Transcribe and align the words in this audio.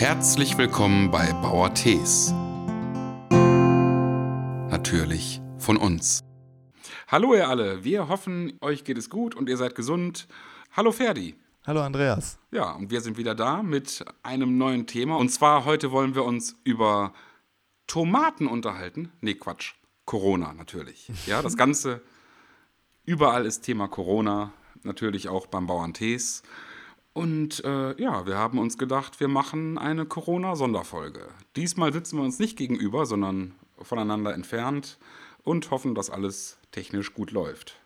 Herzlich 0.00 0.56
willkommen 0.56 1.10
bei 1.10 1.30
Bauer 1.42 1.74
Tees. 1.74 2.32
Natürlich 4.70 5.42
von 5.58 5.76
uns. 5.76 6.24
Hallo 7.06 7.34
ihr 7.34 7.46
alle, 7.46 7.84
wir 7.84 8.08
hoffen, 8.08 8.56
euch 8.62 8.84
geht 8.84 8.96
es 8.96 9.10
gut 9.10 9.34
und 9.34 9.50
ihr 9.50 9.58
seid 9.58 9.74
gesund. 9.74 10.26
Hallo 10.72 10.90
Ferdi. 10.90 11.34
Hallo 11.66 11.82
Andreas. 11.82 12.38
Ja, 12.50 12.72
und 12.72 12.90
wir 12.90 13.02
sind 13.02 13.18
wieder 13.18 13.34
da 13.34 13.62
mit 13.62 14.02
einem 14.22 14.56
neuen 14.56 14.86
Thema. 14.86 15.18
Und 15.18 15.28
zwar 15.28 15.66
heute 15.66 15.90
wollen 15.90 16.14
wir 16.14 16.24
uns 16.24 16.56
über 16.64 17.12
Tomaten 17.86 18.46
unterhalten. 18.46 19.12
Nee, 19.20 19.34
Quatsch. 19.34 19.74
Corona 20.06 20.54
natürlich. 20.54 21.12
Ja, 21.26 21.42
das 21.42 21.56
Ganze, 21.58 22.00
überall 23.04 23.44
ist 23.44 23.64
Thema 23.64 23.86
Corona, 23.86 24.54
natürlich 24.82 25.28
auch 25.28 25.46
beim 25.46 25.66
Bauern 25.66 25.92
Tees. 25.92 26.42
Und 27.12 27.64
äh, 27.64 28.00
ja, 28.00 28.26
wir 28.26 28.36
haben 28.36 28.58
uns 28.58 28.78
gedacht, 28.78 29.18
wir 29.20 29.28
machen 29.28 29.78
eine 29.78 30.06
Corona-Sonderfolge. 30.06 31.28
Diesmal 31.56 31.92
sitzen 31.92 32.18
wir 32.18 32.24
uns 32.24 32.38
nicht 32.38 32.56
gegenüber, 32.56 33.04
sondern 33.04 33.54
voneinander 33.82 34.32
entfernt 34.34 34.98
und 35.42 35.70
hoffen, 35.70 35.94
dass 35.94 36.10
alles 36.10 36.58
technisch 36.70 37.12
gut 37.14 37.32
läuft. 37.32 37.80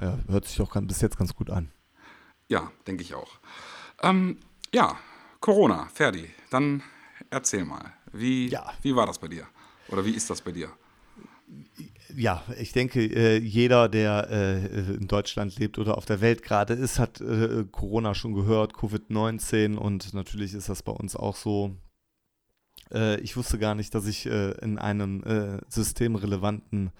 Ja, 0.00 0.18
hört 0.28 0.46
sich 0.46 0.60
auch 0.60 0.72
bis 0.82 1.00
jetzt 1.02 1.18
ganz 1.18 1.34
gut 1.34 1.50
an. 1.50 1.70
Ja, 2.48 2.72
denke 2.86 3.02
ich 3.02 3.14
auch. 3.14 3.38
Ähm, 4.02 4.38
ja, 4.74 4.96
Corona, 5.40 5.88
Ferdi, 5.92 6.30
dann 6.50 6.82
erzähl 7.28 7.64
mal. 7.64 7.92
Wie, 8.12 8.48
ja. 8.48 8.72
wie 8.82 8.96
war 8.96 9.06
das 9.06 9.18
bei 9.18 9.28
dir? 9.28 9.46
Oder 9.88 10.04
wie 10.04 10.14
ist 10.14 10.28
das 10.30 10.40
bei 10.40 10.52
dir? 10.52 10.70
Ja, 12.16 12.42
ich 12.58 12.72
denke, 12.72 13.04
äh, 13.04 13.38
jeder, 13.38 13.88
der 13.88 14.28
äh, 14.30 14.94
in 14.94 15.08
Deutschland 15.08 15.58
lebt 15.58 15.78
oder 15.78 15.98
auf 15.98 16.06
der 16.06 16.20
Welt 16.20 16.42
gerade 16.42 16.74
ist, 16.74 16.98
hat 16.98 17.20
äh, 17.20 17.64
Corona 17.70 18.14
schon 18.14 18.34
gehört, 18.34 18.74
Covid-19 18.74 19.76
und 19.76 20.14
natürlich 20.14 20.54
ist 20.54 20.68
das 20.68 20.82
bei 20.82 20.92
uns 20.92 21.16
auch 21.16 21.36
so. 21.36 21.76
Ich 23.22 23.36
wusste 23.36 23.56
gar 23.60 23.76
nicht, 23.76 23.94
dass 23.94 24.04
ich 24.08 24.26
in 24.26 24.76
einem 24.76 25.22
systemrelevanten 25.68 26.90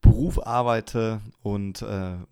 Beruf 0.00 0.46
arbeite 0.46 1.20
und 1.42 1.84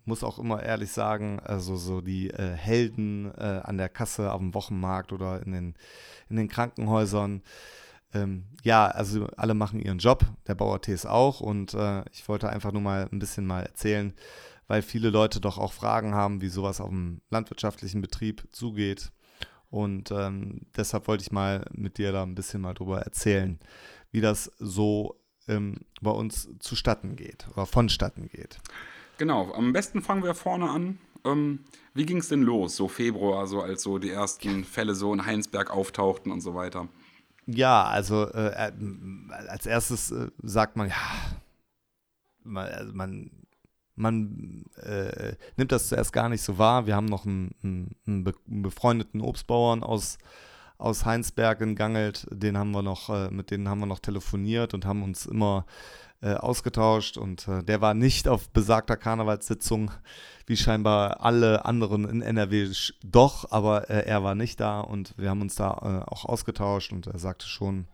muss 0.05 0.23
auch 0.23 0.39
immer 0.39 0.63
ehrlich 0.63 0.91
sagen, 0.91 1.39
also 1.39 1.77
so 1.77 2.01
die 2.01 2.31
Helden 2.35 3.31
an 3.35 3.77
der 3.77 3.89
Kasse 3.89 4.35
dem 4.39 4.55
Wochenmarkt 4.55 5.13
oder 5.13 5.45
in 5.45 5.51
den, 5.51 5.75
in 6.31 6.37
den 6.37 6.47
Krankenhäusern, 6.47 7.43
ähm, 8.15 8.45
ja, 8.63 8.87
also 8.87 9.27
alle 9.37 9.53
machen 9.53 9.79
ihren 9.79 9.99
Job, 9.99 10.25
der 10.47 10.55
Bauer 10.55 10.81
Tees 10.81 11.05
auch 11.05 11.41
und 11.41 11.73
äh, 11.73 12.03
ich 12.11 12.27
wollte 12.27 12.49
einfach 12.49 12.71
nur 12.71 12.81
mal 12.81 13.07
ein 13.11 13.19
bisschen 13.19 13.45
mal 13.45 13.63
erzählen, 13.63 14.13
weil 14.67 14.81
viele 14.81 15.09
Leute 15.09 15.39
doch 15.39 15.57
auch 15.57 15.73
Fragen 15.73 16.15
haben, 16.15 16.41
wie 16.41 16.47
sowas 16.47 16.81
auf 16.81 16.89
dem 16.89 17.21
landwirtschaftlichen 17.29 18.01
Betrieb 18.01 18.47
zugeht. 18.51 19.11
Und 19.69 20.11
ähm, 20.11 20.61
deshalb 20.75 21.07
wollte 21.07 21.23
ich 21.23 21.31
mal 21.31 21.65
mit 21.73 21.97
dir 21.97 22.11
da 22.11 22.23
ein 22.23 22.35
bisschen 22.35 22.61
mal 22.61 22.73
drüber 22.73 23.01
erzählen, 23.01 23.59
wie 24.11 24.21
das 24.21 24.51
so 24.57 25.19
ähm, 25.47 25.81
bei 26.01 26.11
uns 26.11 26.49
zustatten 26.59 27.15
geht 27.15 27.47
oder 27.53 27.65
vonstatten 27.65 28.29
geht. 28.29 28.57
Genau, 29.17 29.53
am 29.53 29.73
besten 29.73 30.01
fangen 30.01 30.23
wir 30.23 30.33
vorne 30.33 30.69
an. 30.69 30.97
Ähm, 31.25 31.59
wie 31.93 32.05
ging 32.05 32.17
es 32.17 32.29
denn 32.29 32.43
los, 32.43 32.75
so 32.75 32.87
Februar, 32.87 33.47
so 33.47 33.61
als 33.61 33.83
so 33.83 33.97
die 33.97 34.11
ersten 34.11 34.63
Fälle 34.63 34.95
so 34.95 35.13
in 35.13 35.25
Heinsberg 35.25 35.71
auftauchten 35.71 36.31
und 36.31 36.41
so 36.41 36.55
weiter? 36.55 36.87
Ja, 37.47 37.83
also 37.83 38.27
äh, 38.31 38.71
als 39.47 39.65
erstes 39.65 40.11
äh, 40.11 40.29
sagt 40.41 40.77
man, 40.77 40.89
ja, 40.89 40.95
man, 42.43 42.67
also 42.67 42.93
man, 42.93 43.31
man 43.95 44.65
äh, 44.81 45.35
nimmt 45.57 45.71
das 45.71 45.89
zuerst 45.89 46.11
gar 46.11 46.29
nicht 46.29 46.41
so 46.41 46.57
wahr. 46.57 46.87
Wir 46.87 46.95
haben 46.95 47.05
noch 47.05 47.25
einen, 47.25 47.53
einen, 47.63 47.95
einen 48.07 48.61
befreundeten 48.63 49.21
Obstbauern 49.21 49.83
aus, 49.83 50.17
aus 50.77 51.05
Heinsberg 51.05 51.61
in 51.61 51.75
Gangelt, 51.75 52.27
den 52.31 52.57
haben 52.57 52.71
wir 52.71 52.81
noch, 52.81 53.09
äh, 53.09 53.29
mit 53.29 53.51
denen 53.51 53.69
haben 53.69 53.79
wir 53.79 53.85
noch 53.85 53.99
telefoniert 53.99 54.73
und 54.73 54.85
haben 54.85 55.03
uns 55.03 55.25
immer 55.25 55.65
äh, 55.67 56.04
ausgetauscht 56.33 57.17
und 57.17 57.47
äh, 57.47 57.63
der 57.63 57.81
war 57.81 57.93
nicht 57.93 58.27
auf 58.27 58.49
besagter 58.49 58.97
Karnevalssitzung 58.97 59.91
wie 60.47 60.57
scheinbar 60.57 61.21
alle 61.21 61.65
anderen 61.65 62.07
in 62.07 62.21
NRW 62.21 62.71
doch, 63.03 63.51
aber 63.51 63.89
äh, 63.89 64.05
er 64.05 64.23
war 64.23 64.35
nicht 64.35 64.59
da 64.59 64.81
und 64.81 65.13
wir 65.17 65.29
haben 65.29 65.41
uns 65.41 65.55
da 65.55 65.71
äh, 65.71 66.11
auch 66.11 66.25
ausgetauscht 66.25 66.91
und 66.91 67.07
er 67.07 67.19
sagte 67.19 67.47
schon, 67.47 67.87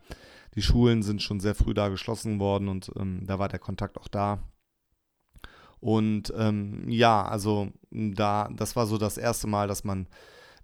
die 0.54 0.62
Schulen 0.62 1.02
sind 1.02 1.22
schon 1.22 1.40
sehr 1.40 1.54
früh 1.54 1.74
da 1.74 1.88
geschlossen 1.88 2.38
worden 2.38 2.68
und 2.68 2.90
ähm, 2.96 3.26
da 3.26 3.38
war 3.38 3.48
der 3.48 3.58
Kontakt 3.58 3.96
auch 3.96 4.08
da. 4.08 4.38
Und 5.80 6.32
ähm, 6.36 6.88
ja, 6.88 7.24
also 7.24 7.72
da, 7.90 8.48
das 8.54 8.76
war 8.76 8.86
so 8.86 8.98
das 8.98 9.18
erste 9.18 9.48
Mal, 9.48 9.66
dass 9.66 9.82
man 9.82 10.06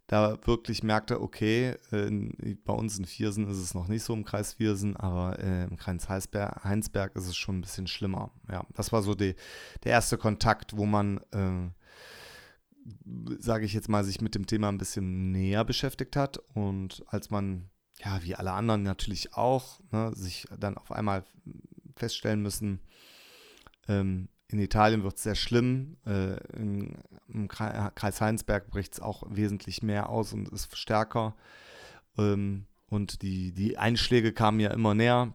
da 0.08 0.38
wirklich 0.46 0.82
merkte, 0.82 1.20
okay, 1.20 1.76
äh, 1.92 2.54
bei 2.64 2.72
uns 2.72 2.98
in 2.98 3.04
Viersen 3.04 3.46
ist 3.48 3.58
es 3.58 3.74
noch 3.74 3.88
nicht 3.88 4.02
so 4.02 4.14
im 4.14 4.24
Kreis 4.24 4.54
Viersen, 4.54 4.96
aber 4.96 5.38
äh, 5.38 5.64
im 5.64 5.76
Kreis 5.76 6.08
Heinsberg, 6.08 6.64
Heinsberg 6.64 7.14
ist 7.14 7.28
es 7.28 7.36
schon 7.36 7.58
ein 7.58 7.60
bisschen 7.60 7.86
schlimmer. 7.86 8.32
Ja, 8.50 8.64
das 8.74 8.90
war 8.90 9.02
so 9.02 9.14
die, 9.14 9.36
der 9.84 9.92
erste 9.92 10.18
Kontakt, 10.18 10.76
wo 10.76 10.86
man 10.86 11.18
äh, 11.30 11.70
sage 13.38 13.64
ich 13.64 13.72
jetzt 13.72 13.88
mal, 13.88 14.04
sich 14.04 14.20
mit 14.20 14.34
dem 14.34 14.46
Thema 14.46 14.68
ein 14.68 14.78
bisschen 14.78 15.30
näher 15.30 15.64
beschäftigt 15.64 16.16
hat 16.16 16.38
und 16.54 17.04
als 17.08 17.30
man, 17.30 17.68
ja, 18.02 18.22
wie 18.22 18.34
alle 18.34 18.52
anderen 18.52 18.82
natürlich 18.82 19.34
auch, 19.34 19.80
ne, 19.90 20.12
sich 20.14 20.46
dann 20.58 20.76
auf 20.76 20.92
einmal 20.92 21.24
feststellen 21.96 22.42
müssen, 22.42 22.80
ähm, 23.88 24.28
in 24.50 24.58
Italien 24.58 25.02
wird 25.02 25.16
es 25.16 25.22
sehr 25.22 25.34
schlimm, 25.34 25.96
äh, 26.06 26.36
in, 26.56 26.96
im 27.28 27.48
Kreis 27.48 28.20
Heinsberg 28.20 28.68
bricht 28.70 28.94
es 28.94 29.00
auch 29.00 29.22
wesentlich 29.28 29.82
mehr 29.82 30.08
aus 30.08 30.32
und 30.32 30.48
ist 30.48 30.76
stärker 30.76 31.34
ähm, 32.16 32.66
und 32.88 33.22
die, 33.22 33.52
die 33.52 33.78
Einschläge 33.78 34.32
kamen 34.32 34.60
ja 34.60 34.70
immer 34.70 34.94
näher. 34.94 35.34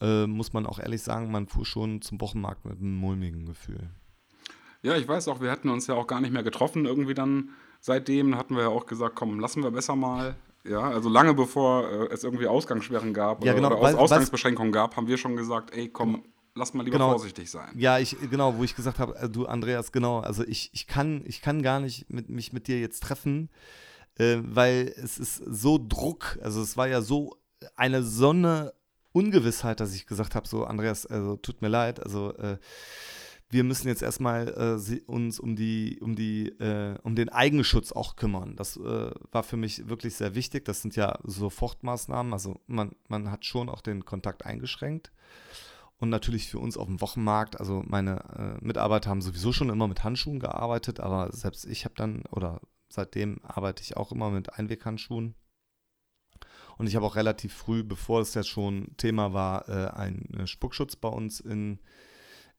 Äh, 0.00 0.26
muss 0.26 0.52
man 0.52 0.66
auch 0.66 0.78
ehrlich 0.78 1.02
sagen, 1.02 1.30
man 1.30 1.46
fuhr 1.46 1.64
schon 1.64 2.02
zum 2.02 2.20
Wochenmarkt 2.20 2.64
mit 2.64 2.78
einem 2.78 2.96
mulmigen 2.96 3.46
Gefühl. 3.46 3.90
Ja, 4.82 4.96
ich 4.96 5.08
weiß 5.08 5.28
auch, 5.28 5.40
wir 5.40 5.50
hatten 5.50 5.70
uns 5.70 5.86
ja 5.86 5.94
auch 5.94 6.06
gar 6.06 6.20
nicht 6.20 6.32
mehr 6.32 6.42
getroffen 6.42 6.84
irgendwie 6.84 7.14
dann 7.14 7.50
seitdem. 7.80 8.36
Hatten 8.36 8.54
wir 8.54 8.64
ja 8.64 8.68
auch 8.68 8.86
gesagt, 8.86 9.14
komm, 9.16 9.40
lassen 9.40 9.62
wir 9.62 9.70
besser 9.70 9.96
mal. 9.96 10.36
Ja, 10.64 10.80
also 10.80 11.08
lange 11.08 11.34
bevor 11.34 11.88
äh, 11.88 12.12
es 12.12 12.24
irgendwie 12.24 12.46
Ausgangssperren 12.46 13.14
gab 13.14 13.44
ja, 13.44 13.52
genau, 13.52 13.68
oder, 13.68 13.78
oder 13.78 13.88
Aus 13.88 13.94
Ausgangsbeschränkungen 13.94 14.72
gab, 14.72 14.96
haben 14.96 15.06
wir 15.06 15.16
schon 15.16 15.36
gesagt, 15.36 15.74
ey, 15.74 15.88
komm, 15.88 16.22
lass 16.54 16.74
mal 16.74 16.82
lieber 16.84 16.96
genau. 16.96 17.10
vorsichtig 17.10 17.50
sein. 17.50 17.74
Ja, 17.76 17.98
ich, 17.98 18.16
genau, 18.30 18.56
wo 18.56 18.64
ich 18.64 18.76
gesagt 18.76 18.98
habe, 18.98 19.16
äh, 19.16 19.28
du 19.28 19.46
Andreas, 19.46 19.92
genau, 19.92 20.20
also 20.20 20.44
ich, 20.44 20.70
ich, 20.72 20.86
kann, 20.86 21.22
ich 21.26 21.42
kann 21.42 21.62
gar 21.62 21.80
nicht 21.80 22.10
mit, 22.10 22.28
mich 22.28 22.52
mit 22.52 22.68
dir 22.68 22.80
jetzt 22.80 23.02
treffen, 23.02 23.50
äh, 24.16 24.38
weil 24.42 24.94
es 24.96 25.18
ist 25.18 25.36
so 25.36 25.78
Druck, 25.78 26.38
also 26.42 26.62
es 26.62 26.76
war 26.76 26.88
ja 26.88 27.02
so 27.02 27.36
eine 27.76 28.02
Sonne 28.02 28.72
Ungewissheit, 29.12 29.80
dass 29.80 29.94
ich 29.94 30.06
gesagt 30.06 30.34
habe, 30.34 30.48
so 30.48 30.64
Andreas, 30.64 31.06
also 31.06 31.36
tut 31.36 31.62
mir 31.62 31.68
leid, 31.68 32.00
also 32.00 32.34
äh, 32.36 32.58
wir 33.50 33.62
müssen 33.62 33.86
jetzt 33.86 34.02
erstmal 34.02 34.48
äh, 34.80 35.00
uns 35.06 35.38
um 35.38 35.54
die, 35.54 36.00
um 36.00 36.16
die, 36.16 36.48
äh, 36.58 36.98
um 37.04 37.14
den 37.14 37.28
Eigenschutz 37.28 37.92
auch 37.92 38.16
kümmern. 38.16 38.56
Das 38.56 38.76
äh, 38.76 39.10
war 39.30 39.42
für 39.44 39.56
mich 39.56 39.88
wirklich 39.88 40.16
sehr 40.16 40.34
wichtig. 40.34 40.64
Das 40.64 40.82
sind 40.82 40.96
ja 40.96 41.20
Sofortmaßnahmen. 41.22 42.32
Also 42.32 42.60
man, 42.66 42.96
man 43.06 43.30
hat 43.30 43.44
schon 43.44 43.68
auch 43.68 43.80
den 43.80 44.04
Kontakt 44.04 44.44
eingeschränkt. 44.44 45.12
Und 46.04 46.10
natürlich 46.10 46.50
für 46.50 46.58
uns 46.58 46.76
auf 46.76 46.86
dem 46.86 47.00
Wochenmarkt, 47.00 47.58
also 47.58 47.82
meine 47.86 48.20
äh, 48.36 48.62
Mitarbeiter 48.62 49.08
haben 49.08 49.22
sowieso 49.22 49.54
schon 49.54 49.70
immer 49.70 49.88
mit 49.88 50.04
Handschuhen 50.04 50.38
gearbeitet, 50.38 51.00
aber 51.00 51.32
selbst 51.32 51.64
ich 51.64 51.86
habe 51.86 51.94
dann, 51.96 52.24
oder 52.30 52.60
seitdem 52.90 53.42
arbeite 53.42 53.82
ich 53.82 53.96
auch 53.96 54.12
immer 54.12 54.28
mit 54.28 54.52
Einweghandschuhen. 54.52 55.34
Und 56.76 56.86
ich 56.86 56.94
habe 56.94 57.06
auch 57.06 57.16
relativ 57.16 57.54
früh, 57.54 57.82
bevor 57.82 58.20
es 58.20 58.34
jetzt 58.34 58.50
schon 58.50 58.94
Thema 58.98 59.32
war, 59.32 59.66
äh, 59.70 59.96
einen 59.96 60.46
Spuckschutz 60.46 60.94
bei 60.94 61.08
uns 61.08 61.40
in, 61.40 61.80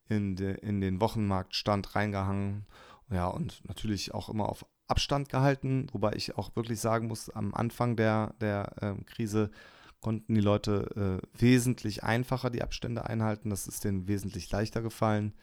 in, 0.10 0.36
de, 0.36 0.60
in 0.62 0.82
den 0.82 1.00
Wochenmarktstand 1.00 1.96
reingehangen. 1.96 2.66
Ja, 3.12 3.28
und 3.28 3.62
natürlich 3.68 4.12
auch 4.16 4.28
immer 4.28 4.50
auf 4.50 4.66
Abstand 4.88 5.30
gehalten, 5.30 5.86
wobei 5.92 6.14
ich 6.14 6.36
auch 6.36 6.56
wirklich 6.56 6.80
sagen 6.80 7.10
muss, 7.10 7.30
am 7.30 7.54
Anfang 7.54 7.96
der, 7.96 8.34
der 8.42 8.74
äh, 8.82 9.04
Krise 9.04 9.52
konnten 10.02 10.36
die 10.36 10.42
Leute 10.42 11.22
äh, 11.24 11.42
wesentlich 11.42 12.04
einfacher 12.04 12.50
die 12.50 12.62
Abstände 12.62 13.06
einhalten. 13.06 13.50
Das 13.50 13.68
ist 13.68 13.84
denen 13.84 14.08
wesentlich 14.08 14.52
leichter 14.52 14.82
gefallen, 14.82 15.34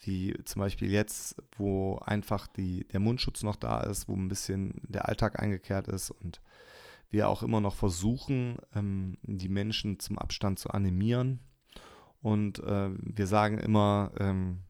wie 0.00 0.34
zum 0.44 0.60
Beispiel 0.60 0.90
jetzt, 0.90 1.36
wo 1.56 1.98
einfach 1.98 2.46
die, 2.46 2.86
der 2.88 3.00
Mundschutz 3.00 3.42
noch 3.42 3.56
da 3.56 3.80
ist, 3.80 4.08
wo 4.08 4.14
ein 4.14 4.28
bisschen 4.28 4.80
der 4.88 5.08
Alltag 5.08 5.40
eingekehrt 5.40 5.88
ist 5.88 6.10
und 6.10 6.40
wir 7.10 7.28
auch 7.28 7.42
immer 7.42 7.60
noch 7.60 7.74
versuchen, 7.74 8.56
ähm, 8.74 9.18
die 9.22 9.50
Menschen 9.50 9.98
zum 9.98 10.18
Abstand 10.18 10.58
zu 10.58 10.70
animieren. 10.70 11.40
Und 12.22 12.60
äh, 12.60 12.90
wir 13.00 13.26
sagen 13.26 13.58
immer, 13.58 14.12
ähm, 14.18 14.62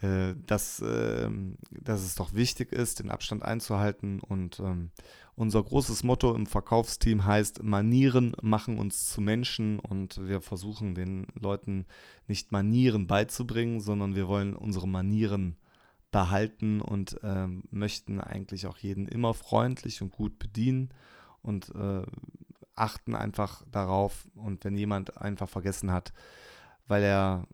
äh, 0.00 0.34
dass, 0.46 0.80
äh, 0.80 1.28
dass 1.70 2.02
es 2.02 2.14
doch 2.14 2.34
wichtig 2.34 2.72
ist, 2.72 3.00
den 3.00 3.10
Abstand 3.10 3.42
einzuhalten. 3.42 4.20
Und 4.20 4.60
ähm, 4.60 4.90
unser 5.36 5.62
großes 5.62 6.02
Motto 6.02 6.34
im 6.34 6.46
Verkaufsteam 6.46 7.26
heißt, 7.26 7.62
Manieren 7.62 8.34
machen 8.40 8.78
uns 8.78 9.06
zu 9.06 9.20
Menschen. 9.20 9.78
Und 9.78 10.26
wir 10.26 10.40
versuchen 10.40 10.94
den 10.94 11.26
Leuten 11.38 11.84
nicht 12.26 12.52
Manieren 12.52 13.06
beizubringen, 13.06 13.80
sondern 13.80 14.14
wir 14.14 14.28
wollen 14.28 14.56
unsere 14.56 14.88
Manieren 14.88 15.56
behalten 16.10 16.80
und 16.80 17.20
ähm, 17.22 17.64
möchten 17.70 18.20
eigentlich 18.20 18.66
auch 18.66 18.78
jeden 18.78 19.06
immer 19.06 19.34
freundlich 19.34 20.00
und 20.00 20.10
gut 20.10 20.38
bedienen 20.38 20.88
und 21.42 21.74
äh, 21.74 22.02
achten 22.74 23.14
einfach 23.14 23.62
darauf. 23.70 24.26
Und 24.34 24.64
wenn 24.64 24.76
jemand 24.76 25.18
einfach 25.18 25.50
vergessen 25.50 25.92
hat, 25.92 26.14
weil 26.88 27.02
er 27.02 27.46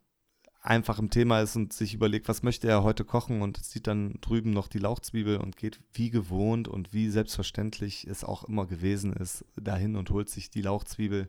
einfach 0.62 1.00
im 1.00 1.10
Thema 1.10 1.40
ist 1.40 1.56
und 1.56 1.72
sich 1.72 1.92
überlegt, 1.92 2.28
was 2.28 2.44
möchte 2.44 2.68
er 2.68 2.84
heute 2.84 3.04
kochen 3.04 3.42
und 3.42 3.62
sieht 3.64 3.88
dann 3.88 4.18
drüben 4.20 4.52
noch 4.52 4.68
die 4.68 4.78
Lauchzwiebel 4.78 5.36
und 5.38 5.56
geht 5.56 5.80
wie 5.92 6.10
gewohnt 6.10 6.68
und 6.68 6.92
wie 6.92 7.10
selbstverständlich 7.10 8.06
es 8.06 8.22
auch 8.22 8.44
immer 8.44 8.66
gewesen 8.66 9.12
ist, 9.12 9.44
dahin 9.56 9.96
und 9.96 10.10
holt 10.10 10.30
sich 10.30 10.50
die 10.50 10.62
Lauchzwiebel, 10.62 11.28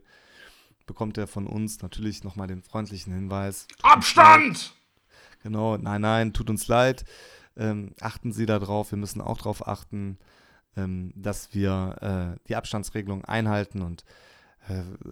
bekommt 0.86 1.18
er 1.18 1.26
von 1.26 1.48
uns 1.48 1.82
natürlich 1.82 2.22
nochmal 2.22 2.46
den 2.46 2.62
freundlichen 2.62 3.12
Hinweis. 3.12 3.66
Abstand! 3.82 4.74
Genau, 5.42 5.76
nein, 5.76 6.00
nein, 6.00 6.32
tut 6.32 6.48
uns 6.48 6.68
leid. 6.68 7.04
Ähm, 7.56 7.94
achten 8.00 8.32
Sie 8.32 8.46
darauf, 8.46 8.92
wir 8.92 8.98
müssen 8.98 9.20
auch 9.20 9.38
darauf 9.38 9.66
achten, 9.66 10.18
ähm, 10.76 11.12
dass 11.16 11.52
wir 11.52 12.36
äh, 12.36 12.46
die 12.48 12.56
Abstandsregelung 12.56 13.24
einhalten 13.24 13.82
und 13.82 14.04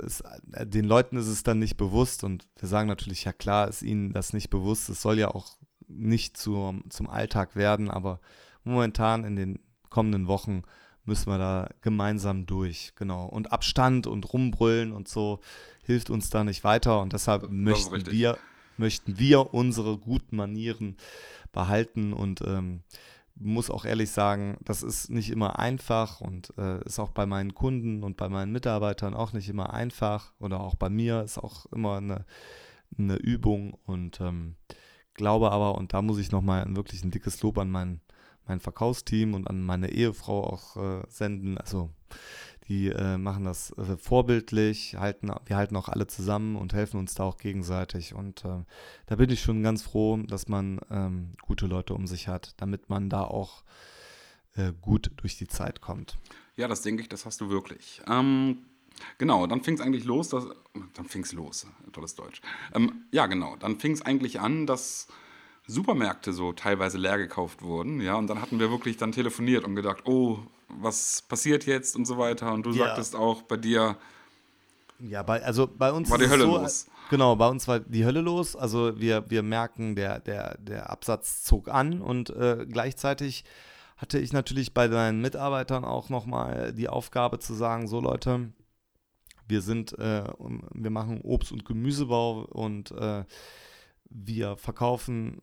es, 0.05 0.21
äh, 0.53 0.67
den 0.67 0.85
Leuten 0.85 1.17
ist 1.17 1.27
es 1.27 1.43
dann 1.43 1.59
nicht 1.59 1.77
bewusst 1.77 2.25
und 2.25 2.47
wir 2.59 2.69
sagen 2.69 2.89
natürlich, 2.89 3.25
ja 3.25 3.33
klar 3.33 3.69
ist 3.69 3.83
ihnen 3.83 4.13
das 4.13 4.33
nicht 4.33 4.51
bewusst. 4.51 4.89
Es 4.89 5.03
soll 5.03 5.19
ja 5.19 5.29
auch 5.29 5.57
nicht 5.89 6.37
zum, 6.37 6.89
zum 6.91 7.09
Alltag 7.09 7.55
werden, 7.57 7.91
aber 7.91 8.21
momentan 8.65 9.25
in 9.25 9.37
den 9.37 9.59
kommenden 9.91 10.27
Wochen 10.27 10.63
müssen 11.05 11.31
wir 11.31 11.39
da 11.39 11.69
gemeinsam 11.81 12.47
durch, 12.47 12.93
genau. 12.97 13.27
Und 13.27 13.53
Abstand 13.53 14.07
und 14.07 14.33
rumbrüllen 14.33 14.93
und 14.93 15.09
so 15.09 15.41
hilft 15.83 16.11
uns 16.11 16.31
da 16.31 16.45
nicht 16.45 16.65
weiter 16.65 17.01
und 17.01 17.13
deshalb 17.13 17.51
möchten 17.51 18.07
wir, 18.11 18.39
möchten 18.77 19.19
wir 19.19 19.53
unsere 19.53 19.99
guten 19.99 20.37
Manieren 20.37 20.97
behalten 21.51 22.13
und 22.13 22.41
ähm, 22.43 22.83
muss 23.35 23.71
auch 23.71 23.85
ehrlich 23.85 24.11
sagen, 24.11 24.59
das 24.65 24.83
ist 24.83 25.11
nicht 25.11 25.31
immer 25.31 25.59
einfach 25.59 26.21
und 26.21 26.53
äh, 26.59 26.85
ist 26.85 26.99
auch 26.99 27.11
bei 27.11 27.27
meinen 27.27 27.55
Kunden 27.55 28.03
und 28.03 28.17
bei 28.17 28.29
meinen 28.29 28.53
Mitarbeitern 28.53 29.15
auch 29.15 29.33
nicht 29.33 29.49
immer 29.49 29.73
einfach 29.73 30.33
oder 30.39 30.61
auch 30.61 30.75
bei 30.75 30.91
mir 30.91 31.23
ist 31.23 31.39
auch 31.39 31.67
immer 31.73 31.97
eine, 31.97 32.25
eine 32.99 33.17
Übung 33.17 33.77
und 33.87 34.21
ähm, 34.21 34.57
glaube 35.15 35.51
aber, 35.51 35.77
und 35.77 35.93
da 35.93 36.03
muss 36.03 36.19
ich 36.19 36.33
nochmal 36.33 36.65
wirklich 36.75 37.05
ein 37.05 37.11
dickes 37.11 37.43
Lob 37.43 37.59
an 37.59 37.71
mein, 37.71 38.01
mein 38.47 38.61
Verkaufsteam 38.61 39.35
und 39.35 39.49
an 39.49 39.63
meine 39.63 39.91
Ehefrau 39.91 40.45
auch 40.45 40.77
äh, 40.77 41.03
senden. 41.09 41.59
Also 41.59 41.91
die 42.69 42.89
äh, 42.89 43.19
machen 43.19 43.45
das 43.45 43.77
äh, 43.79 43.97
vorbildlich, 43.97 44.97
halten, 44.97 45.31
wir 45.47 45.57
halten 45.57 45.77
auch 45.77 45.89
alle 45.89 46.07
zusammen 46.07 46.57
und 46.57 46.73
helfen 46.73 46.99
uns 46.99 47.15
da 47.15 47.25
auch 47.25 47.37
gegenseitig. 47.37 48.15
Und 48.15 48.45
äh, 48.45 48.65
da 49.07 49.17
bin 49.17 49.31
ich 49.31 49.43
schon 49.43 49.63
ganz 49.63 49.83
froh, 49.83 50.17
dass 50.17 50.49
man 50.49 50.81
ähm, 50.91 51.35
gute 51.43 51.67
Leute 51.67 51.95
um 51.95 52.07
sich 52.07 52.29
hat, 52.29 52.55
damit 52.59 52.89
man 52.89 53.11
da 53.11 53.25
auch 53.25 53.65
äh, 54.57 54.73
gut 54.81 55.11
durch 55.17 55.37
die 55.37 55.49
Zeit 55.49 55.81
kommt. 55.81 56.19
Ja, 56.57 56.69
das 56.69 56.83
denke 56.83 57.03
ich, 57.03 57.09
das 57.09 57.27
hast 57.27 57.41
du 57.41 57.49
wirklich. 57.49 58.03
Ähm, 58.07 58.59
genau, 59.19 59.47
dann 59.47 59.63
fing 59.63 59.75
es 59.75 59.81
eigentlich 59.81 60.05
los, 60.05 60.29
dass, 60.29 60.47
dann 60.95 61.07
fing 61.07 61.23
es 61.23 61.33
los, 61.33 61.67
tolles 61.93 62.15
Deutsch. 62.15 62.43
Ähm, 62.75 63.07
ja, 63.11 63.27
genau, 63.27 63.57
dann 63.57 63.81
fing 63.81 63.93
es 63.93 64.03
eigentlich 64.03 64.41
an, 64.41 64.67
dass 64.67 65.09
Supermärkte 65.67 66.33
so 66.33 66.53
teilweise 66.53 66.99
leer 66.99 67.19
gekauft 67.19 67.63
wurden, 67.63 68.01
ja, 68.01 68.17
und 68.17 68.27
dann 68.27 68.41
hatten 68.41 68.59
wir 68.59 68.71
wirklich 68.71 68.97
dann 68.97 69.13
telefoniert 69.13 69.65
und 69.65 69.75
gedacht, 69.77 70.07
oh, 70.07 70.41
was 70.73 71.23
passiert 71.23 71.67
jetzt 71.67 71.97
und 71.97 72.05
so 72.05 72.19
weiter. 72.19 72.53
Und 72.53 72.67
du 72.67 72.71
ja. 72.71 72.87
sagtest 72.87 73.17
auch, 73.17 73.43
bei 73.43 73.57
dir 73.57 73.97
ja, 74.99 75.23
bei, 75.25 75.43
also 75.43 75.67
bei 75.67 75.91
uns 75.91 76.09
war 76.11 76.19
die 76.19 76.29
Hölle 76.29 76.45
so, 76.45 76.57
los. 76.59 76.87
Genau, 77.11 77.35
bei 77.35 77.49
uns 77.49 77.67
war 77.67 77.81
die 77.81 78.05
Hölle 78.05 78.21
los. 78.21 78.55
Also 78.55 78.99
wir, 79.01 79.29
wir 79.29 79.43
merken, 79.43 79.97
der, 79.97 80.21
der, 80.21 80.57
der 80.59 80.91
Absatz 80.91 81.43
zog 81.43 81.69
an 81.69 82.01
und 82.01 82.31
äh, 82.31 82.67
gleichzeitig 82.69 83.45
hatte 83.97 84.19
ich 84.19 84.33
natürlich 84.33 84.75
bei 84.75 84.89
deinen 84.89 85.21
Mitarbeitern 85.21 85.85
auch 85.85 86.09
nochmal 86.09 86.73
die 86.73 86.89
Aufgabe 86.89 87.39
zu 87.41 87.55
sagen, 87.55 87.89
so 87.89 88.01
Leute, 88.01 88.53
wir 89.49 89.61
sind, 89.61 89.99
äh, 89.99 90.25
wir 90.73 90.91
machen 90.91 91.21
Obst- 91.23 91.53
und 91.53 91.65
Gemüsebau 91.65 92.45
und 92.45 92.93
äh, 92.93 93.25
wir 94.09 94.57
verkaufen 94.57 95.41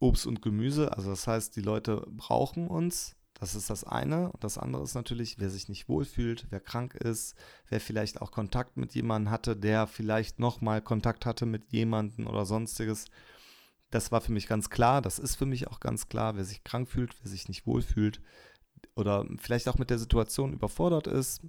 Obst 0.00 0.26
und 0.26 0.42
Gemüse. 0.42 0.92
Also 0.96 1.10
das 1.10 1.26
heißt, 1.26 1.54
die 1.54 1.60
Leute 1.60 2.04
brauchen 2.10 2.66
uns. 2.66 3.14
Das 3.42 3.56
ist 3.56 3.70
das 3.70 3.82
eine. 3.82 4.30
Und 4.30 4.44
das 4.44 4.56
andere 4.56 4.84
ist 4.84 4.94
natürlich, 4.94 5.40
wer 5.40 5.50
sich 5.50 5.68
nicht 5.68 5.88
wohlfühlt, 5.88 6.46
wer 6.50 6.60
krank 6.60 6.94
ist, 6.94 7.34
wer 7.68 7.80
vielleicht 7.80 8.22
auch 8.22 8.30
Kontakt 8.30 8.76
mit 8.76 8.94
jemandem 8.94 9.32
hatte, 9.32 9.56
der 9.56 9.88
vielleicht 9.88 10.38
nochmal 10.38 10.80
Kontakt 10.80 11.26
hatte 11.26 11.44
mit 11.44 11.72
jemandem 11.72 12.28
oder 12.28 12.46
sonstiges. 12.46 13.06
Das 13.90 14.12
war 14.12 14.20
für 14.20 14.30
mich 14.30 14.46
ganz 14.46 14.70
klar. 14.70 15.02
Das 15.02 15.18
ist 15.18 15.34
für 15.34 15.44
mich 15.44 15.66
auch 15.66 15.80
ganz 15.80 16.08
klar. 16.08 16.36
Wer 16.36 16.44
sich 16.44 16.62
krank 16.62 16.88
fühlt, 16.88 17.16
wer 17.20 17.28
sich 17.32 17.48
nicht 17.48 17.66
wohlfühlt 17.66 18.20
oder 18.94 19.26
vielleicht 19.38 19.68
auch 19.68 19.76
mit 19.76 19.90
der 19.90 19.98
Situation 19.98 20.52
überfordert 20.52 21.08
ist, 21.08 21.42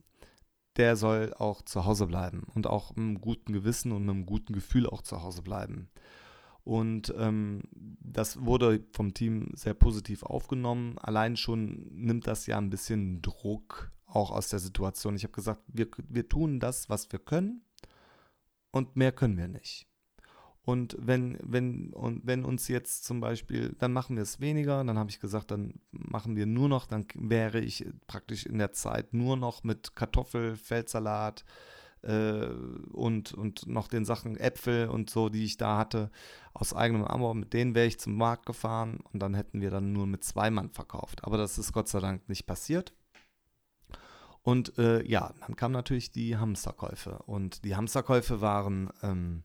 der 0.78 0.96
soll 0.96 1.32
auch 1.38 1.62
zu 1.62 1.86
Hause 1.86 2.08
bleiben 2.08 2.48
und 2.56 2.66
auch 2.66 2.90
mit 2.96 2.98
einem 2.98 3.22
guten 3.22 3.54
Gewissen 3.54 3.92
und 3.92 4.04
mit 4.04 4.16
einem 4.16 4.26
guten 4.26 4.54
Gefühl 4.54 4.88
auch 4.88 5.04
zu 5.04 5.22
Hause 5.22 5.44
bleiben. 5.44 5.92
Und 6.64 7.14
ähm, 7.18 7.64
das 7.74 8.46
wurde 8.46 8.86
vom 8.92 9.14
Team 9.14 9.52
sehr 9.54 9.74
positiv 9.74 10.24
aufgenommen. 10.24 10.98
Allein 10.98 11.36
schon 11.36 11.90
nimmt 11.92 12.28
das 12.28 12.46
ja 12.48 12.58
ein 12.58 12.70
bisschen 12.70 13.22
Druck 13.22 13.92
auch 14.06 14.32
aus 14.32 14.50
der 14.50 14.60
Situation. 14.60 15.16
Ich 15.16 15.24
habe 15.24 15.34
gesagt, 15.34 15.62
wir, 15.68 15.88
wir 16.08 16.30
tun 16.30 16.60
das, 16.60 16.90
was 16.90 17.12
wir 17.12 17.20
können 17.20 17.64
und 18.72 18.96
mehr 18.96 19.12
können 19.12 19.38
wir 19.38 19.48
nicht. 19.48 19.88
Und 20.66 20.96
wenn, 20.98 21.38
wenn, 21.44 21.92
und 21.92 22.26
wenn 22.26 22.46
uns 22.46 22.70
jetzt 22.70 23.04
zum 23.04 23.20
Beispiel, 23.20 23.76
dann 23.80 23.92
machen 23.92 24.16
wir 24.16 24.24
es 24.24 24.40
weniger, 24.40 24.82
dann 24.84 24.98
habe 24.98 25.10
ich 25.10 25.20
gesagt, 25.20 25.52
dann 25.52 25.82
machen 25.92 26.38
wir 26.38 26.46
nur 26.46 26.70
noch, 26.70 26.86
dann 26.86 27.06
wäre 27.16 27.60
ich 27.60 27.86
praktisch 28.08 28.46
in 28.46 28.60
der 28.60 28.72
Zeit 28.72 29.14
nur 29.14 29.36
noch 29.36 29.66
mit 29.66 29.94
Kartoffel, 29.96 30.56
Feldsalat, 30.56 31.44
äh, 32.04 32.48
und, 32.92 33.34
und 33.34 33.68
noch 33.68 33.88
den 33.88 34.06
Sachen 34.06 34.38
Äpfel 34.38 34.88
und 34.88 35.10
so, 35.10 35.30
die 35.30 35.46
ich 35.46 35.58
da 35.58 35.78
hatte, 35.78 36.12
aus 36.54 36.74
eigenem 36.74 37.06
Anbau, 37.06 37.34
mit 37.34 37.54
denen 37.54 37.76
wäre 37.76 37.88
ich 37.88 38.00
zum 38.00 38.16
Markt 38.16 38.46
gefahren 38.46 39.00
und 39.12 39.20
dann 39.20 39.34
hätten 39.34 39.62
wir 39.62 39.72
dann 39.72 39.94
nur 39.94 40.06
mit 40.06 40.24
zwei 40.24 40.52
Mann 40.52 40.70
verkauft. 40.70 41.24
Aber 41.24 41.38
das 41.38 41.58
ist 41.58 41.74
Gott 41.74 41.88
sei 41.88 42.00
Dank 42.00 42.30
nicht 42.30 42.46
passiert. 42.46 42.94
Und 44.44 44.78
äh, 44.78 45.02
ja, 45.08 45.34
dann 45.40 45.56
kamen 45.56 45.74
natürlich 45.74 46.12
die 46.12 46.38
Hamsterkäufe. 46.38 47.20
Und 47.26 47.64
die 47.64 47.76
Hamsterkäufe 47.76 48.42
waren 48.42 48.90
ähm, 49.02 49.44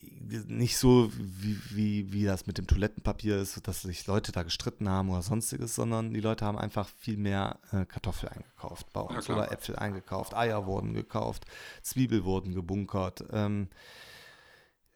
nicht 0.00 0.76
so, 0.76 1.10
wie, 1.16 1.58
wie, 1.70 2.12
wie 2.12 2.24
das 2.24 2.46
mit 2.46 2.58
dem 2.58 2.66
Toilettenpapier 2.66 3.38
ist, 3.38 3.66
dass 3.66 3.82
sich 3.82 4.06
Leute 4.06 4.30
da 4.30 4.42
gestritten 4.42 4.88
haben 4.88 5.10
oder 5.10 5.22
sonstiges, 5.22 5.74
sondern 5.74 6.12
die 6.12 6.20
Leute 6.20 6.44
haben 6.44 6.58
einfach 6.58 6.88
viel 6.98 7.16
mehr 7.16 7.58
äh, 7.72 7.84
Kartoffel 7.84 8.28
eingekauft 8.28 8.92
bei 8.92 9.00
uns 9.00 9.26
ja, 9.26 9.34
oder 9.34 9.50
Äpfel 9.50 9.76
eingekauft, 9.76 10.34
Eier 10.34 10.66
wurden 10.66 10.94
gekauft, 10.94 11.46
Zwiebel 11.82 12.24
wurden 12.24 12.54
gebunkert. 12.54 13.24
Ähm, 13.32 13.68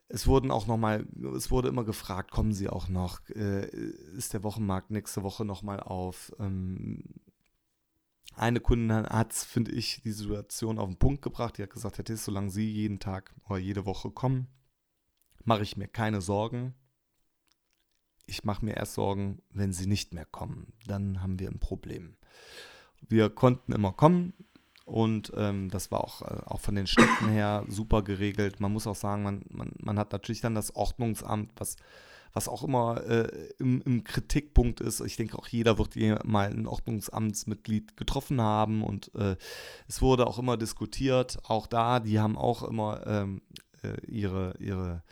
es 0.07 0.27
wurden 0.27 0.51
auch 0.51 0.67
nochmal, 0.67 1.07
es 1.35 1.49
wurde 1.49 1.69
immer 1.69 1.83
gefragt, 1.83 2.31
kommen 2.31 2.53
Sie 2.53 2.69
auch 2.69 2.87
noch, 2.87 3.19
äh, 3.29 3.65
ist 4.15 4.33
der 4.33 4.43
Wochenmarkt 4.43 4.91
nächste 4.91 5.23
Woche 5.23 5.43
nochmal 5.43 5.79
auf? 5.79 6.31
Ähm, 6.39 7.03
eine 8.35 8.59
Kundin 8.59 8.91
hat, 9.07 9.33
finde 9.33 9.71
ich, 9.71 10.01
die 10.03 10.11
Situation 10.11 10.79
auf 10.79 10.87
den 10.87 10.97
Punkt 10.97 11.21
gebracht. 11.21 11.57
Die 11.57 11.63
hat 11.63 11.69
gesagt, 11.69 11.97
Herr 11.97 12.05
Tiss, 12.05 12.25
solange 12.25 12.49
Sie 12.49 12.69
jeden 12.69 12.99
Tag 12.99 13.33
oder 13.47 13.59
jede 13.59 13.85
Woche 13.85 14.11
kommen, 14.11 14.47
mache 15.43 15.63
ich 15.63 15.77
mir 15.77 15.87
keine 15.87 16.21
Sorgen. 16.21 16.73
Ich 18.25 18.43
mache 18.43 18.65
mir 18.65 18.77
erst 18.77 18.93
Sorgen, 18.93 19.41
wenn 19.49 19.73
sie 19.73 19.87
nicht 19.87 20.13
mehr 20.13 20.25
kommen. 20.25 20.73
Dann 20.87 21.21
haben 21.21 21.39
wir 21.39 21.49
ein 21.49 21.59
Problem. 21.59 22.15
Wir 23.01 23.29
konnten 23.29 23.73
immer 23.73 23.91
kommen 23.91 24.33
und 24.85 25.31
ähm, 25.35 25.69
das 25.69 25.91
war 25.91 26.03
auch, 26.03 26.21
äh, 26.21 26.41
auch 26.45 26.59
von 26.59 26.75
den 26.75 26.87
Städten 26.87 27.29
her 27.29 27.65
super 27.67 28.01
geregelt. 28.01 28.59
Man 28.59 28.73
muss 28.73 28.87
auch 28.87 28.95
sagen, 28.95 29.23
man, 29.23 29.45
man, 29.49 29.71
man 29.79 29.97
hat 29.97 30.11
natürlich 30.11 30.41
dann 30.41 30.55
das 30.55 30.75
Ordnungsamt, 30.75 31.51
was, 31.55 31.77
was 32.33 32.49
auch 32.49 32.63
immer 32.63 33.01
äh, 33.05 33.53
im, 33.59 33.81
im, 33.81 34.03
Kritikpunkt 34.03 34.81
ist. 34.81 34.99
Ich 35.01 35.15
denke, 35.15 35.37
auch 35.37 35.47
jeder 35.47 35.77
wird 35.77 35.93
hier 35.93 36.19
mal 36.25 36.49
ein 36.49 36.67
Ordnungsamtsmitglied 36.67 37.95
getroffen 37.95 38.41
haben 38.41 38.83
und 38.83 39.13
äh, 39.15 39.37
es 39.87 40.01
wurde 40.01 40.27
auch 40.27 40.39
immer 40.39 40.57
diskutiert. 40.57 41.39
Auch 41.43 41.67
da, 41.67 41.99
die 41.99 42.19
haben 42.19 42.37
auch 42.37 42.63
immer 42.63 43.05
ähm, 43.07 43.41
äh, 43.53 43.72
ihre, 44.07 44.55
ihre 44.59 45.03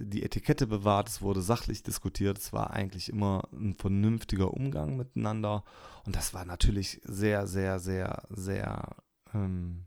die 0.00 0.22
Etikette 0.22 0.66
bewahrt, 0.66 1.08
es 1.08 1.22
wurde 1.22 1.42
sachlich 1.42 1.82
diskutiert, 1.82 2.38
es 2.38 2.52
war 2.52 2.70
eigentlich 2.70 3.08
immer 3.08 3.48
ein 3.52 3.74
vernünftiger 3.74 4.52
Umgang 4.54 4.96
miteinander. 4.96 5.64
Und 6.04 6.14
das 6.14 6.34
war 6.34 6.44
natürlich 6.44 7.00
sehr, 7.04 7.46
sehr, 7.46 7.80
sehr, 7.80 8.22
sehr, 8.30 8.96
ähm, 9.34 9.86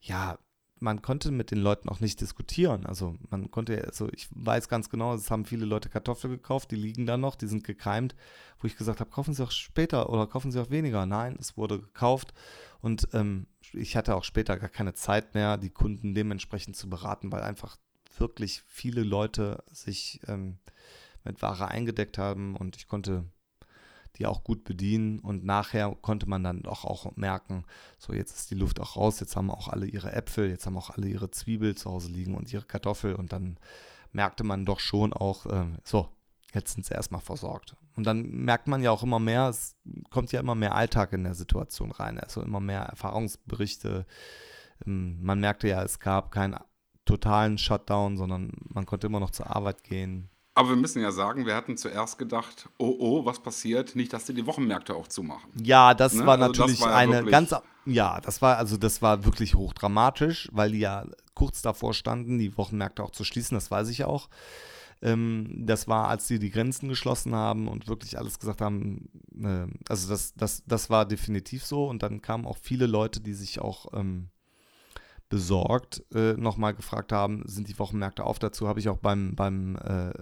ja, 0.00 0.38
man 0.80 1.02
konnte 1.02 1.30
mit 1.30 1.50
den 1.50 1.58
Leuten 1.58 1.88
auch 1.88 2.00
nicht 2.00 2.20
diskutieren. 2.20 2.86
Also 2.86 3.16
man 3.28 3.50
konnte, 3.50 3.84
also 3.84 4.08
ich 4.12 4.28
weiß 4.30 4.68
ganz 4.68 4.88
genau, 4.88 5.14
es 5.14 5.30
haben 5.30 5.44
viele 5.44 5.66
Leute 5.66 5.90
Kartoffeln 5.90 6.32
gekauft, 6.32 6.70
die 6.70 6.76
liegen 6.76 7.06
da 7.06 7.16
noch, 7.16 7.36
die 7.36 7.46
sind 7.46 7.64
gekeimt, 7.64 8.14
wo 8.58 8.66
ich 8.66 8.76
gesagt 8.76 9.00
habe, 9.00 9.10
kaufen 9.10 9.34
Sie 9.34 9.44
auch 9.44 9.50
später 9.50 10.10
oder 10.10 10.26
kaufen 10.26 10.50
Sie 10.50 10.60
auch 10.60 10.70
weniger. 10.70 11.04
Nein, 11.04 11.36
es 11.38 11.56
wurde 11.56 11.78
gekauft 11.78 12.32
und 12.80 13.08
ähm, 13.12 13.46
ich 13.72 13.96
hatte 13.96 14.16
auch 14.16 14.24
später 14.24 14.58
gar 14.58 14.70
keine 14.70 14.94
Zeit 14.94 15.34
mehr, 15.34 15.58
die 15.58 15.70
Kunden 15.70 16.14
dementsprechend 16.14 16.76
zu 16.76 16.88
beraten, 16.88 17.30
weil 17.30 17.42
einfach 17.42 17.76
wirklich 18.16 18.62
viele 18.66 19.02
Leute 19.02 19.62
sich 19.70 20.20
ähm, 20.26 20.58
mit 21.24 21.42
Ware 21.42 21.68
eingedeckt 21.68 22.16
haben 22.16 22.56
und 22.56 22.76
ich 22.76 22.86
konnte 22.86 23.26
die 24.16 24.26
auch 24.26 24.44
gut 24.44 24.64
bedienen. 24.64 25.18
Und 25.20 25.44
nachher 25.44 25.96
konnte 26.00 26.28
man 26.28 26.42
dann 26.44 26.62
doch 26.62 26.84
auch 26.84 27.16
merken, 27.16 27.64
so 27.98 28.12
jetzt 28.12 28.36
ist 28.36 28.50
die 28.50 28.56
Luft 28.56 28.80
auch 28.80 28.96
raus, 28.96 29.20
jetzt 29.20 29.36
haben 29.36 29.50
auch 29.50 29.68
alle 29.68 29.86
ihre 29.86 30.12
Äpfel, 30.12 30.48
jetzt 30.48 30.66
haben 30.66 30.76
auch 30.76 30.90
alle 30.90 31.08
ihre 31.08 31.30
Zwiebel 31.30 31.74
zu 31.74 31.90
Hause 31.90 32.10
liegen 32.10 32.34
und 32.34 32.52
ihre 32.52 32.64
Kartoffel. 32.64 33.14
Und 33.14 33.32
dann 33.32 33.58
merkte 34.12 34.44
man 34.44 34.64
doch 34.64 34.80
schon 34.80 35.12
auch, 35.12 35.46
äh, 35.46 35.66
so, 35.84 36.08
jetzt 36.54 36.74
sind 36.74 36.84
sie 36.84 36.94
erstmal 36.94 37.20
versorgt. 37.20 37.76
Und 37.96 38.04
dann 38.04 38.22
merkt 38.22 38.66
man 38.66 38.82
ja 38.82 38.90
auch 38.90 39.02
immer 39.02 39.18
mehr, 39.18 39.48
es 39.48 39.76
kommt 40.10 40.32
ja 40.32 40.40
immer 40.40 40.54
mehr 40.54 40.74
Alltag 40.74 41.12
in 41.12 41.24
der 41.24 41.34
Situation 41.34 41.90
rein, 41.90 42.18
also 42.18 42.42
immer 42.42 42.60
mehr 42.60 42.82
Erfahrungsberichte. 42.82 44.06
Ähm, 44.86 45.18
man 45.22 45.40
merkte 45.40 45.68
ja, 45.68 45.82
es 45.82 45.98
gab 45.98 46.30
keinen 46.30 46.56
totalen 47.04 47.58
Shutdown, 47.58 48.16
sondern 48.16 48.52
man 48.68 48.86
konnte 48.86 49.06
immer 49.06 49.20
noch 49.20 49.30
zur 49.30 49.54
Arbeit 49.54 49.84
gehen. 49.84 50.30
Aber 50.54 50.70
wir 50.70 50.76
müssen 50.76 51.00
ja 51.00 51.12
sagen, 51.12 51.46
wir 51.46 51.54
hatten 51.54 51.76
zuerst 51.76 52.18
gedacht, 52.18 52.68
oh 52.76 52.96
oh, 52.98 53.24
was 53.24 53.40
passiert? 53.40 53.94
Nicht, 53.94 54.12
dass 54.12 54.24
die 54.24 54.34
die 54.34 54.46
Wochenmärkte 54.46 54.94
auch 54.94 55.08
zumachen. 55.08 55.50
Ja, 55.62 55.94
das 55.94 56.14
ne? 56.14 56.26
war 56.26 56.40
also 56.40 56.46
natürlich 56.46 56.78
das 56.78 56.88
war 56.88 56.90
ja 56.90 56.96
eine 56.96 57.24
ganz, 57.24 57.54
ja, 57.86 58.20
das 58.20 58.42
war 58.42 58.56
also 58.56 58.76
das 58.76 59.00
war 59.00 59.24
wirklich 59.24 59.54
hochdramatisch, 59.54 60.48
weil 60.52 60.72
die 60.72 60.80
ja 60.80 61.06
kurz 61.34 61.62
davor 61.62 61.94
standen, 61.94 62.38
die 62.38 62.56
Wochenmärkte 62.56 63.02
auch 63.02 63.10
zu 63.10 63.24
schließen. 63.24 63.54
Das 63.54 63.70
weiß 63.70 63.88
ich 63.88 64.04
auch. 64.04 64.28
Ähm, 65.02 65.64
das 65.66 65.88
war, 65.88 66.08
als 66.08 66.28
sie 66.28 66.38
die 66.38 66.50
Grenzen 66.50 66.88
geschlossen 66.88 67.34
haben 67.34 67.68
und 67.68 67.88
wirklich 67.88 68.18
alles 68.18 68.38
gesagt 68.38 68.60
haben. 68.60 69.08
Äh, 69.42 69.66
also 69.88 70.08
das, 70.08 70.34
das, 70.34 70.62
das 70.66 70.90
war 70.90 71.06
definitiv 71.06 71.64
so. 71.64 71.86
Und 71.86 72.02
dann 72.02 72.20
kamen 72.20 72.44
auch 72.44 72.58
viele 72.60 72.86
Leute, 72.86 73.20
die 73.20 73.34
sich 73.34 73.60
auch 73.60 73.86
ähm, 73.94 74.30
besorgt 75.30 76.04
äh, 76.12 76.34
nochmal 76.34 76.74
gefragt 76.74 77.12
haben, 77.12 77.42
sind 77.46 77.68
die 77.68 77.78
Wochenmärkte 77.78 78.24
auf? 78.24 78.38
Dazu 78.38 78.68
habe 78.68 78.80
ich 78.80 78.90
auch 78.90 78.98
beim, 78.98 79.34
beim, 79.34 79.76
äh, 79.76 80.12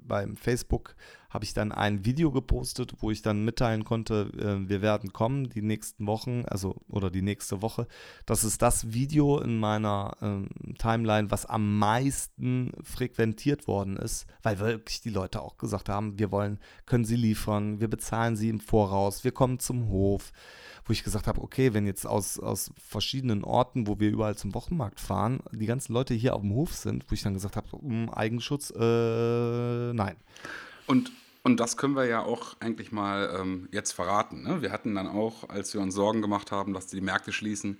beim 0.00 0.36
Facebook 0.36 0.96
habe 1.34 1.44
ich 1.44 1.52
dann 1.52 1.72
ein 1.72 2.04
Video 2.04 2.30
gepostet, 2.30 2.94
wo 3.00 3.10
ich 3.10 3.20
dann 3.20 3.44
mitteilen 3.44 3.84
konnte, 3.84 4.30
äh, 4.38 4.68
wir 4.68 4.82
werden 4.82 5.12
kommen 5.12 5.50
die 5.50 5.62
nächsten 5.62 6.06
Wochen, 6.06 6.44
also 6.46 6.76
oder 6.88 7.10
die 7.10 7.22
nächste 7.22 7.60
Woche. 7.60 7.88
Das 8.24 8.44
ist 8.44 8.62
das 8.62 8.92
Video 8.92 9.40
in 9.40 9.58
meiner 9.58 10.16
ähm, 10.22 10.48
Timeline, 10.78 11.32
was 11.32 11.44
am 11.44 11.76
meisten 11.76 12.70
frequentiert 12.84 13.66
worden 13.66 13.96
ist, 13.96 14.26
weil 14.44 14.60
wirklich 14.60 15.00
die 15.00 15.10
Leute 15.10 15.42
auch 15.42 15.58
gesagt 15.58 15.88
haben, 15.88 16.20
wir 16.20 16.30
wollen, 16.30 16.60
können 16.86 17.04
sie 17.04 17.16
liefern, 17.16 17.80
wir 17.80 17.88
bezahlen 17.88 18.36
sie 18.36 18.48
im 18.48 18.60
Voraus, 18.60 19.24
wir 19.24 19.32
kommen 19.32 19.58
zum 19.58 19.88
Hof 19.88 20.32
wo 20.86 20.92
ich 20.92 21.02
gesagt 21.02 21.26
habe, 21.26 21.40
okay, 21.40 21.72
wenn 21.72 21.86
jetzt 21.86 22.06
aus, 22.06 22.38
aus 22.38 22.70
verschiedenen 22.76 23.42
Orten, 23.42 23.86
wo 23.86 23.98
wir 24.00 24.10
überall 24.10 24.36
zum 24.36 24.54
Wochenmarkt 24.54 25.00
fahren, 25.00 25.40
die 25.50 25.64
ganzen 25.64 25.94
Leute 25.94 26.12
hier 26.12 26.34
auf 26.34 26.42
dem 26.42 26.52
Hof 26.52 26.74
sind, 26.74 27.06
wo 27.08 27.14
ich 27.14 27.22
dann 27.22 27.32
gesagt 27.32 27.56
habe, 27.56 27.74
um 27.76 28.10
Eigenschutz, 28.10 28.70
äh, 28.70 29.92
nein. 29.94 30.16
Und, 30.86 31.10
und 31.44 31.60
das 31.60 31.76
können 31.76 31.94
wir 31.94 32.06
ja 32.06 32.22
auch 32.22 32.56
eigentlich 32.58 32.90
mal 32.90 33.38
ähm, 33.38 33.68
jetzt 33.70 33.92
verraten. 33.92 34.42
Ne? 34.42 34.62
Wir 34.62 34.72
hatten 34.72 34.94
dann 34.94 35.06
auch, 35.06 35.48
als 35.48 35.74
wir 35.74 35.80
uns 35.80 35.94
Sorgen 35.94 36.22
gemacht 36.22 36.50
haben, 36.50 36.72
dass 36.72 36.86
die 36.86 37.00
Märkte 37.00 37.32
schließen, 37.32 37.78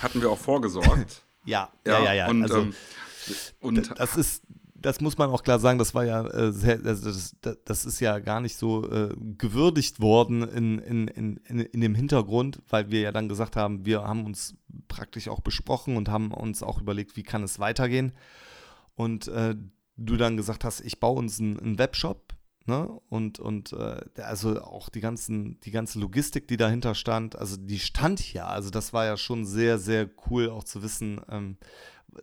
hatten 0.00 0.20
wir 0.20 0.30
auch 0.30 0.38
vorgesorgt. 0.38 1.22
ja, 1.44 1.70
ja, 1.86 2.02
ja, 2.02 2.12
ja. 2.12 2.28
Und, 2.28 2.42
also, 2.42 2.58
ähm, 2.58 2.74
und 3.60 3.98
das 3.98 4.16
ist 4.16 4.42
das 4.84 5.00
muss 5.00 5.16
man 5.16 5.30
auch 5.30 5.42
klar 5.42 5.58
sagen, 5.58 5.78
das 5.78 5.94
war 5.94 6.04
ja, 6.04 6.26
äh, 6.26 6.52
sehr, 6.52 6.78
also 6.84 7.10
das, 7.10 7.34
das, 7.64 7.86
ist 7.86 8.00
ja 8.00 8.18
gar 8.18 8.40
nicht 8.42 8.56
so 8.56 8.86
äh, 8.90 9.14
gewürdigt 9.38 10.00
worden 10.00 10.42
in, 10.42 10.78
in, 10.78 11.08
in, 11.08 11.36
in, 11.60 11.80
dem 11.80 11.94
Hintergrund, 11.94 12.60
weil 12.68 12.90
wir 12.90 13.00
ja 13.00 13.10
dann 13.10 13.30
gesagt 13.30 13.56
haben, 13.56 13.86
wir 13.86 14.02
haben 14.02 14.26
uns 14.26 14.56
praktisch 14.88 15.28
auch 15.28 15.40
besprochen 15.40 15.96
und 15.96 16.10
haben 16.10 16.32
uns 16.32 16.62
auch 16.62 16.82
überlegt, 16.82 17.16
wie 17.16 17.22
kann 17.22 17.42
es 17.42 17.58
weitergehen. 17.58 18.12
Und 18.94 19.26
äh, 19.28 19.54
du 19.96 20.16
dann 20.18 20.36
gesagt 20.36 20.64
hast, 20.64 20.82
ich 20.82 21.00
baue 21.00 21.18
uns 21.18 21.40
einen, 21.40 21.58
einen 21.58 21.78
Webshop, 21.78 22.34
ne? 22.66 22.88
Und, 23.08 23.38
und 23.38 23.72
äh, 23.72 24.00
also 24.20 24.60
auch 24.62 24.88
die 24.88 25.00
ganzen, 25.00 25.60
die 25.60 25.70
ganze 25.70 25.98
Logistik, 25.98 26.48
die 26.48 26.56
dahinter 26.56 26.94
stand, 26.94 27.36
also 27.36 27.56
die 27.56 27.78
stand 27.78 28.20
hier. 28.20 28.46
Also 28.46 28.70
das 28.70 28.92
war 28.92 29.04
ja 29.04 29.16
schon 29.16 29.44
sehr, 29.44 29.78
sehr 29.78 30.08
cool 30.30 30.50
auch 30.50 30.64
zu 30.64 30.82
wissen, 30.82 31.20
ähm, 31.28 31.56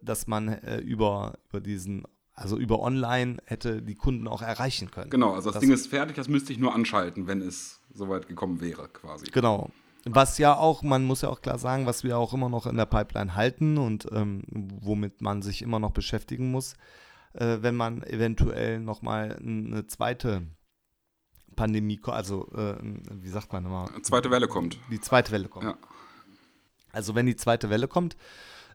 dass 0.02 0.28
man 0.28 0.48
äh, 0.48 0.80
über, 0.80 1.38
über 1.50 1.62
diesen 1.62 2.06
also 2.34 2.58
über 2.58 2.80
online 2.80 3.38
hätte 3.46 3.82
die 3.82 3.96
Kunden 3.96 4.28
auch 4.28 4.42
erreichen 4.42 4.90
können. 4.90 5.10
Genau, 5.10 5.34
also 5.34 5.50
das, 5.50 5.56
das 5.56 5.62
Ding 5.62 5.72
ist 5.72 5.88
fertig, 5.88 6.16
das 6.16 6.28
müsste 6.28 6.54
ich 6.54 6.60
nur 6.60 6.74
anschalten, 6.74 7.28
wenn 7.28 7.42
es 7.42 7.82
soweit 7.94 8.28
gekommen 8.28 8.62
wäre, 8.62 8.88
quasi. 8.88 9.26
Genau. 9.32 9.70
Was 10.06 10.40
ja 10.40 10.56
auch, 10.56 10.82
man 10.82 11.04
muss 11.04 11.22
ja 11.22 11.30
auch 11.30 11.42
klar 11.42 11.60
sagen, 11.60 11.86
was 11.86 12.04
wir 12.04 12.18
auch 12.18 12.34
immer 12.34 12.50
noch 12.50 12.66
in 12.66 12.78
der 12.78 12.88
Pipeline 12.88 13.36
halten 13.36 13.78
und 13.78 14.08
ähm, 14.12 14.42
womit 14.50 15.22
man 15.22 15.44
sich 15.44 15.62
immer 15.62 15.78
noch 15.78 15.92
beschäftigen 15.92 16.50
muss, 16.50 16.76
äh, 17.34 17.58
wenn 17.62 17.76
man 17.76 18.04
eventuell 18.04 18.80
nochmal 18.80 19.38
eine 19.40 19.88
zweite 19.88 20.44
Pandemie, 21.56 22.00
also 22.06 22.50
äh, 22.54 22.76
wie 22.82 23.30
sagt 23.30 23.52
man 23.54 23.66
immer? 23.66 23.90
Zweite 24.04 24.32
Welle 24.32 24.48
kommt. 24.48 24.78
Die 24.90 25.00
zweite 25.00 25.32
Welle 25.32 25.48
kommt. 25.48 25.66
Ja. 25.66 25.78
Also 26.92 27.16
wenn 27.16 27.26
die 27.26 27.36
zweite 27.36 27.70
Welle 27.70 27.88
kommt, 27.88 28.16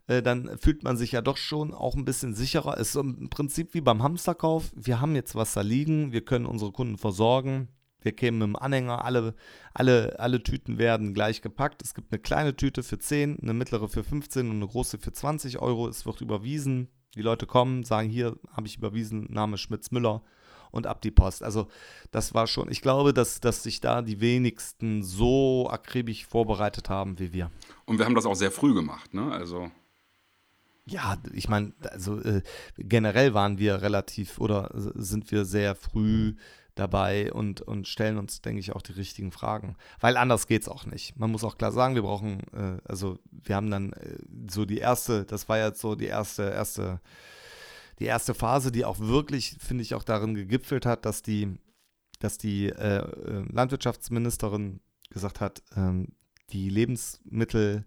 äh, 0.07 0.23
dann 0.23 0.57
fühlt 0.59 0.85
man 0.85 0.97
sich 0.97 1.13
ja 1.13 1.23
doch 1.23 1.37
schon 1.37 1.75
auch 1.75 1.95
ein 1.95 2.05
bisschen 2.05 2.35
sicherer. 2.35 2.79
Es 2.79 2.91
ist 2.91 2.97
im 2.97 3.29
Prinzip 3.29 3.75
wie 3.75 3.81
beim 3.81 4.03
Hamsterkauf. 4.03 4.71
Wir 4.75 5.01
haben 5.01 5.15
jetzt 5.15 5.35
was 5.35 5.55
da 5.55 5.63
liegen, 5.63 6.13
wir 6.13 6.25
können 6.25 6.47
unsere 6.47 6.73
Kunden 6.73 6.99
versorgen. 6.99 7.69
Wir 8.01 8.13
kämen 8.13 8.39
mit 8.39 8.47
dem 8.47 8.57
Anhänger, 8.57 9.05
alle, 9.05 9.35
alle, 9.75 10.21
alle 10.21 10.41
Tüten 10.41 10.79
werden 10.79 11.13
gleich 11.13 11.43
gepackt. 11.43 11.83
Es 11.83 11.93
gibt 11.93 12.13
eine 12.13 12.21
kleine 12.21 12.55
Tüte 12.55 12.85
für 12.85 13.01
10, 13.01 13.41
eine 13.41 13.53
mittlere 13.53 13.89
für 13.89 14.05
15 14.05 14.49
und 14.49 14.57
eine 14.57 14.69
große 14.69 14.99
für 14.99 15.13
20 15.13 15.59
Euro. 15.59 15.89
Es 15.89 16.07
wird 16.07 16.21
überwiesen. 16.21 16.89
Die 17.17 17.23
Leute 17.23 17.47
kommen, 17.47 17.83
sagen, 17.83 18.09
hier 18.09 18.37
habe 18.53 18.67
ich 18.67 18.77
überwiesen, 18.77 19.27
Name 19.33 19.59
Schmitz-Müller 19.59 20.23
und 20.71 20.87
ab 20.87 21.01
die 21.03 21.11
Post. 21.11 21.43
Also 21.43 21.67
das 22.11 22.35
war 22.35 22.47
schon, 22.47 22.71
ich 22.71 22.83
glaube, 22.83 23.13
dass, 23.13 23.41
dass 23.41 23.63
sich 23.63 23.81
da 23.81 24.03
die 24.03 24.21
wenigsten 24.21 25.03
so 25.03 25.69
akribisch 25.71 26.27
vorbereitet 26.27 26.89
haben 26.89 27.19
wie 27.19 27.33
wir. 27.33 27.51
Und 27.87 27.99
wir 27.99 28.05
haben 28.05 28.15
das 28.15 28.27
auch 28.27 28.35
sehr 28.35 28.53
früh 28.53 28.75
gemacht, 28.75 29.15
ne? 29.15 29.33
Also 29.33 29.71
ja, 30.89 31.17
ich 31.33 31.49
meine, 31.49 31.73
also 31.91 32.21
äh, 32.21 32.43
generell 32.79 33.35
waren 33.35 33.59
wir 33.59 33.83
relativ 33.83 34.39
oder 34.39 34.71
sind 34.73 35.33
wir 35.33 35.45
sehr 35.45 35.75
früh 35.75 36.35
dabei 36.77 37.33
und, 37.33 37.63
und 37.63 37.89
stellen 37.89 38.19
uns, 38.19 38.43
denke 38.43 38.61
ich, 38.61 38.73
auch 38.77 38.83
die 38.83 38.93
richtigen 38.93 39.33
Fragen. 39.33 39.77
Weil 39.99 40.17
anders 40.17 40.47
geht 40.47 40.63
es 40.63 40.69
auch 40.69 40.87
nicht. 40.87 41.19
Man 41.19 41.33
muss 41.33 41.43
auch 41.43 41.59
klar 41.59 41.73
sagen, 41.73 41.97
wir 41.97 42.03
brauchen, 42.03 42.41
äh, 42.53 42.79
also 42.85 43.19
wir 43.31 43.57
haben 43.57 43.71
dann 43.71 43.93
äh, 43.95 44.19
so 44.49 44.65
die 44.65 44.79
erste, 44.79 45.25
das 45.25 45.49
war 45.49 45.59
jetzt 45.59 45.81
so 45.81 45.95
die 45.95 46.07
erste, 46.07 46.45
erste, 46.45 47.01
die 47.99 48.05
erste 48.05 48.35
Phase, 48.35 48.71
die 48.71 48.85
auch 48.85 49.01
wirklich, 49.01 49.57
finde 49.59 49.83
ich, 49.83 49.95
auch 49.95 50.05
darin 50.05 50.35
gegipfelt 50.35 50.87
hat, 50.87 51.07
dass 51.07 51.23
die, 51.23 51.57
dass 52.21 52.39
die 52.39 52.69
äh, 52.69 52.99
äh 52.99 53.45
Landwirtschaftsministerin 53.51 54.81
gesagt 55.11 55.41
hat, 55.41 55.63
ähm, 55.77 56.09
die 56.51 56.69
Lebensmittel 56.69 57.87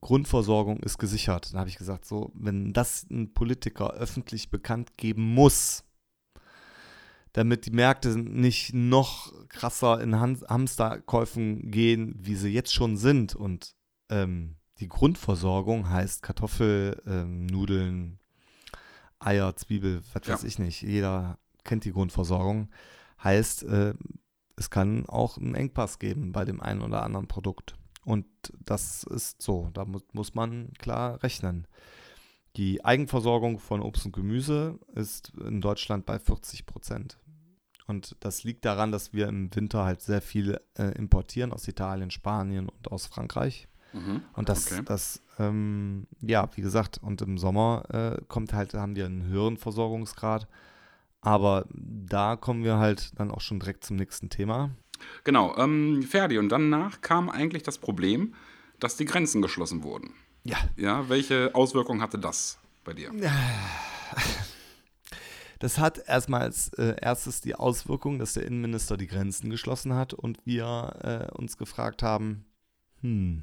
Grundversorgung 0.00 0.78
ist 0.80 0.98
gesichert. 0.98 1.52
Dann 1.52 1.60
habe 1.60 1.70
ich 1.70 1.78
gesagt, 1.78 2.04
so, 2.04 2.30
wenn 2.34 2.72
das 2.72 3.06
ein 3.10 3.32
Politiker 3.32 3.94
öffentlich 3.94 4.50
bekannt 4.50 4.96
geben 4.96 5.22
muss, 5.34 5.84
damit 7.32 7.66
die 7.66 7.70
Märkte 7.70 8.16
nicht 8.18 8.74
noch 8.74 9.32
krasser 9.48 10.00
in 10.00 10.18
Hamsterkäufen 10.18 11.70
gehen, 11.70 12.14
wie 12.18 12.34
sie 12.34 12.50
jetzt 12.50 12.72
schon 12.72 12.96
sind. 12.96 13.34
Und 13.34 13.74
ähm, 14.08 14.56
die 14.80 14.88
Grundversorgung 14.88 15.90
heißt 15.90 16.22
Kartoffel, 16.22 17.02
ähm, 17.06 17.46
Nudeln, 17.46 18.18
Eier, 19.18 19.56
Zwiebel, 19.56 20.02
was 20.12 20.26
ja. 20.26 20.34
weiß 20.34 20.44
ich 20.44 20.58
nicht. 20.58 20.82
Jeder 20.82 21.38
kennt 21.64 21.84
die 21.84 21.92
Grundversorgung. 21.92 22.70
Heißt, 23.22 23.64
äh, 23.64 23.94
es 24.56 24.70
kann 24.70 25.06
auch 25.06 25.38
einen 25.38 25.54
Engpass 25.54 25.98
geben 25.98 26.32
bei 26.32 26.44
dem 26.44 26.60
einen 26.60 26.82
oder 26.82 27.02
anderen 27.02 27.28
Produkt. 27.28 27.76
Und 28.04 28.26
das 28.64 29.04
ist 29.04 29.42
so, 29.42 29.70
da 29.74 29.84
mu 29.84 30.00
muss 30.12 30.34
man 30.34 30.72
klar 30.78 31.22
rechnen. 31.22 31.66
Die 32.58 32.84
Eigenversorgung 32.84 33.60
von 33.60 33.80
Obst 33.80 34.04
und 34.04 34.12
Gemüse 34.12 34.80
ist 34.96 35.32
in 35.46 35.60
Deutschland 35.60 36.06
bei 36.06 36.18
40 36.18 36.66
Prozent. 36.66 37.16
Und 37.86 38.16
das 38.18 38.42
liegt 38.42 38.64
daran, 38.64 38.90
dass 38.90 39.12
wir 39.12 39.28
im 39.28 39.54
Winter 39.54 39.84
halt 39.84 40.02
sehr 40.02 40.20
viel 40.20 40.60
äh, 40.76 40.90
importieren 40.98 41.52
aus 41.52 41.68
Italien, 41.68 42.10
Spanien 42.10 42.68
und 42.68 42.90
aus 42.90 43.06
Frankreich. 43.06 43.68
Mhm, 43.92 44.22
und 44.34 44.48
das, 44.48 44.72
okay. 44.72 44.82
das 44.84 45.22
ähm, 45.38 46.08
ja, 46.20 46.50
wie 46.56 46.60
gesagt, 46.60 46.98
und 47.00 47.22
im 47.22 47.38
Sommer 47.38 47.84
äh, 47.90 48.20
kommt 48.26 48.52
halt, 48.52 48.74
haben 48.74 48.96
wir 48.96 49.06
einen 49.06 49.24
höheren 49.24 49.56
Versorgungsgrad. 49.56 50.48
Aber 51.20 51.64
da 51.70 52.34
kommen 52.34 52.64
wir 52.64 52.78
halt 52.78 53.18
dann 53.20 53.30
auch 53.30 53.40
schon 53.40 53.60
direkt 53.60 53.84
zum 53.84 53.94
nächsten 53.94 54.30
Thema. 54.30 54.70
Genau, 55.22 55.56
ähm, 55.58 56.02
Ferdi. 56.02 56.38
Und 56.38 56.48
danach 56.48 57.02
kam 57.02 57.30
eigentlich 57.30 57.62
das 57.62 57.78
Problem, 57.78 58.34
dass 58.80 58.96
die 58.96 59.04
Grenzen 59.04 59.42
geschlossen 59.42 59.84
wurden. 59.84 60.12
Ja. 60.48 60.56
Ja, 60.76 61.08
welche 61.10 61.50
Auswirkungen 61.54 62.00
hatte 62.00 62.18
das 62.18 62.58
bei 62.84 62.94
dir? 62.94 63.12
Das 65.60 65.78
hat 65.78 65.98
erstmal 66.06 66.42
als 66.42 66.68
äh, 66.74 66.94
erstes 67.00 67.40
die 67.40 67.56
Auswirkung, 67.56 68.20
dass 68.20 68.34
der 68.34 68.44
Innenminister 68.44 68.96
die 68.96 69.08
Grenzen 69.08 69.50
geschlossen 69.50 69.92
hat 69.92 70.14
und 70.14 70.38
wir 70.46 71.28
äh, 71.32 71.36
uns 71.36 71.56
gefragt 71.56 72.04
haben, 72.04 72.44
hm, 73.00 73.42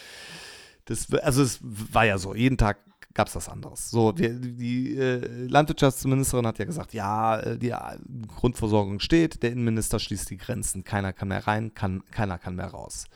das, 0.84 1.10
also 1.10 1.42
es 1.42 1.58
war 1.62 2.04
ja 2.04 2.18
so, 2.18 2.34
jeden 2.34 2.58
Tag 2.58 2.80
gab 3.14 3.28
es 3.28 3.34
was 3.34 3.48
anderes. 3.48 3.90
So, 3.90 4.12
wir, 4.18 4.34
die 4.34 4.94
äh, 4.94 5.46
Landwirtschaftsministerin 5.46 6.46
hat 6.46 6.58
ja 6.58 6.66
gesagt, 6.66 6.92
ja, 6.92 7.40
äh, 7.40 7.58
die 7.58 7.70
äh, 7.70 7.98
Grundversorgung 8.36 9.00
steht, 9.00 9.42
der 9.42 9.52
Innenminister 9.52 9.98
schließt 9.98 10.28
die 10.28 10.36
Grenzen, 10.36 10.84
keiner 10.84 11.14
kann 11.14 11.28
mehr 11.28 11.46
rein, 11.46 11.72
kann, 11.72 12.04
keiner 12.10 12.36
kann 12.36 12.56
mehr 12.56 12.68
raus. 12.68 13.06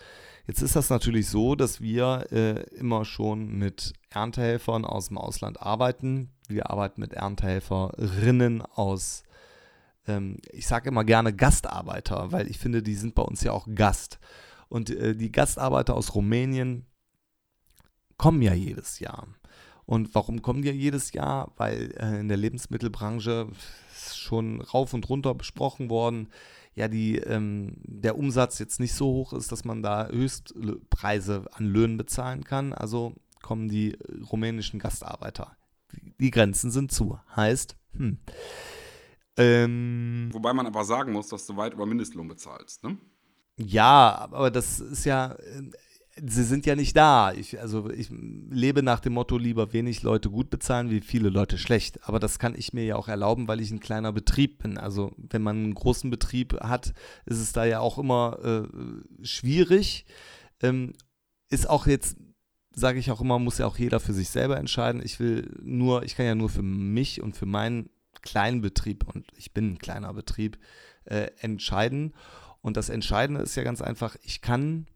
Jetzt 0.46 0.62
ist 0.62 0.76
das 0.76 0.90
natürlich 0.90 1.28
so, 1.28 1.56
dass 1.56 1.80
wir 1.80 2.26
äh, 2.30 2.62
immer 2.76 3.04
schon 3.04 3.58
mit 3.58 3.94
Erntehelfern 4.10 4.84
aus 4.84 5.08
dem 5.08 5.18
Ausland 5.18 5.60
arbeiten. 5.60 6.30
Wir 6.48 6.70
arbeiten 6.70 7.00
mit 7.00 7.14
Erntehelferinnen 7.14 8.62
aus, 8.62 9.24
ähm, 10.06 10.36
ich 10.52 10.68
sage 10.68 10.90
immer 10.90 11.02
gerne 11.04 11.34
Gastarbeiter, 11.34 12.30
weil 12.30 12.48
ich 12.48 12.58
finde, 12.58 12.82
die 12.82 12.94
sind 12.94 13.16
bei 13.16 13.22
uns 13.22 13.42
ja 13.42 13.52
auch 13.52 13.66
Gast. 13.74 14.20
Und 14.68 14.90
äh, 14.90 15.16
die 15.16 15.32
Gastarbeiter 15.32 15.94
aus 15.94 16.14
Rumänien 16.14 16.86
kommen 18.16 18.40
ja 18.40 18.54
jedes 18.54 19.00
Jahr. 19.00 19.26
Und 19.84 20.14
warum 20.14 20.42
kommen 20.42 20.62
die 20.62 20.68
ja 20.68 20.74
jedes 20.74 21.12
Jahr? 21.12 21.52
Weil 21.56 21.92
äh, 21.98 22.20
in 22.20 22.28
der 22.28 22.36
Lebensmittelbranche 22.36 23.48
ist 23.92 24.18
schon 24.18 24.60
rauf 24.60 24.94
und 24.94 25.08
runter 25.08 25.34
besprochen 25.34 25.90
worden, 25.90 26.28
ja, 26.76 26.88
die, 26.88 27.16
ähm, 27.16 27.78
der 27.84 28.18
Umsatz 28.18 28.58
jetzt 28.58 28.80
nicht 28.80 28.92
so 28.92 29.06
hoch 29.06 29.32
ist, 29.32 29.50
dass 29.50 29.64
man 29.64 29.82
da 29.82 30.08
Höchstpreise 30.08 31.46
an 31.52 31.66
Löhnen 31.66 31.96
bezahlen 31.96 32.44
kann. 32.44 32.74
Also 32.74 33.14
kommen 33.42 33.68
die 33.68 33.96
rumänischen 34.30 34.78
Gastarbeiter. 34.78 35.56
Die 36.20 36.30
Grenzen 36.30 36.70
sind 36.70 36.92
zu. 36.92 37.18
Heißt, 37.34 37.76
hm. 37.96 38.18
Ähm, 39.38 40.28
Wobei 40.32 40.52
man 40.52 40.66
aber 40.66 40.84
sagen 40.84 41.12
muss, 41.12 41.28
dass 41.28 41.46
du 41.46 41.56
weit 41.56 41.74
über 41.74 41.86
Mindestlohn 41.86 42.28
bezahlst, 42.28 42.82
ne? 42.84 42.98
Ja, 43.56 44.16
aber 44.18 44.50
das 44.50 44.80
ist 44.80 45.04
ja, 45.04 45.32
äh, 45.32 45.62
sie 46.24 46.44
sind 46.44 46.66
ja 46.66 46.76
nicht 46.76 46.96
da. 46.96 47.32
Ich, 47.32 47.60
also 47.60 47.90
ich 47.90 48.08
lebe 48.10 48.82
nach 48.82 49.00
dem 49.00 49.14
Motto, 49.14 49.36
lieber 49.36 49.72
wenig 49.72 50.02
Leute 50.02 50.30
gut 50.30 50.50
bezahlen, 50.50 50.90
wie 50.90 51.00
viele 51.00 51.28
Leute 51.28 51.58
schlecht. 51.58 52.08
Aber 52.08 52.18
das 52.18 52.38
kann 52.38 52.54
ich 52.56 52.72
mir 52.72 52.84
ja 52.84 52.96
auch 52.96 53.08
erlauben, 53.08 53.48
weil 53.48 53.60
ich 53.60 53.70
ein 53.70 53.80
kleiner 53.80 54.12
Betrieb 54.12 54.62
bin. 54.62 54.78
Also 54.78 55.12
wenn 55.16 55.42
man 55.42 55.56
einen 55.56 55.74
großen 55.74 56.10
Betrieb 56.10 56.58
hat, 56.60 56.94
ist 57.26 57.38
es 57.38 57.52
da 57.52 57.64
ja 57.64 57.80
auch 57.80 57.98
immer 57.98 58.38
äh, 58.42 59.24
schwierig. 59.24 60.06
Ähm, 60.62 60.94
ist 61.50 61.68
auch 61.68 61.86
jetzt, 61.86 62.16
sage 62.74 62.98
ich 62.98 63.10
auch 63.10 63.20
immer, 63.20 63.38
muss 63.38 63.58
ja 63.58 63.66
auch 63.66 63.78
jeder 63.78 64.00
für 64.00 64.14
sich 64.14 64.30
selber 64.30 64.56
entscheiden. 64.56 65.02
Ich 65.04 65.20
will 65.20 65.50
nur, 65.62 66.02
ich 66.02 66.16
kann 66.16 66.26
ja 66.26 66.34
nur 66.34 66.48
für 66.48 66.62
mich 66.62 67.20
und 67.20 67.36
für 67.36 67.46
meinen 67.46 67.90
kleinen 68.22 68.62
Betrieb, 68.62 69.06
und 69.12 69.26
ich 69.36 69.52
bin 69.52 69.72
ein 69.72 69.78
kleiner 69.78 70.12
Betrieb, 70.14 70.58
äh, 71.04 71.28
entscheiden. 71.40 72.14
Und 72.62 72.76
das 72.76 72.88
Entscheidende 72.88 73.42
ist 73.42 73.54
ja 73.54 73.62
ganz 73.62 73.82
einfach, 73.82 74.16
ich 74.22 74.40
kann 74.40 74.86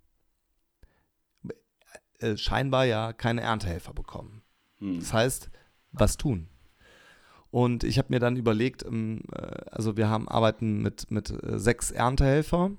äh, 2.20 2.36
scheinbar 2.36 2.84
ja 2.84 3.12
keine 3.12 3.42
Erntehelfer 3.42 3.92
bekommen. 3.92 4.42
Hm. 4.78 5.00
Das 5.00 5.12
heißt, 5.12 5.50
was 5.92 6.16
tun? 6.16 6.48
Und 7.50 7.82
ich 7.82 7.98
habe 7.98 8.08
mir 8.10 8.20
dann 8.20 8.36
überlegt, 8.36 8.84
ähm, 8.84 9.22
äh, 9.32 9.40
also 9.70 9.96
wir 9.96 10.08
haben 10.08 10.28
arbeiten 10.28 10.82
mit, 10.82 11.10
mit 11.10 11.30
äh, 11.30 11.58
sechs 11.58 11.90
Erntehelfer. 11.90 12.70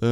Äh, 0.00 0.06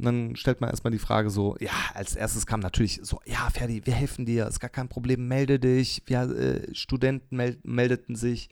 dann 0.00 0.34
stellt 0.34 0.60
man 0.60 0.70
erstmal 0.70 0.90
die 0.90 0.98
Frage 0.98 1.30
so, 1.30 1.56
ja, 1.60 1.70
als 1.94 2.16
erstes 2.16 2.46
kam 2.46 2.58
natürlich 2.58 2.98
so, 3.02 3.20
ja, 3.24 3.48
Ferdi, 3.50 3.82
wir 3.84 3.94
helfen 3.94 4.26
dir, 4.26 4.48
ist 4.48 4.58
gar 4.58 4.70
kein 4.70 4.88
Problem, 4.88 5.28
melde 5.28 5.60
dich. 5.60 6.02
Wir, 6.06 6.22
äh, 6.22 6.74
Studenten 6.74 7.36
mel 7.36 7.58
meldeten 7.62 8.16
sich 8.16 8.48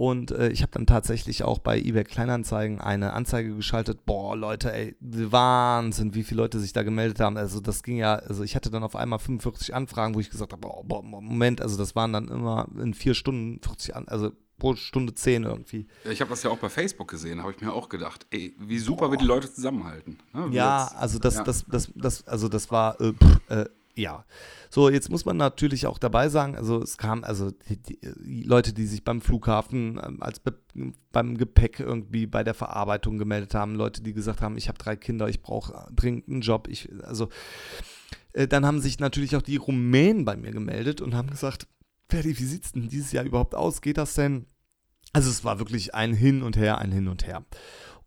und 0.00 0.30
äh, 0.30 0.48
ich 0.48 0.62
habe 0.62 0.72
dann 0.72 0.86
tatsächlich 0.86 1.44
auch 1.44 1.58
bei 1.58 1.78
eBay 1.78 2.04
Kleinanzeigen 2.04 2.80
eine 2.80 3.12
Anzeige 3.12 3.54
geschaltet. 3.54 4.06
Boah, 4.06 4.34
Leute, 4.34 4.72
ey, 4.72 4.96
Wahnsinn, 4.98 6.14
wie 6.14 6.22
viele 6.22 6.40
Leute 6.40 6.58
sich 6.58 6.72
da 6.72 6.82
gemeldet 6.82 7.20
haben. 7.20 7.36
Also 7.36 7.60
das 7.60 7.82
ging 7.82 7.98
ja, 7.98 8.14
also 8.14 8.42
ich 8.42 8.56
hatte 8.56 8.70
dann 8.70 8.82
auf 8.82 8.96
einmal 8.96 9.18
45 9.18 9.74
Anfragen, 9.74 10.14
wo 10.14 10.20
ich 10.20 10.30
gesagt 10.30 10.52
habe, 10.52 10.62
boah, 10.62 10.82
boah, 10.82 11.02
Moment, 11.02 11.60
also 11.60 11.76
das 11.76 11.94
waren 11.96 12.14
dann 12.14 12.28
immer 12.28 12.66
in 12.80 12.94
vier 12.94 13.12
Stunden 13.12 13.60
40 13.62 13.94
an, 13.94 14.08
also 14.08 14.30
pro 14.58 14.74
Stunde 14.74 15.14
10 15.14 15.42
irgendwie. 15.42 15.86
Ich 16.10 16.22
habe 16.22 16.30
das 16.30 16.44
ja 16.44 16.50
auch 16.50 16.56
bei 16.56 16.70
Facebook 16.70 17.08
gesehen, 17.08 17.42
habe 17.42 17.52
ich 17.52 17.60
mir 17.60 17.74
auch 17.74 17.90
gedacht, 17.90 18.26
ey, 18.30 18.56
wie 18.58 18.78
super 18.78 19.08
Boah. 19.08 19.12
wir 19.12 19.18
die 19.18 19.26
Leute 19.26 19.52
zusammenhalten. 19.52 20.16
Ne? 20.32 20.48
Ja, 20.52 20.84
jetzt, 20.84 20.96
also 20.96 21.18
das, 21.18 21.34
ja. 21.34 21.44
das, 21.44 21.66
das, 21.68 21.92
das, 21.94 22.26
also 22.26 22.48
das 22.48 22.70
war, 22.70 22.98
äh, 23.02 23.12
pff, 23.12 23.50
äh, 23.50 23.66
ja. 24.00 24.24
So, 24.70 24.88
jetzt 24.88 25.10
muss 25.10 25.24
man 25.24 25.36
natürlich 25.36 25.86
auch 25.86 25.98
dabei 25.98 26.28
sagen, 26.28 26.56
also 26.56 26.82
es 26.82 26.96
kam, 26.96 27.24
also 27.24 27.50
die, 27.50 27.80
die 27.82 28.42
Leute, 28.42 28.72
die 28.72 28.86
sich 28.86 29.04
beim 29.04 29.20
Flughafen 29.20 30.00
ähm, 30.04 30.22
als 30.22 30.40
be 30.40 30.54
beim 31.10 31.36
Gepäck 31.36 31.80
irgendwie 31.80 32.26
bei 32.26 32.44
der 32.44 32.54
Verarbeitung 32.54 33.18
gemeldet 33.18 33.54
haben, 33.54 33.74
Leute, 33.74 34.02
die 34.02 34.12
gesagt 34.12 34.40
haben, 34.40 34.56
ich 34.56 34.68
habe 34.68 34.78
drei 34.78 34.94
Kinder, 34.94 35.28
ich 35.28 35.42
brauche 35.42 35.88
dringend 35.92 36.28
einen 36.28 36.42
Job, 36.42 36.68
ich, 36.68 36.88
also 37.02 37.28
äh, 38.32 38.46
dann 38.46 38.64
haben 38.64 38.80
sich 38.80 39.00
natürlich 39.00 39.34
auch 39.34 39.42
die 39.42 39.56
Rumänen 39.56 40.24
bei 40.24 40.36
mir 40.36 40.52
gemeldet 40.52 41.00
und 41.00 41.14
haben 41.14 41.30
gesagt, 41.30 41.66
Ferdi, 42.08 42.38
wie 42.38 42.44
sieht 42.44 42.64
es 42.64 42.72
denn 42.72 42.88
dieses 42.88 43.12
Jahr 43.12 43.24
überhaupt 43.24 43.54
aus? 43.54 43.80
Geht 43.80 43.98
das 43.98 44.14
denn? 44.14 44.46
Also 45.12 45.30
es 45.30 45.44
war 45.44 45.58
wirklich 45.58 45.94
ein 45.94 46.12
Hin 46.12 46.42
und 46.42 46.56
Her, 46.56 46.78
ein 46.78 46.92
Hin 46.92 47.08
und 47.08 47.26
Her. 47.26 47.44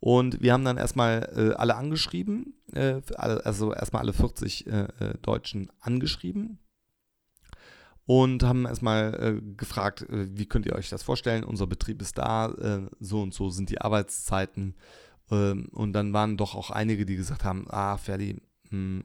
Und 0.04 0.42
wir 0.42 0.52
haben 0.52 0.66
dann 0.66 0.76
erstmal 0.76 1.30
äh, 1.34 1.54
alle 1.54 1.76
angeschrieben, 1.76 2.52
äh, 2.74 3.00
also 3.16 3.72
erstmal 3.72 4.02
alle 4.02 4.12
40 4.12 4.66
äh, 4.66 4.80
äh, 5.00 5.14
Deutschen 5.22 5.72
angeschrieben 5.80 6.58
und 8.04 8.42
haben 8.42 8.66
erstmal 8.66 9.14
äh, 9.14 9.54
gefragt, 9.56 10.02
äh, 10.02 10.28
wie 10.36 10.44
könnt 10.44 10.66
ihr 10.66 10.74
euch 10.74 10.90
das 10.90 11.02
vorstellen? 11.02 11.42
Unser 11.42 11.66
Betrieb 11.66 12.02
ist 12.02 12.18
da, 12.18 12.52
so 13.00 13.22
und 13.22 13.32
so 13.32 13.48
sind 13.48 13.70
die 13.70 13.80
Arbeitszeiten. 13.80 14.74
Ähm, 15.30 15.70
und 15.72 15.94
dann 15.94 16.12
waren 16.12 16.36
doch 16.36 16.54
auch 16.54 16.70
einige, 16.70 17.06
die 17.06 17.16
gesagt 17.16 17.42
haben, 17.42 17.64
ah, 17.70 17.96
Ferdi, 17.96 18.42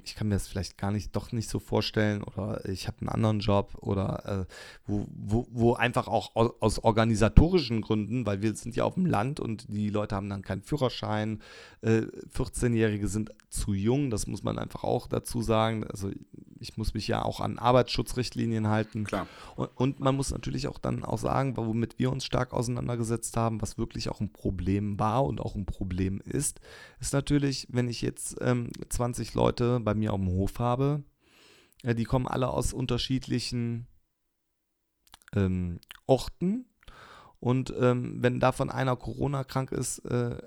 ich 0.04 0.16
kann 0.16 0.28
mir 0.28 0.36
das 0.36 0.48
vielleicht 0.48 0.78
gar 0.78 0.92
nicht, 0.92 1.16
doch 1.16 1.32
nicht 1.32 1.50
so 1.50 1.60
vorstellen 1.60 2.24
oder 2.24 2.68
ich 2.68 2.88
habe 2.88 3.00
einen 3.02 3.10
anderen 3.10 3.40
Job 3.40 3.76
oder 3.82 4.48
äh, 4.48 4.54
wo, 4.86 5.08
wo, 5.10 5.48
wo 5.52 5.74
einfach 5.74 6.08
auch 6.08 6.36
aus, 6.36 6.52
aus, 6.60 6.80
organisatorischen 6.80 7.82
Gründen, 7.82 8.26
weil 8.26 8.42
wir 8.42 8.56
sind 8.56 8.76
ja 8.76 8.84
auf 8.84 8.96
dem 8.96 9.06
Land 9.06 9.40
und 9.40 9.66
die 9.70 9.90
Leute 9.90 10.16
haben 10.16 10.30
dann 10.30 10.42
keinen 10.42 10.62
Führerschein, 10.62 11.42
äh, 11.82 12.02
14-Jährige 12.36 13.08
sind 13.08 13.32
zu 13.50 13.74
jung, 13.74 14.10
das 14.10 14.28
muss 14.28 14.44
man 14.44 14.58
einfach 14.58 14.84
auch 14.84 15.08
dazu 15.08 15.42
sagen. 15.42 15.84
Also 15.86 16.12
ich 16.60 16.78
muss 16.78 16.94
mich 16.94 17.08
ja 17.08 17.24
auch 17.24 17.40
an 17.40 17.60
Arbeitsschutzrichtlinien 17.60 18.68
halten. 18.68 19.04
Klar. 19.04 19.28
Und, 19.56 19.70
und, 19.76 20.00
man 20.00 20.16
muss 20.16 20.32
natürlich 20.32 20.68
auch 20.68 20.78
dann 20.78 21.04
auch 21.04 21.18
sagen, 21.18 21.56
womit 21.58 22.00
wir 22.00 22.12
uns 22.12 22.26
stark 22.26 22.54
auseinandergesetzt 22.54 23.38
haben, 23.38 23.62
was 23.62 23.78
wirklich 23.78 24.10
auch 24.10 24.20
ein 24.20 24.32
Problem 24.32 25.00
war 25.00 25.26
und 25.26 25.42
auch 25.42 25.56
ein 25.56 25.66
Problem 25.66 26.22
ist, 26.22 26.60
ist 27.00 27.14
natürlich, 27.14 27.68
wenn 27.70 27.88
ich 27.88 28.02
jetzt 28.02 28.38
ähm, 28.42 28.70
20 28.90 29.34
Leute 29.34 29.80
bei 29.80 29.94
mir 29.94 30.14
auf 30.14 30.20
dem 30.20 30.30
Hof 30.30 30.60
habe, 30.60 31.04
äh, 31.84 31.96
die 31.96 32.06
kommen 32.06 32.28
alle 32.28 32.50
aus 32.50 32.74
unterschiedlichen 32.74 33.88
ähm, 35.36 35.80
Orten. 36.06 36.66
Und 37.40 37.74
ähm, 37.80 38.18
wenn 38.22 38.40
davon 38.40 38.70
einer 38.70 38.96
Corona 38.98 39.44
krank 39.44 39.72
ist, 39.72 40.00
äh, 40.00 40.38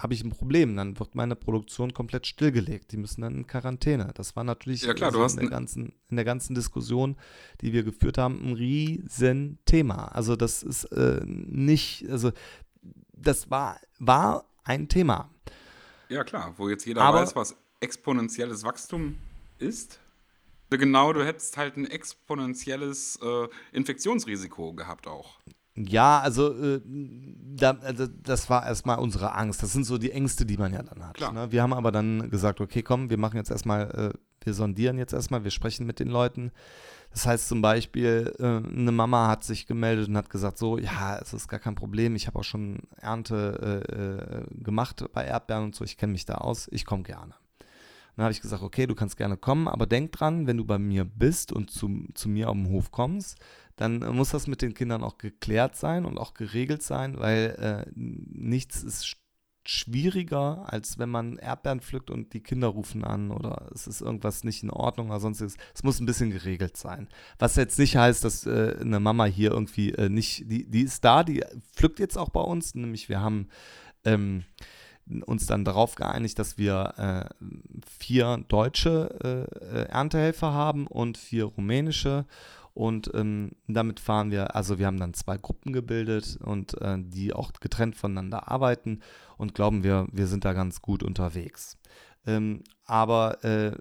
habe 0.00 0.14
ich 0.14 0.24
ein 0.24 0.30
Problem. 0.30 0.76
Dann 0.76 0.98
wird 0.98 1.14
meine 1.14 1.36
Produktion 1.36 1.92
komplett 1.92 2.26
stillgelegt. 2.26 2.92
Die 2.92 2.96
müssen 2.96 3.20
dann 3.20 3.34
in 3.34 3.46
Quarantäne. 3.46 4.10
Das 4.14 4.34
war 4.34 4.44
natürlich 4.44 4.82
ja, 4.82 4.94
klar, 4.94 5.14
also 5.14 5.38
in, 5.38 5.42
der 5.42 5.50
ganzen, 5.50 5.92
in 6.08 6.16
der 6.16 6.24
ganzen 6.24 6.54
Diskussion, 6.54 7.16
die 7.60 7.72
wir 7.72 7.82
geführt 7.82 8.16
haben, 8.16 8.40
ein 8.42 8.54
riesen 8.54 9.58
Thema. 9.66 10.06
Also 10.06 10.36
das 10.36 10.62
ist 10.62 10.84
äh, 10.84 11.20
nicht, 11.24 12.08
also 12.08 12.32
das 13.12 13.50
war, 13.50 13.78
war 13.98 14.46
ein 14.64 14.88
Thema. 14.88 15.30
Ja 16.08 16.24
klar, 16.24 16.54
wo 16.56 16.68
jetzt 16.68 16.86
jeder 16.86 17.02
Aber, 17.02 17.20
weiß, 17.20 17.36
was 17.36 17.54
exponentielles 17.80 18.64
Wachstum 18.64 19.18
ist. 19.58 20.00
Genau, 20.70 21.12
du 21.12 21.24
hättest 21.24 21.56
halt 21.56 21.76
ein 21.76 21.86
exponentielles 21.86 23.18
äh, 23.22 23.48
Infektionsrisiko 23.72 24.72
gehabt 24.72 25.06
auch. 25.06 25.40
Ja, 25.86 26.20
also, 26.20 26.52
äh, 26.54 26.80
da, 26.84 27.76
also 27.82 28.06
das 28.06 28.48
war 28.50 28.66
erstmal 28.66 28.98
unsere 28.98 29.34
Angst. 29.34 29.62
Das 29.62 29.72
sind 29.72 29.84
so 29.84 29.98
die 29.98 30.12
Ängste, 30.12 30.46
die 30.46 30.56
man 30.56 30.72
ja 30.72 30.82
dann 30.82 31.06
hat. 31.06 31.20
Ne? 31.32 31.52
Wir 31.52 31.62
haben 31.62 31.72
aber 31.72 31.92
dann 31.92 32.30
gesagt, 32.30 32.60
okay, 32.60 32.82
komm, 32.82 33.10
wir 33.10 33.18
machen 33.18 33.36
jetzt 33.36 33.50
erstmal, 33.50 33.90
äh, 33.90 34.44
wir 34.44 34.54
sondieren 34.54 34.98
jetzt 34.98 35.12
erstmal, 35.12 35.44
wir 35.44 35.50
sprechen 35.50 35.86
mit 35.86 36.00
den 36.00 36.08
Leuten. 36.08 36.52
Das 37.12 37.26
heißt 37.26 37.48
zum 37.48 37.60
Beispiel, 37.60 38.32
äh, 38.38 38.44
eine 38.44 38.92
Mama 38.92 39.28
hat 39.28 39.42
sich 39.42 39.66
gemeldet 39.66 40.08
und 40.08 40.16
hat 40.16 40.30
gesagt, 40.30 40.58
so, 40.58 40.78
ja, 40.78 41.18
es 41.18 41.32
ist 41.32 41.48
gar 41.48 41.58
kein 41.58 41.74
Problem, 41.74 42.14
ich 42.14 42.26
habe 42.26 42.38
auch 42.38 42.44
schon 42.44 42.82
Ernte 42.96 43.84
äh, 43.88 43.94
äh, 43.94 44.62
gemacht 44.62 45.04
bei 45.12 45.24
Erdbeeren 45.24 45.64
und 45.64 45.74
so, 45.74 45.84
ich 45.84 45.96
kenne 45.96 46.12
mich 46.12 46.24
da 46.24 46.34
aus, 46.34 46.68
ich 46.70 46.84
komme 46.86 47.02
gerne. 47.02 47.34
Dann 48.20 48.26
habe 48.26 48.34
ich 48.34 48.42
gesagt, 48.42 48.62
okay, 48.62 48.86
du 48.86 48.94
kannst 48.94 49.16
gerne 49.16 49.38
kommen, 49.38 49.66
aber 49.66 49.86
denk 49.86 50.12
dran, 50.12 50.46
wenn 50.46 50.58
du 50.58 50.66
bei 50.66 50.78
mir 50.78 51.06
bist 51.06 51.52
und 51.52 51.70
zu, 51.70 52.04
zu 52.12 52.28
mir 52.28 52.50
auf 52.50 52.54
den 52.54 52.68
Hof 52.68 52.90
kommst, 52.90 53.38
dann 53.76 54.00
muss 54.14 54.28
das 54.28 54.46
mit 54.46 54.60
den 54.60 54.74
Kindern 54.74 55.02
auch 55.02 55.16
geklärt 55.16 55.74
sein 55.74 56.04
und 56.04 56.18
auch 56.18 56.34
geregelt 56.34 56.82
sein, 56.82 57.18
weil 57.18 57.86
äh, 57.86 57.90
nichts 57.94 58.82
ist 58.82 59.16
schwieriger, 59.66 60.70
als 60.70 60.98
wenn 60.98 61.08
man 61.08 61.38
Erdbeeren 61.38 61.80
pflückt 61.80 62.10
und 62.10 62.34
die 62.34 62.42
Kinder 62.42 62.68
rufen 62.68 63.04
an 63.04 63.30
oder 63.30 63.70
es 63.74 63.86
ist 63.86 64.02
irgendwas 64.02 64.44
nicht 64.44 64.62
in 64.62 64.70
Ordnung 64.70 65.08
oder 65.08 65.20
sonstiges. 65.20 65.56
Es 65.74 65.82
muss 65.82 65.98
ein 65.98 66.04
bisschen 66.04 66.30
geregelt 66.30 66.76
sein. 66.76 67.08
Was 67.38 67.56
jetzt 67.56 67.78
nicht 67.78 67.96
heißt, 67.96 68.22
dass 68.22 68.44
äh, 68.44 68.76
eine 68.82 69.00
Mama 69.00 69.24
hier 69.24 69.50
irgendwie 69.50 69.92
äh, 69.94 70.10
nicht, 70.10 70.40
die, 70.50 70.70
die 70.70 70.82
ist 70.82 71.06
da, 71.06 71.24
die 71.24 71.42
pflückt 71.72 71.98
jetzt 72.00 72.18
auch 72.18 72.28
bei 72.28 72.42
uns, 72.42 72.74
nämlich 72.74 73.08
wir 73.08 73.22
haben 73.22 73.48
ähm, 74.04 74.44
uns 75.26 75.46
dann 75.46 75.64
darauf 75.64 75.94
geeinigt, 75.94 76.38
dass 76.38 76.58
wir 76.58 76.94
äh, 76.96 77.44
vier 77.86 78.44
deutsche 78.48 79.46
äh, 79.72 79.90
Erntehelfer 79.90 80.52
haben 80.52 80.86
und 80.86 81.18
vier 81.18 81.44
rumänische. 81.44 82.26
Und 82.72 83.10
ähm, 83.14 83.52
damit 83.66 84.00
fahren 84.00 84.30
wir, 84.30 84.54
also 84.54 84.78
wir 84.78 84.86
haben 84.86 85.00
dann 85.00 85.12
zwei 85.14 85.36
Gruppen 85.36 85.72
gebildet 85.72 86.38
und 86.42 86.80
äh, 86.80 86.98
die 86.98 87.32
auch 87.32 87.52
getrennt 87.52 87.96
voneinander 87.96 88.48
arbeiten 88.48 89.00
und 89.36 89.54
glauben 89.54 89.82
wir, 89.82 90.06
wir 90.12 90.26
sind 90.26 90.44
da 90.44 90.52
ganz 90.52 90.80
gut 90.80 91.02
unterwegs. 91.02 91.76
Ähm, 92.26 92.62
aber 92.84 93.42
äh, 93.44 93.72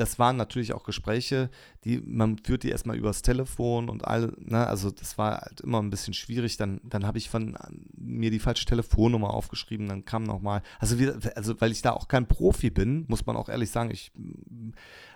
das 0.00 0.18
waren 0.18 0.36
natürlich 0.36 0.72
auch 0.72 0.84
Gespräche, 0.84 1.50
die 1.84 2.00
man 2.00 2.38
führt 2.38 2.62
die 2.62 2.70
erstmal 2.70 2.96
übers 2.96 3.20
Telefon 3.20 3.90
und 3.90 4.06
all, 4.06 4.32
ne, 4.38 4.66
also 4.66 4.90
das 4.90 5.18
war 5.18 5.42
halt 5.42 5.60
immer 5.60 5.82
ein 5.82 5.90
bisschen 5.90 6.14
schwierig. 6.14 6.56
Dann, 6.56 6.80
dann 6.84 7.06
habe 7.06 7.18
ich 7.18 7.28
von 7.28 7.54
mir 7.98 8.30
die 8.30 8.38
falsche 8.38 8.64
Telefonnummer 8.64 9.34
aufgeschrieben, 9.34 9.88
dann 9.88 10.06
kam 10.06 10.22
nochmal, 10.22 10.62
also, 10.78 10.96
also 11.34 11.60
weil 11.60 11.70
ich 11.70 11.82
da 11.82 11.92
auch 11.92 12.08
kein 12.08 12.26
Profi 12.26 12.70
bin, 12.70 13.04
muss 13.08 13.26
man 13.26 13.36
auch 13.36 13.50
ehrlich 13.50 13.70
sagen, 13.70 13.90
ich 13.90 14.10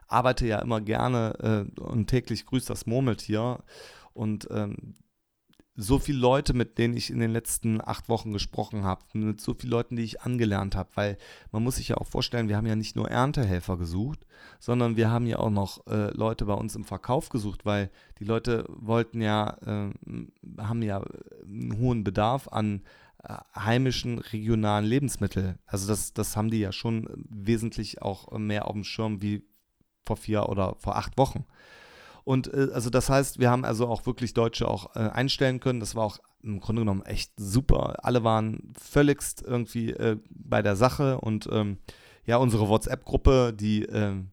arbeite 0.07 0.47
ja 0.47 0.59
immer 0.59 0.83
gerne 0.83 1.67
äh, 1.77 1.81
und 1.81 2.09
täglich 2.09 2.45
grüßt 2.45 2.69
das 2.69 2.85
Murmeltier. 2.85 3.61
Und 4.13 4.47
ähm, 4.51 4.95
so 5.77 5.99
viele 5.99 6.19
Leute, 6.19 6.55
mit 6.55 6.79
denen 6.79 6.97
ich 6.97 7.11
in 7.11 7.19
den 7.19 7.33
letzten 7.33 7.81
acht 7.81 8.09
Wochen 8.09 8.33
gesprochen 8.33 8.85
habe, 8.85 9.03
mit 9.13 9.41
so 9.41 9.55
vielen 9.55 9.73
Leuten, 9.73 9.97
die 9.97 10.05
ich 10.05 10.23
angelernt 10.23 10.77
habe, 10.77 10.91
weil 10.95 11.19
man 11.51 11.65
muss 11.65 11.77
sich 11.77 11.89
ja 11.89 11.97
auch 11.97 12.07
vorstellen, 12.07 12.49
wir 12.49 12.57
haben 12.57 12.67
ja 12.67 12.77
nicht 12.77 12.95
nur 12.95 13.11
Erntehelfer 13.11 13.77
gesucht, 13.77 14.25
sondern 14.61 14.97
wir 14.97 15.11
haben 15.11 15.27
ja 15.27 15.39
auch 15.39 15.51
noch 15.51 15.87
äh, 15.89 16.11
Leute 16.17 16.45
bei 16.45 16.55
uns 16.55 16.77
im 16.77 16.85
Verkauf 16.85 17.29
gesucht, 17.29 17.67
weil 17.67 17.91
die 18.21 18.25
Leute 18.25 18.67
wollten 18.69 19.21
ja, 19.21 19.57
äh, 19.67 19.91
haben 20.59 20.83
ja 20.83 21.03
einen 21.45 21.77
hohen 21.79 22.05
Bedarf 22.05 22.47
an 22.49 22.83
äh, 23.25 23.35
heimischen, 23.57 24.21
regionalen 24.21 24.85
Lebensmitteln. 24.85 25.59
Also 25.67 25.89
das, 25.89 26.13
das 26.13 26.37
haben 26.37 26.51
die 26.51 26.61
ja 26.61 26.71
schon 26.71 27.09
wesentlich 27.29 28.01
auch 28.01 28.31
mehr 28.39 28.69
auf 28.69 28.75
dem 28.75 28.85
Schirm 28.85 29.23
wie 29.23 29.43
vor 30.05 30.17
vier 30.17 30.49
oder 30.49 30.77
vor 30.79 30.97
acht 30.97 31.19
Wochen. 31.19 31.45
Und 32.25 32.53
äh, 32.53 32.69
also 32.73 32.91
das 32.91 33.09
heißt, 33.09 33.39
wir 33.39 33.51
haben 33.51 33.65
also 33.65 33.87
auch 33.87 34.07
wirklich 34.07 34.35
Deutsche 34.35 34.67
auch 34.69 34.97
äh, 34.97 35.01
einstellen 35.01 35.61
können. 35.61 35.81
Das 35.81 35.95
war 35.95 36.05
auch 36.05 36.19
im 36.43 36.61
Grunde 36.61 36.83
genommen 36.83 37.03
echt 37.03 37.33
super. 37.37 38.05
Alle 38.05 38.25
waren 38.25 38.73
völligst 38.79 39.43
irgendwie 39.43 39.91
äh, 39.91 40.19
bei 40.31 40.63
der 40.63 40.77
Sache 40.77 41.21
und 41.21 41.49
ähm, 41.53 41.79
ja, 42.27 42.37
unsere 42.39 42.69
WhatsApp-Gruppe, 42.69 43.53
die 43.55 43.83
ähm, 43.85 44.31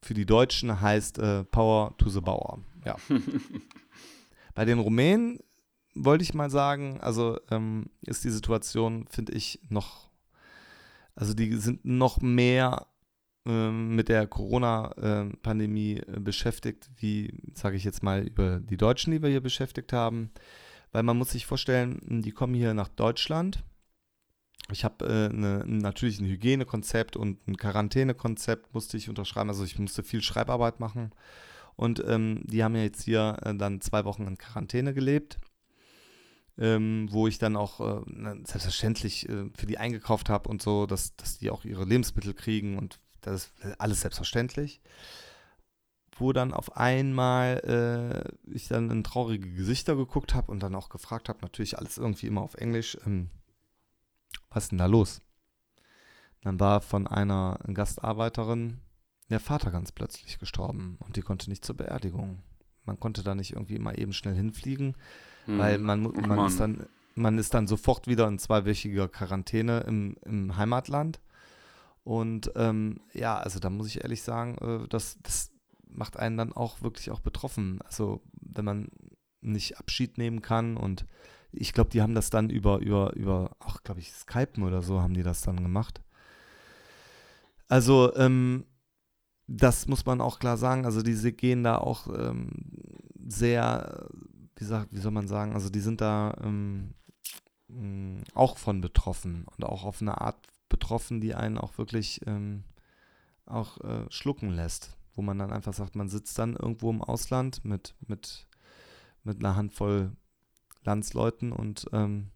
für 0.00 0.14
die 0.14 0.26
Deutschen 0.26 0.80
heißt 0.80 1.18
äh, 1.18 1.44
Power 1.44 1.96
to 1.98 2.08
the 2.08 2.20
Bauer. 2.20 2.60
Ja. 2.84 2.96
bei 4.54 4.64
den 4.64 4.78
Rumänen 4.78 5.40
wollte 5.94 6.24
ich 6.24 6.34
mal 6.34 6.50
sagen, 6.50 7.00
also 7.00 7.38
ähm, 7.50 7.90
ist 8.02 8.24
die 8.24 8.30
Situation, 8.30 9.06
finde 9.08 9.32
ich, 9.32 9.60
noch, 9.68 10.10
also 11.14 11.34
die 11.34 11.54
sind 11.54 11.84
noch 11.84 12.20
mehr 12.20 12.86
mit 13.44 14.08
der 14.08 14.26
Corona-Pandemie 14.26 15.98
äh, 15.98 16.20
beschäftigt, 16.20 16.90
wie, 16.96 17.42
sage 17.52 17.76
ich 17.76 17.84
jetzt 17.84 18.02
mal, 18.02 18.26
über 18.26 18.60
die 18.60 18.78
Deutschen, 18.78 19.12
die 19.12 19.22
wir 19.22 19.28
hier 19.28 19.42
beschäftigt 19.42 19.92
haben. 19.92 20.30
Weil 20.92 21.02
man 21.02 21.18
muss 21.18 21.32
sich 21.32 21.44
vorstellen, 21.44 22.00
die 22.22 22.30
kommen 22.30 22.54
hier 22.54 22.72
nach 22.72 22.88
Deutschland. 22.88 23.62
Ich 24.72 24.82
habe 24.84 25.04
äh, 25.04 25.28
ne, 25.34 25.62
natürlich 25.66 26.20
ein 26.20 26.26
Hygienekonzept 26.26 27.16
und 27.16 27.46
ein 27.46 27.58
Quarantänekonzept 27.58 28.72
musste 28.72 28.96
ich 28.96 29.10
unterschreiben. 29.10 29.50
Also 29.50 29.64
ich 29.64 29.78
musste 29.78 30.02
viel 30.02 30.22
Schreibarbeit 30.22 30.80
machen. 30.80 31.10
Und 31.76 32.02
ähm, 32.06 32.42
die 32.44 32.64
haben 32.64 32.76
ja 32.76 32.82
jetzt 32.82 33.02
hier 33.02 33.36
äh, 33.42 33.54
dann 33.54 33.82
zwei 33.82 34.06
Wochen 34.06 34.26
in 34.26 34.38
Quarantäne 34.38 34.94
gelebt. 34.94 35.38
Ähm, 36.56 37.08
wo 37.10 37.26
ich 37.26 37.38
dann 37.38 37.56
auch 37.56 37.80
äh, 37.80 38.04
selbstverständlich 38.44 39.28
äh, 39.28 39.50
für 39.56 39.66
die 39.66 39.76
eingekauft 39.76 40.30
habe 40.30 40.48
und 40.48 40.62
so, 40.62 40.86
dass, 40.86 41.16
dass 41.16 41.38
die 41.38 41.50
auch 41.50 41.64
ihre 41.64 41.84
Lebensmittel 41.84 42.32
kriegen 42.32 42.78
und 42.78 43.00
das 43.26 43.52
ist 43.58 43.80
alles 43.80 44.00
selbstverständlich. 44.00 44.80
Wo 46.16 46.32
dann 46.32 46.52
auf 46.52 46.76
einmal 46.76 47.58
äh, 48.46 48.54
ich 48.54 48.68
dann 48.68 48.90
in 48.90 49.02
traurige 49.02 49.50
Gesichter 49.50 49.96
geguckt 49.96 50.34
habe 50.34 50.52
und 50.52 50.62
dann 50.62 50.76
auch 50.76 50.88
gefragt 50.88 51.28
habe, 51.28 51.40
natürlich 51.42 51.76
alles 51.76 51.98
irgendwie 51.98 52.28
immer 52.28 52.42
auf 52.42 52.54
Englisch, 52.54 52.96
ähm, 53.04 53.30
was 54.50 54.64
ist 54.64 54.70
denn 54.70 54.78
da 54.78 54.86
los? 54.86 55.20
Dann 56.42 56.60
war 56.60 56.80
von 56.80 57.06
einer 57.06 57.58
Gastarbeiterin 57.72 58.80
der 59.30 59.40
Vater 59.40 59.70
ganz 59.70 59.90
plötzlich 59.90 60.38
gestorben 60.38 60.98
und 61.00 61.16
die 61.16 61.22
konnte 61.22 61.48
nicht 61.50 61.64
zur 61.64 61.76
Beerdigung. 61.76 62.42
Man 62.84 63.00
konnte 63.00 63.22
da 63.22 63.34
nicht 63.34 63.52
irgendwie 63.52 63.78
mal 63.78 63.98
eben 63.98 64.12
schnell 64.12 64.34
hinfliegen, 64.34 64.94
hm. 65.46 65.58
weil 65.58 65.78
man, 65.78 66.02
man, 66.02 66.46
ist 66.46 66.60
dann, 66.60 66.86
man 67.14 67.38
ist 67.38 67.54
dann 67.54 67.66
sofort 67.66 68.06
wieder 68.06 68.28
in 68.28 68.38
zweiwöchiger 68.38 69.08
Quarantäne 69.08 69.80
im, 69.80 70.16
im 70.24 70.56
Heimatland. 70.56 71.18
Und 72.04 72.52
ähm, 72.54 73.00
ja, 73.12 73.36
also 73.38 73.58
da 73.58 73.70
muss 73.70 73.88
ich 73.88 74.02
ehrlich 74.02 74.22
sagen, 74.22 74.58
äh, 74.58 74.88
das, 74.88 75.18
das 75.22 75.50
macht 75.88 76.18
einen 76.18 76.36
dann 76.36 76.52
auch 76.52 76.82
wirklich 76.82 77.10
auch 77.10 77.20
betroffen. 77.20 77.80
Also 77.82 78.22
wenn 78.40 78.64
man 78.64 78.88
nicht 79.40 79.78
Abschied 79.78 80.18
nehmen 80.18 80.42
kann 80.42 80.76
und 80.76 81.06
ich 81.52 81.72
glaube, 81.72 81.90
die 81.90 82.02
haben 82.02 82.14
das 82.14 82.30
dann 82.30 82.50
über, 82.50 82.80
über, 82.80 83.14
über, 83.14 83.56
auch 83.60 83.82
glaube 83.82 84.00
ich, 84.00 84.12
Skypen 84.12 84.64
oder 84.64 84.82
so 84.82 85.00
haben 85.00 85.14
die 85.14 85.22
das 85.22 85.42
dann 85.42 85.62
gemacht. 85.62 86.02
Also, 87.68 88.14
ähm, 88.16 88.66
das 89.46 89.86
muss 89.86 90.04
man 90.04 90.20
auch 90.20 90.38
klar 90.38 90.56
sagen. 90.56 90.84
Also, 90.84 91.02
diese 91.02 91.32
gehen 91.32 91.62
da 91.62 91.78
auch 91.78 92.08
ähm, 92.08 92.50
sehr, 93.26 94.08
wie, 94.56 94.64
sag, 94.64 94.88
wie 94.90 94.98
soll 94.98 95.12
man 95.12 95.28
sagen, 95.28 95.54
also 95.54 95.70
die 95.70 95.80
sind 95.80 96.00
da 96.00 96.36
ähm, 96.42 96.94
auch 98.34 98.58
von 98.58 98.80
betroffen 98.80 99.46
und 99.56 99.64
auch 99.64 99.84
auf 99.84 100.02
eine 100.02 100.20
Art 100.20 100.38
betroffen, 100.74 101.20
die 101.20 101.34
einen 101.34 101.56
auch 101.56 101.78
wirklich 101.78 102.20
ähm, 102.26 102.64
auch 103.46 103.78
äh, 103.80 104.10
schlucken 104.10 104.50
lässt. 104.50 104.96
Wo 105.14 105.22
man 105.22 105.38
dann 105.38 105.52
einfach 105.52 105.72
sagt, 105.72 105.94
man 105.94 106.08
sitzt 106.08 106.36
dann 106.40 106.56
irgendwo 106.56 106.90
im 106.90 107.00
Ausland 107.00 107.64
mit, 107.64 107.94
mit, 108.08 108.48
mit 109.22 109.38
einer 109.38 109.54
Handvoll 109.54 110.10
Landsleuten 110.82 111.52
und 111.52 111.86
ähm, 111.92 112.30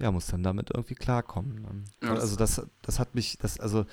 ja, 0.00 0.10
muss 0.10 0.26
dann 0.26 0.42
damit 0.42 0.70
irgendwie 0.74 0.96
klarkommen. 0.96 1.84
Also 2.00 2.34
das, 2.34 2.66
das 2.82 2.98
hat 2.98 3.14
mich, 3.14 3.38
das, 3.38 3.60
also 3.60 3.86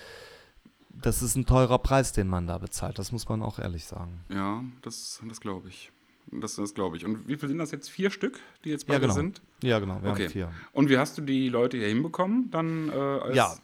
das 0.89 1.21
ist 1.21 1.36
ein 1.36 1.45
teurer 1.45 1.78
Preis, 1.78 2.13
den 2.13 2.28
man 2.28 2.48
da 2.48 2.58
bezahlt, 2.58 2.98
das 2.98 3.12
muss 3.12 3.30
man 3.30 3.43
auch 3.43 3.60
ehrlich 3.60 3.86
sagen. 3.86 4.26
Ja, 4.30 4.63
das, 4.82 5.21
das 5.28 5.39
glaube 5.39 5.69
ich. 5.69 5.91
Das, 6.32 6.56
das 6.56 6.74
glaube 6.74 6.98
ich. 6.98 7.06
Und 7.06 7.28
wie 7.28 7.36
viele 7.36 7.50
sind 7.50 7.60
das 7.60 7.71
jetzt? 7.71 7.89
Vier 7.89 8.10
Stück, 8.10 8.39
die 8.63 8.69
jetzt 8.69 8.88
beide 8.88 9.02
ja, 9.02 9.02
genau. 9.02 9.13
sind? 9.13 9.41
Ja, 9.62 9.80
genau, 9.80 10.02
wir 10.02 10.12
okay. 10.12 10.48
Und 10.71 10.89
wie 10.89 10.98
hast 10.98 11.17
du 11.17 11.21
die 11.21 11.50
Leute 11.50 11.78
hier 11.78 11.88
hinbekommen? 11.88 12.50
Dann, 12.50 12.89
äh, 12.89 13.36
ja, 13.36 13.56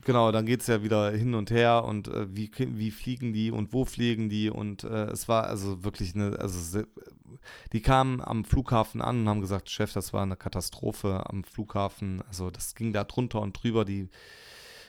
Genau, 0.00 0.32
dann 0.32 0.46
geht 0.46 0.62
es 0.62 0.66
ja 0.68 0.82
wieder 0.82 1.10
hin 1.10 1.34
und 1.34 1.50
her 1.50 1.84
und 1.84 2.08
äh, 2.08 2.26
wie, 2.34 2.50
wie 2.56 2.90
fliegen 2.90 3.32
die 3.32 3.50
und 3.50 3.72
wo 3.72 3.84
fliegen 3.84 4.28
die 4.28 4.48
und 4.48 4.84
äh, 4.84 5.06
es 5.06 5.28
war 5.28 5.44
also 5.44 5.84
wirklich 5.84 6.14
eine, 6.14 6.38
also 6.38 6.82
die 7.72 7.82
kamen 7.82 8.20
am 8.20 8.44
Flughafen 8.44 9.02
an 9.02 9.20
und 9.20 9.28
haben 9.28 9.40
gesagt, 9.40 9.70
Chef, 9.70 9.92
das 9.92 10.12
war 10.12 10.22
eine 10.22 10.36
Katastrophe 10.36 11.28
am 11.28 11.44
Flughafen, 11.44 12.22
also 12.28 12.50
das 12.50 12.74
ging 12.74 12.92
da 12.92 13.04
drunter 13.04 13.40
und 13.40 13.52
drüber, 13.62 13.84
die 13.84 14.08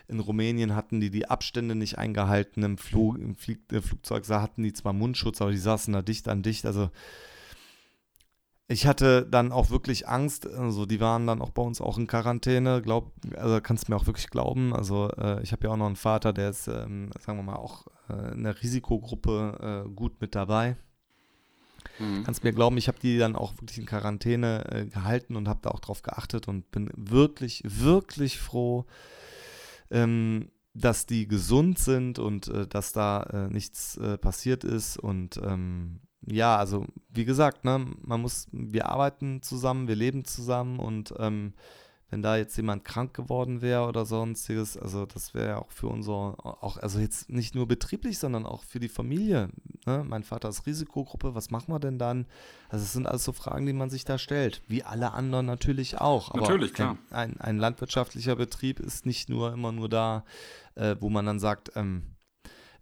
in 0.08 0.20
Rumänien 0.20 0.76
hatten 0.76 1.00
die 1.00 1.10
die 1.10 1.28
Abstände 1.28 1.76
nicht 1.76 1.98
eingehalten, 1.98 2.64
im, 2.64 2.78
Flug, 2.78 3.18
im 3.18 3.36
Flieg, 3.36 3.60
äh, 3.72 3.82
Flugzeug 3.82 4.28
hatten 4.30 4.64
die 4.64 4.74
zwar 4.74 4.94
Mundschutz, 4.94 5.42
aber 5.42 5.52
die 5.52 5.58
saßen 5.58 5.94
da 5.94 6.02
dicht 6.02 6.28
an 6.28 6.44
dicht, 6.44 6.66
also 6.66 6.92
ich 8.68 8.88
hatte 8.88 9.26
dann 9.30 9.52
auch 9.52 9.70
wirklich 9.70 10.08
Angst. 10.08 10.48
Also 10.48 10.86
die 10.86 11.00
waren 11.00 11.28
dann 11.28 11.42
auch 11.42 11.52
bei 11.52 11.62
uns 11.62 11.82
auch 11.82 11.98
in 11.98 12.08
Quarantäne. 12.08 12.82
Glaub, 12.82 13.12
also 13.36 13.60
kannst 13.62 13.88
du 13.88 13.92
mir 13.92 13.98
auch 13.98 14.08
wirklich 14.08 14.30
glauben. 14.30 14.74
Also 14.74 15.10
äh, 15.18 15.42
ich 15.44 15.52
habe 15.52 15.66
ja 15.66 15.74
auch 15.74 15.78
noch 15.78 15.86
einen 15.86 15.96
Vater, 15.96 16.34
der 16.34 16.50
ist, 16.50 16.68
ähm, 16.68 17.10
sagen 17.20 17.38
wir 17.40 17.44
mal, 17.44 17.58
auch 17.58 17.88
äh, 18.10 18.34
in 18.34 18.44
der 18.44 18.62
Risikogruppe 18.62 19.86
äh, 19.86 19.90
gut 19.90 20.22
mit 20.22 20.34
dabei. 20.36 20.78
Mhm. 22.00 22.24
Kannst 22.24 22.44
mir 22.44 22.54
glauben, 22.54 22.78
ich 22.78 22.88
habe 22.88 23.00
die 23.00 23.18
dann 23.18 23.36
auch 23.36 23.54
wirklich 23.60 23.78
in 23.78 23.86
Quarantäne 23.86 24.66
äh, 24.72 24.86
gehalten 24.86 25.36
und 25.36 25.50
habe 25.50 25.60
da 25.62 25.72
auch 25.72 25.82
drauf 25.82 26.02
geachtet 26.02 26.48
und 26.48 26.72
bin 26.72 26.90
wirklich, 26.96 27.64
wirklich 27.66 28.40
froh, 28.40 28.86
ähm, 29.92 30.50
dass 30.74 31.06
die 31.06 31.28
gesund 31.28 31.78
sind 31.78 32.18
und 32.18 32.48
äh, 32.48 32.66
dass 32.66 32.94
da 32.94 33.24
äh, 33.24 33.48
nichts 33.50 34.00
passiert 34.22 34.64
ist 34.64 34.98
und 34.98 35.38
ähm, 35.44 36.00
ja, 36.26 36.58
also 36.58 36.86
wie 37.10 37.26
gesagt, 37.26 37.66
ne, 37.66 37.86
man 38.02 38.22
muss, 38.22 38.48
wir 38.52 38.88
arbeiten 38.88 39.42
zusammen, 39.42 39.88
wir 39.88 39.96
leben 39.96 40.26
zusammen 40.26 40.80
und 40.80 41.14
ähm, 41.20 41.54
wenn 42.14 42.22
da 42.22 42.38
jetzt 42.38 42.56
jemand 42.58 42.86
krank 42.86 43.16
geworden 43.16 43.64
wäre 43.64 43.88
oder 43.88 44.06
sonstiges, 44.06 44.78
also 44.78 45.08
das 45.08 45.34
wäre 45.34 45.58
auch 45.58 45.72
für 45.72 45.88
unser, 45.88 46.36
auch, 46.44 46.78
also 46.78 47.00
jetzt 47.00 47.32
nicht 47.32 47.56
nur 47.56 47.68
betrieblich, 47.68 48.20
sondern 48.20 48.46
auch 48.46 48.62
für 48.62 48.80
die 48.80 48.88
Familie. 48.88 49.50
Ne? 49.88 50.06
Mein 50.08 50.22
Vater 50.24 50.50
ist 50.50 50.68
Risikogruppe, 50.68 51.34
was 51.34 51.50
machen 51.50 51.74
wir 51.74 51.80
denn 51.80 51.98
dann? 51.98 52.28
Also 52.70 52.84
es 52.84 52.94
sind 52.94 53.08
alles 53.08 53.24
so 53.24 53.32
Fragen, 53.32 53.66
die 53.66 53.74
man 53.74 53.90
sich 53.90 54.06
da 54.06 54.20
stellt, 54.20 54.62
wie 54.68 54.84
alle 54.84 55.12
anderen 55.14 55.48
natürlich 55.48 56.00
auch. 56.00 56.30
Aber 56.30 56.42
natürlich, 56.42 56.76
klar. 56.76 57.00
Ein, 57.10 57.32
ein, 57.32 57.42
ein 57.42 57.58
landwirtschaftlicher 57.58 58.36
Betrieb 58.36 58.80
ist 58.80 59.08
nicht 59.08 59.28
nur 59.28 59.52
immer 59.52 59.72
nur 59.72 59.90
da, 59.90 60.24
äh, 60.76 60.96
wo 61.00 61.10
man 61.10 61.26
dann 61.26 61.40
sagt, 61.40 61.72
ähm, 61.76 62.13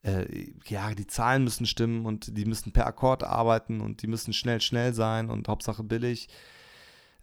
äh, 0.04 0.52
ja, 0.68 0.94
die 0.94 1.08
Zahlen 1.08 1.44
müssen 1.44 1.66
stimmen 1.66 2.06
und 2.06 2.36
die 2.38 2.46
müssen 2.46 2.72
per 2.72 2.88
Akkord 2.88 3.24
arbeiten 3.24 3.82
und 3.82 4.02
die 4.02 4.08
müssen 4.08 4.34
schnell, 4.34 4.62
schnell 4.62 4.94
sein 4.94 5.30
und 5.30 5.48
Hauptsache 5.48 5.84
billig. 5.84 6.28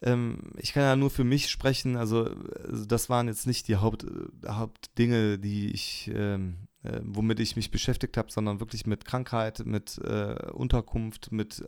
ähm, 0.01 0.53
ich 0.57 0.73
kann 0.73 0.85
ja 0.85 0.97
nur 0.97 1.11
für 1.11 1.25
mich 1.25 1.51
sprechen, 1.51 1.97
also, 1.97 2.25
also 2.67 2.85
das 2.85 3.11
waren 3.11 3.27
jetzt 3.27 3.47
nicht 3.47 3.67
die 3.69 3.77
Haupt, 3.77 4.07
Hauptdinge, 4.47 5.39
die 5.39 5.73
ich, 5.73 6.11
ähm, 6.15 6.69
äh, 6.85 7.01
womit 7.03 7.41
ich 7.41 7.57
mich 7.57 7.73
beschäftigt 7.73 8.17
habe, 8.17 8.31
sondern 8.31 8.61
wirklich 8.61 8.87
mit 8.87 9.05
Krankheit, 9.05 9.67
mit 9.67 9.99
äh, 9.99 10.51
Unterkunft, 10.53 11.33
mit, 11.33 11.65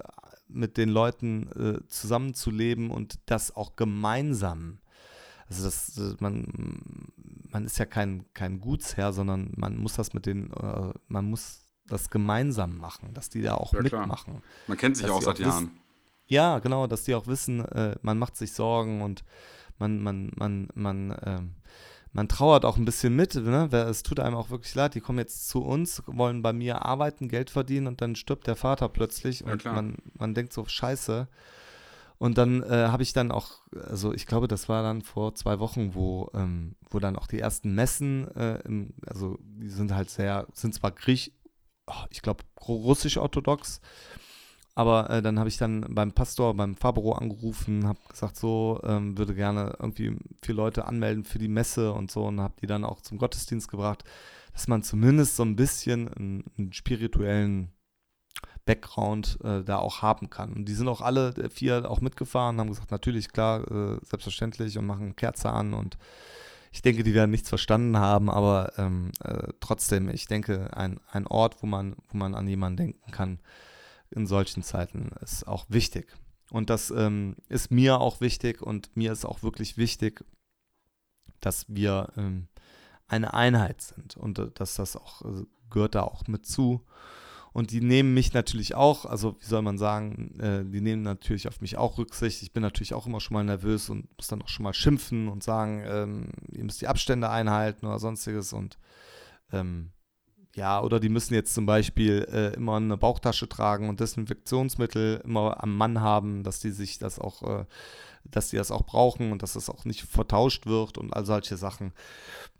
mit 0.49 0.77
den 0.77 0.91
Leuten 0.91 1.49
äh, 1.53 1.89
zusammenzuleben 1.89 2.91
und 2.91 3.19
das 3.27 3.55
auch 3.57 3.75
gemeinsam. 3.75 4.79
Also 5.49 5.65
das, 5.65 6.21
man, 6.21 7.11
man 7.53 7.65
ist 7.65 7.79
ja 7.79 7.87
kein, 7.87 8.25
kein 8.35 8.61
Gutsherr, 8.61 9.13
sondern 9.13 9.53
man 9.57 9.77
muss 9.77 9.95
das 9.95 10.15
mit 10.15 10.27
den, 10.27 10.53
äh, 10.53 10.93
man 11.09 11.25
muss 11.27 11.67
das 11.87 12.11
gemeinsam 12.11 12.79
machen, 12.79 13.13
dass 13.15 13.29
die 13.29 13.43
da 13.43 13.55
auch 13.55 13.73
ja, 13.73 13.83
mitmachen. 13.83 14.35
Klar. 14.35 14.43
Man 14.69 14.79
kennt 14.79 14.97
sich 14.97 15.09
auch 15.09 15.23
seit 15.23 15.39
Jahren. 15.39 15.71
Ja, 16.27 16.61
genau, 16.61 16.87
dass 16.87 17.03
die 17.03 17.15
auch 17.15 17.27
wissen, 17.27 17.65
äh, 17.65 17.97
man 18.03 18.19
macht 18.19 18.37
sich 18.37 18.53
Sorgen 18.53 19.03
und 19.03 19.25
man, 19.79 20.01
man, 20.01 20.31
man, 20.37 20.69
man, 20.75 21.11
äh, 21.11 21.41
man 22.13 22.29
trauert 22.29 22.65
auch 22.65 22.77
ein 22.77 22.85
bisschen 22.85 23.17
mit. 23.17 23.35
Ne? 23.35 23.69
Es 23.73 24.05
tut 24.05 24.21
einem 24.21 24.37
auch 24.37 24.51
wirklich 24.51 24.75
leid. 24.75 24.95
Die 24.95 25.01
kommen 25.01 25.19
jetzt 25.19 25.49
zu 25.49 25.65
uns, 25.65 26.03
wollen 26.07 26.43
bei 26.43 26.53
mir 26.53 26.85
arbeiten, 26.85 27.29
Geld 27.29 27.51
verdienen 27.51 27.89
und 27.89 28.01
dann 28.01 28.15
stirbt 28.15 28.47
der 28.47 28.57
Vater 28.57 28.89
plötzlich 28.89 29.41
ja, 29.41 29.53
und 29.53 29.65
man, 29.65 29.97
man 30.15 30.35
denkt 30.35 30.53
so, 30.53 30.65
scheiße. 30.65 31.29
Und 32.21 32.37
dann 32.37 32.63
äh, 32.63 32.89
habe 32.89 33.03
ich 33.03 33.15
dann 33.15 33.33
auch, 33.33 33.63
also 33.73 34.13
ich 34.13 34.27
glaube, 34.27 34.47
das 34.47 34.69
war 34.69 34.83
dann 34.83 35.01
vor 35.01 35.35
zwei 35.35 35.59
Wochen, 35.59 35.95
wo, 35.95 36.31
ähm, 36.35 36.77
wo 36.91 36.99
dann 36.99 37.17
auch 37.17 37.27
die 37.27 37.41
ersten 37.41 37.75
Messen, 37.75 38.29
äh, 38.37 38.61
im, 38.67 38.93
also 39.07 39.39
die 39.41 39.71
sind 39.71 39.95
halt 39.95 40.11
sehr, 40.11 40.47
sind 40.53 40.75
zwar 40.75 40.91
griech, 40.91 41.33
oh, 41.87 42.05
ich 42.11 42.21
glaube 42.21 42.45
russisch-orthodox, 42.61 43.81
aber 44.75 45.09
äh, 45.09 45.23
dann 45.23 45.39
habe 45.39 45.49
ich 45.49 45.57
dann 45.57 45.87
beim 45.95 46.13
Pastor, 46.13 46.53
beim 46.53 46.77
Fabro 46.77 47.13
angerufen, 47.13 47.89
habe 47.89 48.01
gesagt, 48.11 48.37
so, 48.37 48.83
ähm, 48.85 49.17
würde 49.17 49.35
gerne 49.35 49.77
irgendwie 49.79 50.15
vier 50.43 50.55
Leute 50.55 50.85
anmelden 50.85 51.25
für 51.25 51.39
die 51.39 51.49
Messe 51.49 51.95
und 51.95 52.11
so 52.11 52.27
und 52.27 52.39
habe 52.39 52.53
die 52.61 52.67
dann 52.67 52.85
auch 52.85 53.01
zum 53.01 53.17
Gottesdienst 53.17 53.71
gebracht, 53.71 54.05
dass 54.53 54.69
man 54.69 54.83
zumindest 54.83 55.37
so 55.37 55.43
ein 55.43 55.57
bisschen 55.57 56.13
einen, 56.13 56.45
einen 56.59 56.75
spirituellen 56.75 57.73
Background 58.71 59.37
äh, 59.43 59.65
da 59.65 59.79
auch 59.79 60.01
haben 60.01 60.31
kann. 60.31 60.53
Und 60.53 60.67
die 60.67 60.75
sind 60.75 60.87
auch 60.87 61.01
alle 61.01 61.31
äh, 61.31 61.51
vier 61.51 61.91
auch 61.91 62.01
mitgefahren, 62.01 62.61
haben 62.61 62.69
gesagt, 62.69 62.93
natürlich, 62.93 63.33
klar, 63.33 63.69
äh, 63.69 63.99
selbstverständlich 64.05 64.79
und 64.79 64.87
machen 64.87 65.17
Kerze 65.17 65.51
an 65.51 65.75
und 65.75 65.99
ich 66.71 66.83
denke, 66.83 67.03
die 67.03 67.15
werden 67.15 67.33
nichts 67.33 67.49
verstanden 67.49 67.97
haben, 67.97 68.31
aber 68.31 68.73
ähm, 68.79 69.11
äh, 69.25 69.49
trotzdem, 69.59 70.09
ich 70.09 70.29
denke, 70.29 70.71
ein, 70.77 71.01
ein 71.11 71.27
Ort, 71.27 71.65
wo 71.65 71.67
man, 71.67 71.97
wo 72.11 72.17
man 72.17 72.37
an 72.37 72.47
jemanden 72.47 72.77
denken 72.77 73.11
kann, 73.11 73.41
in 74.11 74.29
solchen 74.29 74.63
Zeiten 74.63 75.11
ist 75.21 75.49
auch 75.49 75.67
wichtig. 75.69 76.17
Und 76.53 76.71
das 76.71 76.93
ähm, 76.93 77.35
ist 77.49 77.73
mir 77.73 78.01
auch 78.01 78.21
wichtig 78.21 78.63
und 78.63 78.97
mir 78.97 79.11
ist 79.11 79.25
auch 79.25 79.43
wirklich 79.43 79.79
wichtig, 79.79 80.25
dass 81.41 81.65
wir 81.67 82.13
ähm, 82.17 82.47
eine 83.09 83.35
Einheit 83.35 83.83
sind 83.83 84.17
und 84.17 84.39
äh, 84.39 84.53
dass 84.55 84.77
das 84.77 84.95
auch 84.95 85.23
äh, 85.23 85.47
gehört 85.71 85.97
da 85.97 86.03
auch 86.03 86.29
mit 86.29 86.47
zu. 86.47 86.85
Und 87.53 87.73
die 87.73 87.81
nehmen 87.81 88.15
mich 88.15 88.33
natürlich 88.33 88.75
auch, 88.75 89.05
also 89.05 89.37
wie 89.41 89.45
soll 89.45 89.63
man 89.63 89.77
sagen, 89.77 90.39
äh, 90.39 90.65
die 90.65 90.81
nehmen 90.81 91.03
natürlich 91.03 91.49
auf 91.49 91.61
mich 91.61 91.77
auch 91.77 91.99
Rücksicht. 91.99 92.43
Ich 92.43 92.53
bin 92.53 92.63
natürlich 92.63 92.95
auch 92.95 93.07
immer 93.07 93.21
schon 93.21 93.35
mal 93.35 93.45
nervös 93.45 93.91
und 93.91 94.09
muss 94.17 94.29
dann 94.29 94.43
auch 94.43 94.49
schon 94.49 94.65
mal 94.65 94.75
schimpfen 94.75 95.29
und 95.29 95.43
sagen, 95.43 95.83
ähm, 95.85 96.29
ihr 96.53 96.65
müsst 96.65 96.81
die 96.81 96.89
Abstände 96.89 97.29
einhalten 97.29 97.87
oder 97.87 97.99
sonstiges. 97.99 98.53
Und 98.53 98.79
ähm, 99.53 99.91
ja, 100.57 100.83
oder 100.83 101.01
die 101.01 101.09
müssen 101.09 101.35
jetzt 101.35 101.55
zum 101.55 101.67
Beispiel 101.67 102.27
äh, 102.33 102.55
immer 102.55 102.77
eine 102.77 102.97
Bauchtasche 102.97 103.49
tragen 103.49 103.89
und 103.89 104.01
Desinfektionsmittel 104.01 105.21
immer 105.25 105.63
am 105.63 105.77
Mann 105.77 106.01
haben, 106.01 106.43
dass 106.43 106.61
die 106.61 106.71
sich 106.71 106.99
das 106.99 107.19
auch, 107.19 107.43
äh, 107.43 107.65
dass 108.25 108.51
die 108.51 108.57
das 108.57 108.71
auch 108.71 108.83
brauchen 108.83 109.33
und 109.33 109.43
dass 109.43 109.53
das 109.53 109.71
auch 109.71 109.85
nicht 109.85 110.03
vertauscht 110.03 110.67
wird 110.67 110.99
und 110.99 111.15
all 111.15 111.25
solche 111.25 111.57
Sachen. 111.57 111.93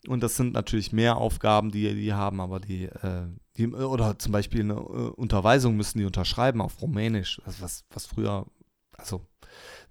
Und 0.07 0.23
das 0.23 0.37
sind 0.37 0.53
natürlich 0.53 0.93
mehr 0.93 1.17
Aufgaben, 1.17 1.71
die 1.71 1.95
die 1.95 2.13
haben, 2.13 2.41
aber 2.41 2.61
die, 2.61 2.85
äh, 2.85 3.27
die 3.61 3.73
oder 3.73 4.19
zum 4.19 4.33
Beispiel 4.33 4.61
eine 4.61 4.75
äh, 4.75 5.11
Unterweisung 5.17 5.77
müssen 5.77 5.99
die 5.99 6.05
unterschreiben 6.05 6.61
auf 6.61 6.81
Rumänisch, 6.83 7.41
also 7.45 7.63
was, 7.63 7.85
was 7.91 8.07
früher, 8.07 8.47
also 8.97 9.23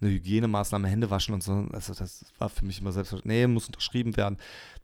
eine 0.01 0.11
Hygienemaßnahme, 0.11 0.87
Hände 0.87 1.09
waschen 1.09 1.33
und 1.33 1.43
so, 1.43 1.67
also 1.71 1.93
das 1.93 2.25
war 2.37 2.49
für 2.49 2.65
mich 2.65 2.79
immer 2.79 2.91
selbstverständlich, 2.91 3.41
nee, 3.41 3.47
muss 3.47 3.67
unterschrieben 3.67 4.15
werden 4.17 4.37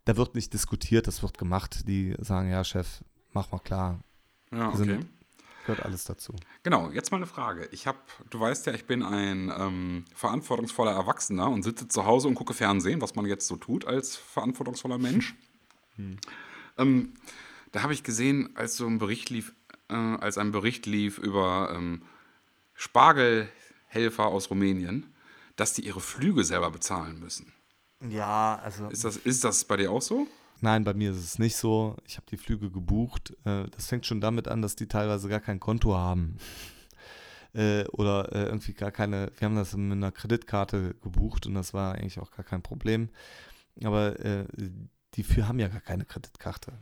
da 0.06 0.16
wird 0.16 0.36
nicht 0.36 0.54
diskutiert, 0.54 1.08
das 1.08 1.22
wird 1.24 1.38
gemacht. 1.38 1.88
Die 1.88 2.16
sagen, 2.20 2.50
ja, 2.50 2.64
Chef, 2.64 3.04
mach 3.34 3.52
mal 3.52 3.60
klar. 3.60 4.00
Ja, 4.52 4.70
okay. 4.70 4.78
Sind, 4.78 5.08
gehört 5.66 5.84
alles 5.84 6.06
dazu. 6.06 6.34
Genau, 6.64 6.92
jetzt 6.92 7.12
mal 7.12 7.18
eine 7.18 7.26
Frage. 7.26 7.68
Ich 7.72 7.88
habe, 7.88 7.98
du 8.30 8.40
weißt 8.40 8.68
ja, 8.68 8.74
ich 8.74 8.86
bin 8.86 9.02
ein 9.02 9.52
ähm, 9.58 10.06
verantwortungsvoller 10.14 10.92
Erwachsener 10.92 11.50
und 11.50 11.64
sitze 11.64 11.88
zu 11.88 12.06
Hause 12.06 12.28
und 12.28 12.36
gucke 12.36 12.54
Fernsehen, 12.54 13.02
was 13.02 13.16
man 13.16 13.26
jetzt 13.26 13.48
so 13.48 13.56
tut 13.58 13.86
als 13.86 14.16
verantwortungsvoller 14.16 15.00
Mensch. 15.00 15.36
Hm. 15.96 16.18
Ähm, 16.78 17.14
da 17.76 17.84
habe 17.84 17.94
ich 17.94 18.04
gesehen, 18.04 18.52
als 18.56 18.78
so 18.78 18.88
ein 18.88 19.00
Bericht 19.00 19.30
lief, 19.30 19.54
äh, 19.90 19.96
als 19.96 20.38
ein 20.38 20.54
Bericht 20.54 20.86
lief 20.86 21.18
über 21.18 21.74
ähm, 21.76 22.04
Spargelhelfer 22.74 24.28
aus 24.28 24.50
Rumänien, 24.50 25.14
dass 25.58 25.74
die 25.74 25.86
ihre 25.86 26.00
Flüge 26.00 26.46
selber 26.46 26.72
bezahlen 26.72 27.20
müssen. 27.20 27.52
Ja, 28.10 28.62
also. 28.64 28.88
Ist 28.88 29.04
das, 29.04 29.18
ist 29.18 29.44
das 29.44 29.66
bei 29.66 29.76
dir 29.76 29.92
auch 29.92 30.02
so? 30.02 30.26
Nein, 30.62 30.86
bei 30.86 30.94
mir 30.94 31.12
ist 31.12 31.18
es 31.18 31.38
nicht 31.38 31.58
so. 31.58 31.98
Ich 32.06 32.16
habe 32.16 32.26
die 32.32 32.38
Flüge 32.38 32.72
gebucht. 32.72 33.36
Äh, 33.44 33.66
das 33.72 33.88
fängt 33.88 34.06
schon 34.06 34.22
damit 34.22 34.48
an, 34.48 34.62
dass 34.62 34.78
die 34.78 34.88
teilweise 34.88 35.28
gar 35.28 35.42
kein 35.42 35.60
Konto 35.60 35.96
haben. 35.96 36.38
Äh, 37.54 37.86
oder 37.94 38.34
äh, 38.34 38.48
irgendwie 38.48 38.74
gar 38.74 38.92
keine. 38.92 39.32
Wir 39.38 39.46
haben 39.46 39.56
das 39.56 39.78
mit 39.78 39.94
einer 39.94 40.12
Kreditkarte 40.12 40.94
gebucht 40.96 41.48
und 41.48 41.54
das 41.54 41.74
war 41.74 41.96
eigentlich 41.96 42.20
auch 42.20 42.32
gar 42.32 42.44
kein 42.44 42.62
Problem. 42.62 43.08
Aber 43.82 44.14
die 45.14 45.24
für 45.24 45.48
haben 45.48 45.60
ja 45.60 45.70
gar 45.70 45.80
keine 45.80 46.04
Kreditkarte. 46.04 46.74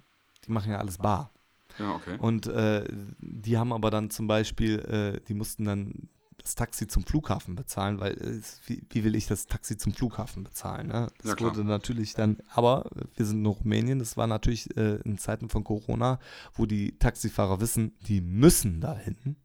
Die 0.45 0.51
machen 0.51 0.71
ja 0.71 0.79
alles 0.79 0.97
bar. 0.97 1.31
Ja, 1.79 1.95
okay. 1.95 2.17
Und 2.19 2.47
äh, 2.47 2.85
die 3.19 3.57
haben 3.57 3.73
aber 3.73 3.89
dann 3.89 4.09
zum 4.09 4.27
Beispiel, 4.27 4.79
äh, 4.79 5.21
die 5.27 5.33
mussten 5.33 5.65
dann 5.65 6.09
das 6.43 6.55
Taxi 6.55 6.87
zum 6.87 7.05
Flughafen 7.05 7.55
bezahlen, 7.55 7.99
weil 7.99 8.13
es, 8.13 8.59
wie, 8.67 8.83
wie, 8.89 9.03
will 9.03 9.15
ich 9.15 9.27
das 9.27 9.47
Taxi 9.47 9.77
zum 9.77 9.93
Flughafen 9.93 10.43
bezahlen? 10.43 10.87
Ne? 10.87 11.07
Das 11.21 11.31
ja, 11.31 11.39
wurde 11.39 11.63
natürlich 11.63 12.13
dann, 12.15 12.37
aber 12.53 12.89
wir 13.15 13.25
sind 13.25 13.39
in 13.39 13.45
Rumänien, 13.45 13.99
das 13.99 14.17
war 14.17 14.27
natürlich 14.27 14.75
äh, 14.75 14.95
in 15.03 15.17
Zeiten 15.17 15.49
von 15.49 15.63
Corona, 15.63 16.19
wo 16.53 16.65
die 16.65 16.97
Taxifahrer 16.99 17.61
wissen, 17.61 17.93
die 18.07 18.19
müssen 18.19 18.81
dahin, 18.81 19.37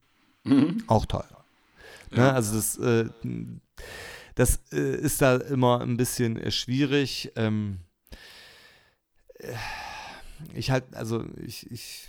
mhm. 0.42 0.82
auch 0.88 1.06
teuer. 1.06 1.44
Ne? 2.10 2.18
Ja. 2.18 2.22
Ne? 2.24 2.32
Also 2.34 2.56
das, 2.56 2.76
äh, 2.78 3.08
das 4.34 4.60
äh, 4.72 4.96
ist 4.96 5.22
da 5.22 5.36
immer 5.36 5.80
ein 5.80 5.96
bisschen 5.96 6.36
äh, 6.36 6.50
schwierig. 6.50 7.32
Ähm, 7.36 7.78
äh, 9.38 9.54
ich 10.54 10.70
halt, 10.70 10.94
also 10.94 11.24
ich, 11.36 11.70
ich 11.70 12.08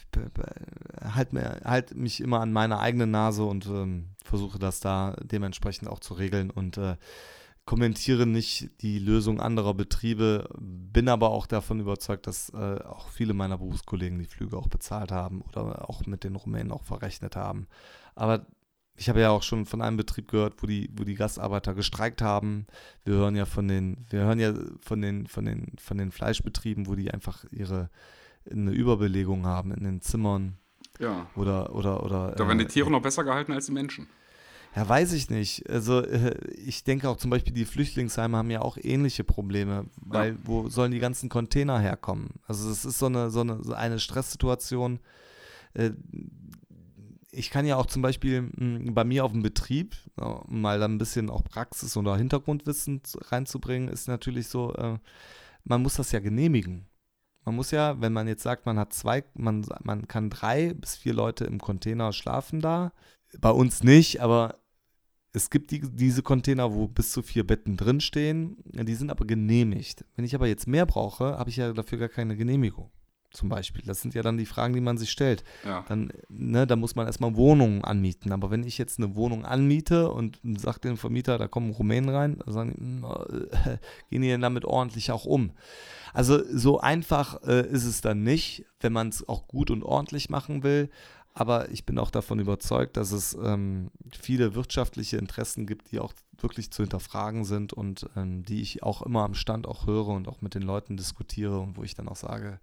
halte 1.13 1.61
halt 1.63 1.95
mich 1.95 2.21
immer 2.21 2.41
an 2.41 2.51
meine 2.51 2.79
eigene 2.79 3.07
Nase 3.07 3.43
und 3.43 3.65
ähm, 3.67 4.09
versuche 4.23 4.59
das 4.59 4.79
da 4.79 5.15
dementsprechend 5.21 5.89
auch 5.89 5.99
zu 5.99 6.13
regeln 6.13 6.49
und 6.49 6.77
äh, 6.77 6.95
kommentiere 7.65 8.25
nicht 8.25 8.81
die 8.81 8.97
Lösung 8.97 9.39
anderer 9.39 9.75
Betriebe, 9.75 10.49
bin 10.59 11.07
aber 11.07 11.29
auch 11.29 11.45
davon 11.45 11.79
überzeugt, 11.79 12.25
dass 12.25 12.49
äh, 12.49 12.79
auch 12.83 13.09
viele 13.09 13.35
meiner 13.35 13.59
Berufskollegen 13.59 14.17
die 14.17 14.25
Flüge 14.25 14.57
auch 14.57 14.69
bezahlt 14.69 15.11
haben 15.11 15.41
oder 15.41 15.87
auch 15.87 16.05
mit 16.07 16.23
den 16.23 16.35
Rumänen 16.35 16.71
auch 16.71 16.83
verrechnet 16.83 17.35
haben. 17.35 17.67
Aber 18.15 18.47
ich 18.95 19.07
habe 19.07 19.21
ja 19.21 19.29
auch 19.29 19.43
schon 19.43 19.65
von 19.65 19.81
einem 19.81 19.97
Betrieb 19.97 20.29
gehört, 20.29 20.63
wo 20.63 20.67
die, 20.67 20.89
wo 20.93 21.03
die 21.03 21.13
Gastarbeiter 21.13 21.73
gestreikt 21.75 22.21
haben. 22.21 22.65
Wir 23.05 23.13
hören 23.13 23.35
ja 23.35 23.45
von 23.45 23.67
den, 23.67 24.05
wir 24.09 24.21
hören 24.21 24.39
ja 24.39 24.53
von 24.81 25.01
den, 25.01 25.27
von 25.27 25.45
den, 25.45 25.77
von 25.77 25.97
den 25.97 26.11
Fleischbetrieben, 26.11 26.87
wo 26.87 26.95
die 26.95 27.11
einfach 27.11 27.45
ihre 27.51 27.89
eine 28.49 28.71
Überbelegung 28.71 29.45
haben 29.45 29.71
in 29.71 29.83
den 29.83 30.01
Zimmern. 30.01 30.57
Ja. 30.99 31.27
Oder, 31.35 31.73
oder, 31.75 32.03
oder. 32.03 32.31
Da 32.35 32.47
werden 32.47 32.59
die 32.59 32.65
äh, 32.65 32.69
Tiere 32.69 32.87
äh, 32.87 32.91
noch 32.91 33.01
besser 33.01 33.23
gehalten 33.23 33.53
als 33.53 33.67
die 33.67 33.71
Menschen. 33.71 34.07
Ja, 34.75 34.87
weiß 34.87 35.13
ich 35.13 35.29
nicht. 35.29 35.67
Also 35.69 36.01
äh, 36.01 36.37
ich 36.53 36.83
denke 36.83 37.09
auch 37.09 37.17
zum 37.17 37.31
Beispiel, 37.31 37.53
die 37.53 37.65
Flüchtlingsheime 37.65 38.37
haben 38.37 38.51
ja 38.51 38.61
auch 38.61 38.77
ähnliche 38.79 39.23
Probleme, 39.23 39.85
weil 39.97 40.33
ja. 40.33 40.37
wo 40.43 40.69
sollen 40.69 40.91
die 40.91 40.99
ganzen 40.99 41.29
Container 41.29 41.79
herkommen? 41.79 42.29
Also 42.47 42.69
es 42.69 42.85
ist 42.85 42.99
so 42.99 43.07
eine, 43.07 43.31
so 43.31 43.41
eine, 43.41 43.63
so 43.63 43.73
eine 43.73 43.99
Stresssituation. 43.99 44.99
Äh, 45.73 45.91
ich 47.31 47.49
kann 47.49 47.65
ja 47.65 47.77
auch 47.77 47.85
zum 47.85 48.01
Beispiel 48.01 48.51
hm, 48.57 48.93
bei 48.93 49.03
mir 49.03 49.23
auf 49.25 49.31
dem 49.31 49.41
Betrieb, 49.41 49.95
um 50.17 50.61
mal 50.61 50.81
ein 50.83 50.97
bisschen 50.97 51.29
auch 51.29 51.43
Praxis 51.43 51.95
oder 51.95 52.17
Hintergrundwissen 52.17 53.01
reinzubringen, 53.29 53.87
ist 53.87 54.07
natürlich 54.07 54.47
so, 54.47 54.73
man 55.63 55.81
muss 55.83 55.93
das 55.93 56.11
ja 56.11 56.19
genehmigen. 56.19 56.87
Man 57.49 57.55
muss 57.55 57.71
ja, 57.71 57.99
wenn 57.99 58.13
man 58.13 58.27
jetzt 58.27 58.43
sagt, 58.43 58.67
man 58.67 58.77
hat 58.77 58.93
zwei, 58.93 59.23
man, 59.33 59.65
man 59.81 60.07
kann 60.07 60.29
drei 60.29 60.75
bis 60.75 60.95
vier 60.95 61.15
Leute 61.15 61.45
im 61.45 61.57
Container 61.57 62.13
schlafen 62.13 62.61
da. 62.61 62.91
Bei 63.41 63.49
uns 63.49 63.83
nicht, 63.83 64.21
aber 64.21 64.59
es 65.33 65.49
gibt 65.49 65.71
die, 65.71 65.79
diese 65.81 66.21
Container, 66.21 66.71
wo 66.75 66.87
bis 66.87 67.11
zu 67.11 67.23
vier 67.23 67.47
Betten 67.47 67.75
drinstehen. 67.75 68.57
Die 68.65 68.93
sind 68.93 69.09
aber 69.09 69.25
genehmigt. 69.25 70.05
Wenn 70.15 70.25
ich 70.25 70.35
aber 70.35 70.45
jetzt 70.45 70.67
mehr 70.67 70.85
brauche, 70.85 71.39
habe 71.39 71.49
ich 71.49 71.55
ja 71.55 71.73
dafür 71.73 71.97
gar 71.97 72.09
keine 72.09 72.37
Genehmigung. 72.37 72.91
Zum 73.31 73.49
Beispiel. 73.49 73.83
Das 73.85 74.01
sind 74.01 74.13
ja 74.13 74.21
dann 74.21 74.37
die 74.37 74.45
Fragen, 74.45 74.73
die 74.73 74.81
man 74.81 74.97
sich 74.97 75.11
stellt. 75.11 75.43
Ja. 75.65 75.85
Dann, 75.87 76.11
ne, 76.29 76.65
da 76.65 76.75
muss 76.75 76.95
man 76.95 77.05
erstmal 77.05 77.35
Wohnungen 77.35 77.83
anmieten. 77.83 78.31
Aber 78.31 78.51
wenn 78.51 78.63
ich 78.63 78.77
jetzt 78.77 78.99
eine 78.99 79.15
Wohnung 79.15 79.45
anmiete 79.45 80.11
und 80.11 80.39
sage 80.57 80.79
dem 80.79 80.97
Vermieter, 80.97 81.37
da 81.37 81.47
kommen 81.47 81.71
Rumänen 81.71 82.09
rein, 82.09 82.39
dann 82.39 82.53
sagen 82.53 82.75
die, 82.77 83.35
äh, 83.35 83.77
gehen 84.09 84.21
die 84.21 84.29
denn 84.29 84.41
damit 84.41 84.65
ordentlich 84.65 85.11
auch 85.11 85.25
um? 85.25 85.51
Also 86.13 86.41
so 86.51 86.79
einfach 86.79 87.43
äh, 87.43 87.67
ist 87.67 87.85
es 87.85 88.01
dann 88.01 88.23
nicht, 88.23 88.65
wenn 88.79 88.93
man 88.93 89.09
es 89.09 89.27
auch 89.27 89.47
gut 89.47 89.69
und 89.69 89.83
ordentlich 89.83 90.29
machen 90.29 90.63
will. 90.63 90.89
Aber 91.33 91.69
ich 91.69 91.85
bin 91.85 91.99
auch 91.99 92.11
davon 92.11 92.39
überzeugt, 92.39 92.97
dass 92.97 93.11
es 93.11 93.37
ähm, 93.41 93.91
viele 94.19 94.55
wirtschaftliche 94.55 95.17
Interessen 95.17 95.67
gibt, 95.67 95.91
die 95.91 95.99
auch 95.99 96.13
wirklich 96.37 96.71
zu 96.71 96.83
hinterfragen 96.83 97.45
sind 97.45 97.71
und 97.71 98.09
ähm, 98.15 98.43
die 98.43 98.61
ich 98.61 98.83
auch 98.83 99.01
immer 99.03 99.23
am 99.23 99.35
Stand 99.35 99.67
auch 99.67 99.85
höre 99.85 100.07
und 100.07 100.27
auch 100.27 100.41
mit 100.41 100.55
den 100.55 100.63
Leuten 100.63 100.97
diskutiere 100.97 101.59
und 101.59 101.77
wo 101.77 101.83
ich 101.83 101.93
dann 101.93 102.09
auch 102.09 102.15
sage, 102.15 102.59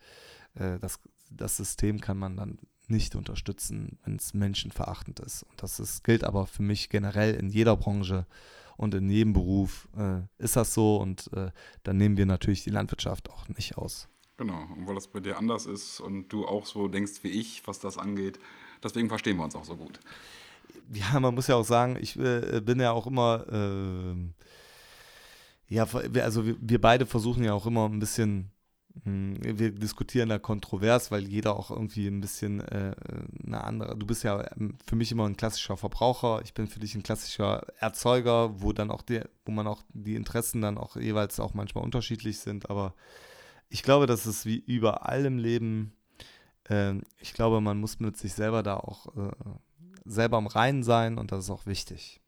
äh, 0.57 0.79
das, 0.79 1.01
das 1.31 1.57
System 1.57 2.01
kann 2.01 2.19
man 2.19 2.37
dann 2.37 2.59
nicht 2.89 3.17
unterstützen, 3.17 3.99
wenn 4.05 4.17
es 4.17 4.35
menschenverachtend 4.35 5.21
ist. 5.21 5.43
Und 5.45 5.63
das 5.63 5.81
ist, 5.81 6.05
gilt 6.05 6.25
aber 6.25 6.47
für 6.47 6.63
mich 6.63 6.89
generell 6.89 7.35
in 7.35 7.49
jeder 7.49 7.77
Branche 7.77 8.27
und 8.77 8.95
in 8.95 9.09
jedem 9.11 9.33
Beruf 9.33 9.89
äh, 9.97 10.21
ist 10.39 10.57
das 10.57 10.75
so 10.75 10.97
und 10.97 11.33
äh, 11.33 11.51
dann 11.83 11.97
nehmen 11.97 12.17
wir 12.17 12.27
natürlich 12.27 12.65
die 12.65 12.71
Landwirtschaft 12.71 13.31
auch 13.31 13.49
nicht 13.49 13.77
aus. 13.77 14.09
Genau, 14.37 14.67
und 14.77 14.87
weil 14.87 14.95
das 14.95 15.09
bei 15.09 15.21
dir 15.21 15.39
anders 15.39 15.67
ist 15.67 16.01
und 16.01 16.29
du 16.29 16.47
auch 16.47 16.67
so 16.67 16.89
denkst 16.89 17.23
wie 17.23 17.31
ich, 17.31 17.67
was 17.67 17.79
das 17.81 17.97
angeht, 17.97 18.39
deswegen 18.83 19.09
verstehen 19.09 19.39
wir 19.39 19.45
uns 19.45 19.57
auch 19.57 19.65
so 19.65 19.77
gut. 19.77 19.99
Ja, 20.93 21.19
man 21.19 21.35
muss 21.35 21.47
ja 21.47 21.57
auch 21.57 21.65
sagen, 21.65 21.97
ich 21.99 22.17
äh, 22.19 22.61
bin 22.61 22.79
ja 22.79 22.93
auch 22.93 23.07
immer, 23.07 23.47
äh, 23.51 24.15
ja, 25.69 25.87
also 26.23 26.47
wir, 26.47 26.57
wir 26.61 26.81
beide 26.81 27.07
versuchen 27.07 27.43
ja 27.43 27.55
auch 27.55 27.67
immer 27.67 27.89
ein 27.89 27.99
bisschen 27.99 28.53
wir 29.05 29.73
diskutieren 29.73 30.29
da 30.29 30.39
kontrovers, 30.39 31.11
weil 31.11 31.29
jeder 31.29 31.57
auch 31.57 31.71
irgendwie 31.71 32.07
ein 32.07 32.21
bisschen 32.21 32.61
äh, 32.61 32.95
eine 33.47 33.63
andere. 33.63 33.97
Du 33.97 34.07
bist 34.07 34.25
ja 34.25 34.45
ähm, 34.57 34.77
für 34.87 34.97
mich 34.97 35.13
immer 35.13 35.27
ein 35.27 35.37
klassischer 35.37 35.77
Verbraucher, 35.77 36.41
ich 36.45 36.55
bin 36.55 36.67
für 36.67 36.81
dich 36.81 36.95
ein 36.95 37.03
klassischer 37.03 37.67
Erzeuger, 37.79 38.61
wo 38.61 38.73
dann 38.73 38.91
auch 38.91 39.03
die, 39.03 39.21
wo 39.45 39.53
man 39.53 39.67
auch 39.67 39.83
die 39.93 40.15
Interessen 40.15 40.63
dann 40.63 40.79
auch 40.79 40.97
jeweils 40.97 41.39
auch 41.41 41.55
manchmal 41.55 41.85
unterschiedlich 41.85 42.39
sind. 42.39 42.71
Aber 42.71 42.95
ich 43.69 43.83
glaube, 43.83 44.07
dass 44.07 44.27
es 44.27 44.47
wie 44.47 44.57
überall 44.57 45.25
im 45.25 45.39
Leben, 45.39 45.93
äh, 46.69 46.95
ich 47.21 47.35
glaube, 47.35 47.61
man 47.61 47.79
muss 47.79 48.01
mit 48.01 48.17
sich 48.17 48.33
selber 48.33 48.63
da 48.63 48.77
auch 48.77 49.15
äh, 49.17 49.31
selber 50.05 50.39
im 50.39 50.47
Reinen 50.47 50.83
sein 50.83 51.19
und 51.19 51.33
das 51.33 51.45
ist 51.45 51.51
auch 51.51 51.67
wichtig. 51.67 52.21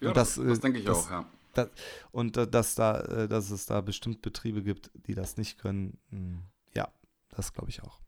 Ja, 0.00 0.12
das, 0.12 0.34
das, 0.34 0.44
das 0.44 0.60
denke 0.60 0.80
ich 0.80 0.84
das, 0.84 1.06
auch, 1.06 1.10
ja. 1.10 1.26
Das, 1.56 1.70
und 2.10 2.36
dass, 2.36 2.74
da, 2.74 3.00
äh, 3.00 3.28
dass 3.28 3.50
es 3.50 3.66
da 3.66 3.80
bestimmt 3.80 4.22
Betriebe 4.22 4.62
gibt, 4.62 4.90
die 4.94 5.14
das 5.14 5.36
nicht 5.36 5.58
können, 5.58 5.98
hm, 6.10 6.42
ja, 6.74 6.88
das 7.30 7.52
glaube 7.52 7.70
ich 7.70 7.82
auch. 7.82 8.00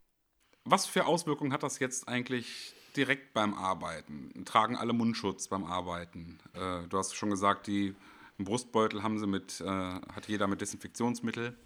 Was 0.64 0.86
für 0.86 1.06
Auswirkungen 1.06 1.52
hat 1.52 1.62
das 1.62 1.78
jetzt 1.78 2.08
eigentlich 2.08 2.74
direkt 2.96 3.32
beim 3.32 3.54
Arbeiten? 3.54 4.44
Tragen 4.44 4.76
alle 4.76 4.92
Mundschutz 4.92 5.48
beim 5.48 5.64
Arbeiten? 5.64 6.38
Äh, 6.52 6.86
du 6.88 6.98
hast 6.98 7.14
schon 7.14 7.30
gesagt, 7.30 7.66
die 7.66 7.94
Brustbeutel 8.38 9.02
haben 9.02 9.18
sie 9.18 9.26
mit, 9.26 9.60
äh, 9.60 9.66
hat 9.66 10.28
jeder 10.28 10.46
mit 10.46 10.60
Desinfektionsmittel. 10.60 11.56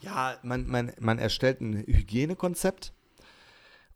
Ja, 0.00 0.38
man, 0.42 0.66
man, 0.66 0.92
man 0.98 1.18
erstellt 1.18 1.60
ein 1.60 1.74
Hygienekonzept 1.86 2.92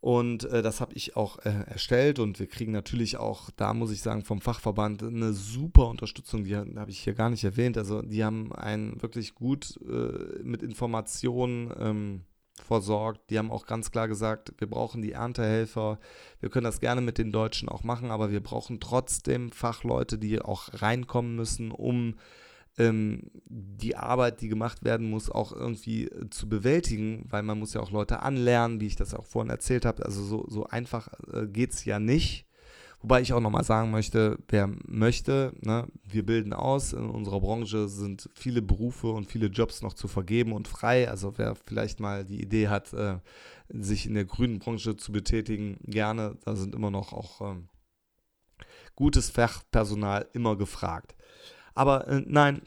und 0.01 0.45
äh, 0.45 0.63
das 0.63 0.81
habe 0.81 0.95
ich 0.95 1.15
auch 1.15 1.37
äh, 1.45 1.63
erstellt 1.67 2.17
und 2.17 2.39
wir 2.39 2.47
kriegen 2.47 2.71
natürlich 2.71 3.17
auch, 3.17 3.51
da 3.51 3.75
muss 3.75 3.91
ich 3.91 4.01
sagen, 4.01 4.25
vom 4.25 4.41
Fachverband 4.41 5.03
eine 5.03 5.31
super 5.31 5.87
Unterstützung, 5.87 6.43
die 6.43 6.55
habe 6.55 6.89
ich 6.89 6.99
hier 6.99 7.13
gar 7.13 7.29
nicht 7.29 7.43
erwähnt. 7.43 7.77
Also 7.77 8.01
die 8.01 8.23
haben 8.23 8.51
einen 8.51 8.99
wirklich 9.03 9.35
gut 9.35 9.79
äh, 9.87 10.41
mit 10.41 10.63
Informationen 10.63 11.71
ähm, 11.79 12.21
versorgt. 12.65 13.29
Die 13.29 13.37
haben 13.37 13.51
auch 13.51 13.67
ganz 13.67 13.91
klar 13.91 14.07
gesagt, 14.07 14.53
wir 14.57 14.67
brauchen 14.67 15.03
die 15.03 15.11
Erntehelfer. 15.11 15.99
Wir 16.39 16.49
können 16.49 16.63
das 16.63 16.79
gerne 16.79 17.01
mit 17.01 17.19
den 17.19 17.31
Deutschen 17.31 17.69
auch 17.69 17.83
machen, 17.83 18.09
aber 18.09 18.31
wir 18.31 18.41
brauchen 18.41 18.79
trotzdem 18.79 19.51
Fachleute, 19.51 20.17
die 20.17 20.41
auch 20.41 20.69
reinkommen 20.73 21.35
müssen, 21.35 21.69
um 21.69 22.15
ähm, 22.81 23.31
die 23.45 23.95
Arbeit, 23.95 24.41
die 24.41 24.47
gemacht 24.47 24.83
werden 24.83 25.09
muss, 25.09 25.29
auch 25.29 25.51
irgendwie 25.51 26.05
äh, 26.05 26.29
zu 26.29 26.49
bewältigen, 26.49 27.25
weil 27.29 27.43
man 27.43 27.59
muss 27.59 27.73
ja 27.73 27.81
auch 27.81 27.91
Leute 27.91 28.21
anlernen, 28.21 28.81
wie 28.81 28.87
ich 28.87 28.95
das 28.95 29.13
auch 29.13 29.25
vorhin 29.25 29.49
erzählt 29.49 29.85
habe. 29.85 30.05
Also 30.05 30.23
so, 30.23 30.45
so 30.47 30.65
einfach 30.65 31.09
äh, 31.33 31.47
geht 31.47 31.73
es 31.73 31.85
ja 31.85 31.99
nicht. 31.99 32.45
Wobei 33.01 33.21
ich 33.21 33.33
auch 33.33 33.39
nochmal 33.39 33.63
sagen 33.63 33.89
möchte, 33.89 34.37
wer 34.47 34.69
möchte, 34.85 35.53
ne, 35.61 35.87
wir 36.03 36.23
bilden 36.23 36.53
aus. 36.53 36.93
In 36.93 37.09
unserer 37.09 37.39
Branche 37.39 37.87
sind 37.87 38.29
viele 38.35 38.61
Berufe 38.61 39.07
und 39.07 39.25
viele 39.25 39.47
Jobs 39.47 39.81
noch 39.81 39.93
zu 39.93 40.07
vergeben 40.07 40.53
und 40.53 40.67
frei. 40.67 41.09
Also 41.09 41.33
wer 41.37 41.55
vielleicht 41.55 41.99
mal 41.99 42.23
die 42.23 42.41
Idee 42.41 42.67
hat, 42.67 42.93
äh, 42.93 43.17
sich 43.69 44.05
in 44.05 44.13
der 44.13 44.25
grünen 44.25 44.59
Branche 44.59 44.97
zu 44.97 45.11
betätigen, 45.11 45.77
gerne. 45.83 46.37
Da 46.45 46.55
sind 46.55 46.75
immer 46.75 46.91
noch 46.91 47.11
auch 47.11 47.41
ähm, 47.41 47.69
gutes 48.95 49.31
Fachpersonal 49.31 50.27
immer 50.33 50.55
gefragt. 50.55 51.15
Aber 51.73 52.07
äh, 52.07 52.23
nein, 52.27 52.61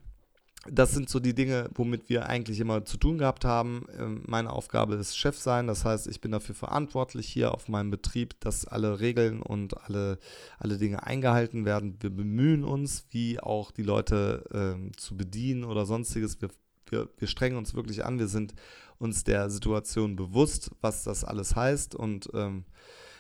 das 0.71 0.93
sind 0.93 1.09
so 1.09 1.21
die 1.21 1.35
Dinge, 1.35 1.71
womit 1.75 2.09
wir 2.09 2.27
eigentlich 2.27 2.61
immer 2.61 2.85
zu 2.85 2.97
tun 2.97 3.19
gehabt 3.19 3.45
haben. 3.45 3.87
Ähm, 3.99 4.23
meine 4.27 4.51
Aufgabe 4.51 4.95
ist 4.95 5.17
Chef 5.17 5.39
sein, 5.39 5.67
das 5.67 5.85
heißt, 5.85 6.07
ich 6.07 6.21
bin 6.21 6.33
dafür 6.33 6.55
verantwortlich 6.55 7.29
hier 7.29 7.53
auf 7.53 7.69
meinem 7.69 7.91
Betrieb, 7.91 8.39
dass 8.41 8.67
alle 8.67 9.01
Regeln 9.01 9.43
und 9.43 9.77
alle, 9.85 10.19
alle 10.59 10.79
Dinge 10.79 11.03
eingehalten 11.03 11.65
werden. 11.65 11.97
Wir 12.01 12.11
bemühen 12.11 12.65
uns, 12.65 13.07
wie 13.11 13.41
auch 13.41 13.71
die 13.71 13.83
Leute 13.83 14.45
ähm, 14.53 14.93
zu 14.97 15.17
bedienen 15.17 15.65
oder 15.65 15.87
sonstiges. 15.87 16.41
Wir, 16.41 16.49
wir, 16.89 17.09
wir 17.19 17.29
strengen 17.29 17.57
uns 17.57 17.75
wirklich 17.75 18.05
an, 18.05 18.19
wir 18.19 18.29
sind 18.29 18.55
uns 18.99 19.25
der 19.25 19.51
Situation 19.51 20.17
bewusst, 20.17 20.71
was 20.81 21.05
das 21.05 21.25
alles 21.25 21.57
heißt 21.57 21.95
und 21.95 22.31
ähm, 22.33 22.65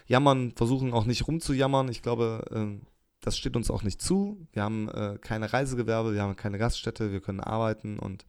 jammern, 0.06 0.52
versuchen 0.52 0.92
auch 0.92 1.04
nicht 1.04 1.26
rumzujammern. 1.26 1.88
Ich 1.88 2.02
glaube, 2.02 2.44
ähm, 2.52 2.82
das 3.24 3.38
steht 3.38 3.56
uns 3.56 3.70
auch 3.70 3.82
nicht 3.82 4.02
zu. 4.02 4.46
Wir 4.52 4.62
haben 4.62 4.88
äh, 4.88 5.18
keine 5.20 5.52
Reisegewerbe, 5.52 6.12
wir 6.12 6.22
haben 6.22 6.36
keine 6.36 6.58
Gaststätte, 6.58 7.10
wir 7.10 7.20
können 7.20 7.40
arbeiten 7.40 7.98
und 7.98 8.26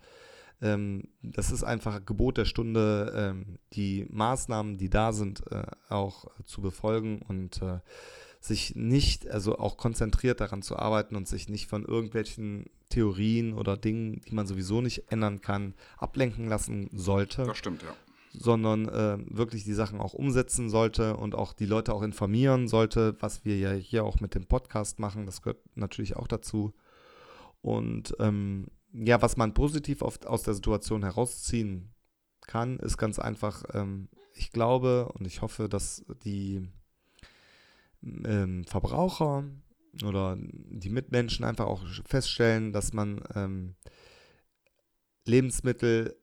ähm, 0.62 1.10
das 1.22 1.52
ist 1.52 1.64
einfach 1.64 2.06
Gebot 2.06 2.38
der 2.38 2.46
Stunde, 2.46 3.14
ähm, 3.16 3.60
die 3.74 4.06
Maßnahmen, 4.10 4.78
die 4.78 4.90
da 4.90 5.12
sind, 5.12 5.44
äh, 5.52 5.64
auch 5.90 6.28
zu 6.46 6.62
befolgen 6.62 7.22
und 7.28 7.62
äh, 7.62 7.80
sich 8.40 8.76
nicht, 8.76 9.28
also 9.28 9.58
auch 9.58 9.76
konzentriert 9.76 10.40
daran 10.40 10.62
zu 10.62 10.78
arbeiten 10.78 11.16
und 11.16 11.28
sich 11.28 11.50
nicht 11.50 11.68
von 11.68 11.84
irgendwelchen 11.84 12.70
Theorien 12.90 13.54
oder 13.54 13.76
Dingen, 13.76 14.22
die 14.22 14.34
man 14.34 14.48
sowieso 14.48 14.80
nicht 14.82 15.12
ändern 15.12 15.42
kann, 15.42 15.74
ablenken 15.98 16.48
lassen 16.48 16.90
sollte. 16.94 17.44
Das 17.44 17.58
stimmt, 17.58 17.84
ja 17.84 17.94
sondern 18.40 18.88
äh, 18.88 19.18
wirklich 19.30 19.64
die 19.64 19.74
Sachen 19.74 20.00
auch 20.00 20.14
umsetzen 20.14 20.70
sollte 20.70 21.18
und 21.18 21.36
auch 21.36 21.54
die 21.54 21.66
Leute 21.66 21.94
auch 21.94 22.02
informieren 22.02 22.68
sollte, 22.68 23.16
was 23.20 23.46
wir 23.46 23.58
ja 23.58 23.72
hier 23.72 24.04
auch 24.04 24.20
mit 24.20 24.36
dem 24.36 24.46
Podcast 24.46 25.00
machen. 25.00 25.26
Das 25.26 25.42
gehört 25.42 25.62
natürlich 25.76 26.16
auch 26.16 26.28
dazu. 26.28 26.74
Und 27.62 28.16
ähm, 28.20 28.68
ja, 28.94 29.22
was 29.22 29.38
man 29.38 29.54
positiv 29.54 30.02
oft 30.02 30.28
aus 30.28 30.44
der 30.44 30.54
Situation 30.54 31.04
herausziehen 31.04 31.94
kann, 32.42 32.78
ist 32.80 32.98
ganz 32.98 33.20
einfach, 33.20 33.64
ähm, 33.74 34.10
ich 34.34 34.52
glaube 34.52 35.12
und 35.14 35.26
ich 35.26 35.42
hoffe, 35.42 35.68
dass 35.68 36.06
die 36.24 36.68
ähm, 38.04 38.64
Verbraucher 38.66 39.46
oder 40.04 40.38
die 40.38 40.90
Mitmenschen 40.90 41.46
einfach 41.46 41.66
auch 41.66 41.84
feststellen, 42.06 42.72
dass 42.72 42.94
man 42.94 43.24
ähm, 43.34 43.76
Lebensmittel 45.26 46.16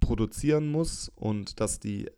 produzieren 0.00 0.70
muss 0.70 1.10
und 1.14 1.60
dass 1.60 1.80
die 1.80 2.10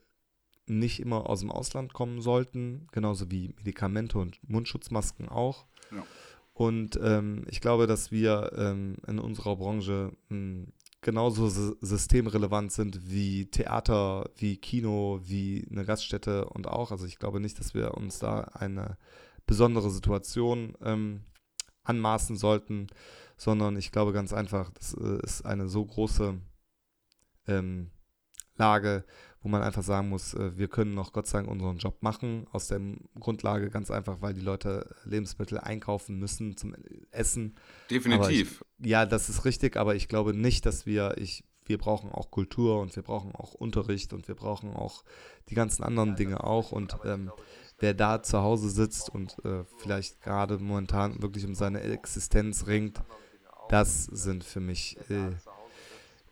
nicht 0.67 1.01
immer 1.01 1.29
aus 1.29 1.41
dem 1.41 1.51
Ausland 1.51 1.93
kommen 1.93 2.21
sollten, 2.21 2.87
genauso 2.93 3.31
wie 3.31 3.49
Medikamente 3.57 4.19
und 4.19 4.39
Mundschutzmasken 4.49 5.29
auch. 5.29 5.67
Ja. 5.91 6.05
Und 6.53 6.99
ähm, 7.03 7.45
ich 7.49 7.61
glaube, 7.61 7.87
dass 7.87 8.13
wir 8.13 8.53
ähm, 8.57 8.97
in 9.07 9.19
unserer 9.19 9.57
Branche 9.57 10.13
mh, 10.29 10.37
hm, 10.37 10.73
genauso 11.01 11.49
systemrelevant 11.49 12.73
sind 12.73 13.11
wie 13.11 13.47
Theater, 13.47 14.29
wie 14.37 14.59
Kino, 14.59 15.21
wie 15.23 15.67
eine 15.71 15.85
Gaststätte 15.85 16.45
und 16.45 16.69
auch. 16.69 16.91
Also 16.91 17.07
ich 17.07 17.19
glaube 17.19 17.41
nicht, 17.41 17.59
dass 17.59 17.73
wir 17.75 17.95
uns 17.95 18.19
da 18.19 18.41
eine 18.53 18.99
besondere 19.47 19.91
Situation 19.91 20.75
ähm, 20.83 21.23
anmaßen 21.85 22.37
sollten, 22.37 22.89
sondern 23.37 23.77
ich 23.77 23.93
glaube 23.93 24.13
ganz 24.13 24.33
einfach, 24.33 24.71
das 24.73 24.93
äh, 24.95 25.19
ist 25.23 25.47
eine 25.47 25.69
so 25.69 25.85
große 25.85 26.39
ähm, 27.51 27.91
Lage, 28.57 29.05
wo 29.43 29.49
man 29.49 29.63
einfach 29.63 29.83
sagen 29.83 30.11
muss, 30.11 30.35
äh, 30.35 30.57
wir 30.57 30.69
können 30.69 30.95
noch 30.95 31.13
Gott 31.13 31.27
sei 31.27 31.39
Dank 31.39 31.51
unseren 31.51 31.79
Job 31.79 32.03
machen. 32.03 32.47
Aus 32.53 32.69
der 32.69 32.81
Grundlage 33.19 33.71
ganz 33.71 33.91
einfach, 33.91 34.21
weil 34.21 34.35
die 34.35 34.43
Leute 34.43 34.95
Lebensmittel 35.05 35.59
einkaufen 35.59 36.19
müssen 36.19 36.57
zum 36.57 36.77
Essen. 37.11 37.57
Definitiv. 37.91 38.65
Ich, 38.79 38.87
ja, 38.91 39.07
das 39.07 39.29
ist 39.29 39.45
richtig, 39.45 39.77
aber 39.77 39.95
ich 39.95 40.09
glaube 40.09 40.35
nicht, 40.35 40.67
dass 40.67 40.85
wir, 40.85 41.17
ich, 41.17 41.45
wir 41.65 41.79
brauchen 41.79 42.13
auch 42.13 42.31
Kultur 42.31 42.81
und 42.81 42.95
wir 42.95 43.03
brauchen 43.03 43.35
auch 43.35 43.55
Unterricht 43.55 44.13
und 44.13 44.29
wir 44.29 44.35
brauchen 44.35 44.75
auch 44.75 45.05
die 45.49 45.55
ganzen 45.55 45.83
anderen 45.83 46.17
Dinge 46.17 46.45
auch. 46.45 46.71
Und 46.71 46.99
ähm, 47.05 47.31
wer 47.79 47.95
da 47.95 48.23
zu 48.23 48.43
Hause 48.43 48.69
sitzt 48.69 49.09
und 49.09 49.37
äh, 49.45 49.65
vielleicht 49.79 50.21
gerade 50.21 50.59
momentan 50.59 51.23
wirklich 51.23 51.47
um 51.47 51.55
seine 51.55 51.81
Existenz 51.81 52.67
ringt, 52.67 53.01
das 53.71 54.05
sind 54.05 54.45
für 54.45 54.61
mich 54.61 54.99
äh, 55.09 55.31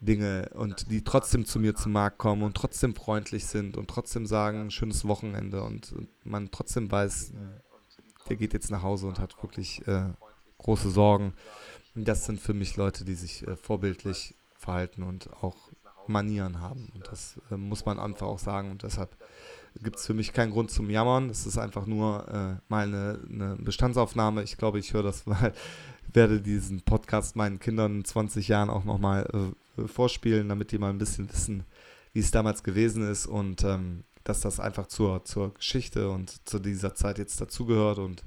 Dinge 0.01 0.51
und 0.55 0.91
die 0.91 1.03
trotzdem 1.03 1.45
zu 1.45 1.59
mir 1.59 1.75
zum 1.75 1.93
Markt 1.93 2.19
kommen 2.19 2.43
und 2.43 2.57
trotzdem 2.57 2.95
freundlich 2.95 3.47
sind 3.47 3.77
und 3.77 3.89
trotzdem 3.89 4.27
sagen, 4.27 4.71
schönes 4.71 5.07
Wochenende 5.07 5.63
und, 5.63 5.93
und 5.93 6.09
man 6.25 6.51
trotzdem 6.51 6.91
weiß, 6.91 7.33
der 8.29 8.37
geht 8.37 8.53
jetzt 8.53 8.71
nach 8.71 8.83
Hause 8.83 9.07
und 9.07 9.19
hat 9.19 9.43
wirklich 9.43 9.87
äh, 9.89 10.11
große 10.59 10.91
Sorgen. 10.91 11.33
Das 11.95 12.27
sind 12.27 12.41
für 12.41 12.55
mich 12.55 12.77
Leute, 12.77 13.05
die 13.05 13.15
sich 13.15 13.47
äh, 13.47 13.57
vorbildlich 13.57 14.35
verhalten 14.57 15.03
und 15.03 15.31
auch 15.43 15.57
Manieren 16.07 16.61
haben. 16.61 16.91
Und 16.95 17.07
das 17.09 17.41
äh, 17.51 17.57
muss 17.57 17.85
man 17.85 17.99
einfach 17.99 18.27
auch 18.27 18.39
sagen. 18.39 18.71
Und 18.71 18.83
deshalb 18.83 19.17
gibt 19.83 19.97
es 19.97 20.07
für 20.07 20.15
mich 20.15 20.33
keinen 20.33 20.53
Grund 20.53 20.71
zum 20.71 20.91
Jammern. 20.91 21.31
Es 21.31 21.47
ist 21.47 21.59
einfach 21.59 21.87
nur 21.87 22.27
äh, 22.29 22.61
mal 22.69 22.87
eine, 22.87 23.21
eine, 23.29 23.57
Bestandsaufnahme. 23.57 24.43
Ich 24.43 24.57
glaube, 24.57 24.79
ich 24.79 24.95
höre 24.95 25.03
das 25.03 25.27
mal, 25.27 25.53
werde 26.13 26.41
diesen 26.41 26.83
Podcast 26.83 27.37
meinen 27.37 27.61
Kindern 27.61 27.97
in 27.97 28.05
20 28.05 28.49
Jahren 28.49 28.71
auch 28.71 28.85
nochmal 28.85 29.55
äh, 29.79 29.87
vorspielen, 29.87 30.49
damit 30.49 30.73
die 30.73 30.79
mal 30.79 30.91
ein 30.91 30.99
bisschen 30.99 31.31
wissen, 31.31 31.65
wie 32.13 32.21
es 32.21 32.31
damals 32.31 32.63
gewesen 32.63 33.09
ist 33.09 33.27
und 33.27 33.65
ähm, 33.65 34.05
dass 34.25 34.41
das 34.41 34.61
einfach 34.61 34.87
zur, 34.87 35.25
zur 35.25 35.55
Geschichte 35.55 36.11
und 36.11 36.49
zu 36.49 36.59
dieser 36.59 36.95
Zeit 36.95 37.19
jetzt 37.19 37.41
dazugehört 37.41 37.99
und 37.99 38.25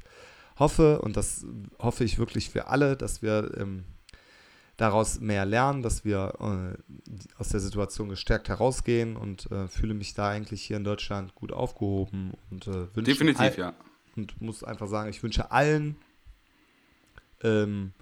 hoffe, 0.57 1.01
und 1.01 1.17
das 1.17 1.45
hoffe 1.79 2.03
ich 2.03 2.17
wirklich 2.17 2.49
für 2.49 2.67
alle, 2.67 2.95
dass 2.95 3.21
wir 3.21 3.51
ähm, 3.57 3.85
daraus 4.77 5.19
mehr 5.19 5.45
lernen, 5.45 5.83
dass 5.83 6.03
wir 6.03 6.33
äh, 6.39 6.93
aus 7.37 7.49
der 7.49 7.59
Situation 7.59 8.09
gestärkt 8.09 8.49
herausgehen 8.49 9.15
und 9.15 9.51
äh, 9.51 9.67
fühle 9.67 9.93
mich 9.93 10.13
da 10.13 10.29
eigentlich 10.29 10.63
hier 10.63 10.77
in 10.77 10.83
Deutschland 10.83 11.35
gut 11.35 11.51
aufgehoben 11.51 12.33
und 12.49 12.67
äh, 12.67 12.87
wünsche 12.95 13.11
definitiv 13.11 13.57
ja. 13.57 13.73
und 14.15 14.41
muss 14.41 14.63
einfach 14.63 14.87
sagen, 14.87 15.09
ich 15.09 15.21
wünsche 15.21 15.51
allen, 15.51 15.97
ähm, 17.43 17.93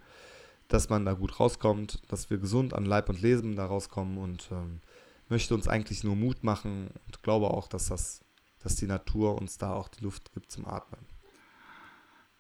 dass 0.68 0.90
man 0.90 1.06
da 1.06 1.14
gut 1.14 1.40
rauskommt, 1.40 2.02
dass 2.08 2.30
wir 2.30 2.38
gesund 2.38 2.74
an 2.74 2.86
Leib 2.86 3.10
und 3.10 3.22
Leben 3.22 3.56
da 3.56 3.66
rauskommen 3.66 4.18
und 4.18 4.50
ähm, 4.52 4.82
möchte 5.28 5.54
uns 5.54 5.68
eigentlich 5.68 6.04
nur 6.04 6.16
Mut 6.16 6.44
machen 6.44 6.92
und 7.06 7.24
glaube 7.24 7.50
auch, 7.50 7.68
dass 7.68 7.88
das, 7.88 8.22
dass 8.60 8.76
die 8.76 8.88
Natur 8.88 9.40
uns 9.40 9.58
da 9.58 9.74
auch 9.74 9.88
die 9.88 10.04
Luft 10.04 10.32
gibt 10.34 10.52
zum 10.52 10.68
Atmen. 10.68 11.06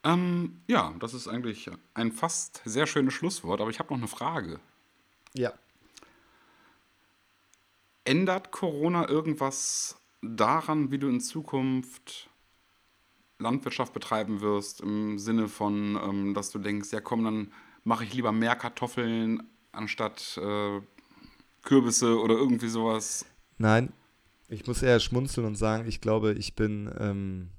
Ähm, 0.04 0.62
ja, 0.68 0.94
das 1.00 1.14
ist 1.14 1.28
eigentlich 1.28 1.70
ein 1.94 2.12
fast 2.12 2.62
sehr 2.66 2.88
schönes 2.88 3.14
Schlusswort, 3.14 3.62
aber 3.62 3.70
ich 3.70 3.80
habe 3.80 3.90
noch 3.94 4.00
eine 4.00 4.08
Frage. 4.08 4.60
Ja. 5.34 5.54
Ändert 8.06 8.52
Corona 8.52 9.10
irgendwas 9.10 10.00
daran, 10.22 10.92
wie 10.92 10.98
du 10.98 11.10
in 11.10 11.20
Zukunft 11.20 12.29
Landwirtschaft 13.40 13.94
betreiben 13.94 14.42
wirst, 14.42 14.82
im 14.82 15.18
Sinne 15.18 15.48
von, 15.48 15.98
ähm, 16.04 16.34
dass 16.34 16.52
du 16.52 16.60
denkst, 16.60 16.92
ja 16.92 17.02
komm, 17.02 17.24
dann 17.24 17.52
mache 17.84 18.04
ich 18.04 18.14
lieber 18.14 18.32
mehr 18.32 18.56
Kartoffeln 18.56 19.44
anstatt 19.72 20.38
äh, 20.38 20.82
Kürbisse 21.64 22.20
oder 22.20 22.36
irgendwie 22.36 22.68
sowas? 22.68 23.26
Nein, 23.58 23.92
ich 24.48 24.68
muss 24.68 24.82
eher 24.82 25.00
schmunzeln 25.00 25.48
und 25.48 25.56
sagen, 25.56 25.88
ich 25.88 26.02
glaube, 26.02 26.34
ich 26.34 26.56
bin 26.56 26.94
ähm, 27.00 27.50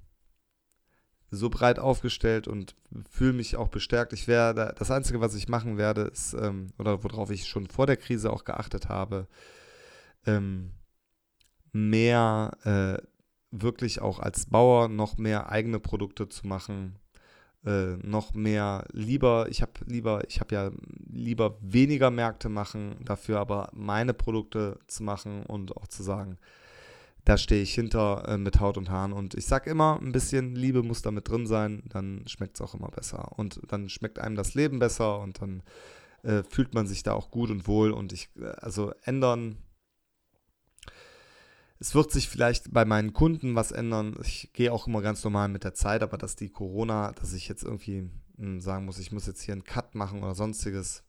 so 1.31 1.49
breit 1.49 1.79
aufgestellt 1.79 2.49
und 2.49 2.75
fühle 3.09 3.33
mich 3.33 3.57
auch 3.57 3.69
bestärkt. 3.69 4.13
Ich 4.13 4.27
werde, 4.27 4.75
das 4.79 4.91
Einzige, 4.91 5.21
was 5.21 5.35
ich 5.35 5.49
machen 5.49 5.79
werde, 5.79 6.03
ist, 6.03 6.35
ähm, 6.35 6.73
oder 6.79 7.03
worauf 7.05 7.31
ich 7.31 7.47
schon 7.47 7.69
vor 7.69 7.87
der 7.87 7.97
Krise 7.97 8.33
auch 8.33 8.45
geachtet 8.45 8.89
habe, 8.89 9.29
ähm, 10.27 10.73
mehr 11.73 12.51
äh, 12.65 13.07
wirklich 13.51 14.01
auch 14.01 14.19
als 14.19 14.47
Bauer 14.47 14.89
noch 14.89 15.19
mehr 15.19 15.51
eigene 15.51 15.81
Produkte 15.81 16.29
zu 16.29 16.47
machen, 16.47 16.99
äh, 17.65 17.97
noch 18.03 18.35
mehr 18.35 18.87
lieber, 18.93 19.49
ich 19.51 19.63
habe 19.63 19.73
lieber, 19.87 20.23
ich 20.29 20.41
habe 20.41 20.55
ja 20.55 20.71
lieber 21.13 21.59
weniger 21.61 22.11
Märkte 22.11 22.49
machen, 22.49 22.97
dafür 23.05 23.39
aber 23.39 23.69
meine 23.73 24.15
Produkte 24.15 24.79
zu 24.87 25.03
machen 25.03 25.45
und 25.45 25.77
auch 25.77 25.87
zu 25.87 26.03
sagen, 26.03 26.39
da 27.25 27.37
stehe 27.37 27.63
ich 27.63 27.75
hinter 27.75 28.27
äh, 28.29 28.39
mit 28.39 28.61
Haut 28.61 28.79
und 28.79 28.91
Haaren. 28.91 29.13
Und 29.13 29.35
ich 29.35 29.47
sage 29.47 29.71
immer, 29.71 29.99
ein 30.01 30.13
bisschen 30.13 30.55
Liebe 30.55 30.83
muss 30.83 31.03
da 31.03 31.11
mit 31.11 31.29
drin 31.29 31.47
sein, 31.47 31.83
dann 31.89 32.25
schmeckt 32.27 32.57
es 32.57 32.63
auch 32.63 32.75
immer 32.75 32.89
besser. 32.89 33.39
Und 33.39 33.61
dann 33.69 33.89
schmeckt 33.89 34.19
einem 34.19 34.37
das 34.37 34.55
Leben 34.55 34.79
besser 34.79 35.21
und 35.21 35.41
dann 35.41 35.63
äh, 36.23 36.43
fühlt 36.49 36.75
man 36.75 36.87
sich 36.87 37.03
da 37.03 37.13
auch 37.13 37.31
gut 37.31 37.51
und 37.51 37.67
wohl. 37.67 37.91
Und 37.91 38.13
ich, 38.13 38.31
äh, 38.41 38.47
also 38.61 38.93
ändern. 39.03 39.57
Es 41.81 41.95
wird 41.95 42.13
sich 42.13 42.29
vielleicht 42.29 42.73
bei 42.73 42.85
meinen 42.85 43.15
Kunden 43.15 43.55
was 43.55 43.73
ändern. 43.73 44.19
Ich 44.23 44.53
gehe 44.53 44.71
auch 44.71 44.87
immer 44.87 45.01
ganz 45.01 45.25
normal 45.25 45.49
mit 45.49 45.65
der 45.65 45.73
Zeit, 45.73 46.03
aber 46.03 46.19
dass 46.19 46.37
die 46.37 46.51
Corona, 46.51 47.13
dass 47.13 47.33
ich 47.33 47.49
jetzt 47.49 47.65
irgendwie 47.65 48.11
hm, 48.37 48.61
sagen 48.61 48.85
muss, 48.85 48.99
ich 48.99 49.13
muss 49.13 49.27
jetzt 49.27 49.41
hier 49.41 49.53
einen 49.53 49.65
Cut 49.65 49.95
machen 49.95 50.23
oder 50.23 50.35
sonstiges. 50.35 51.03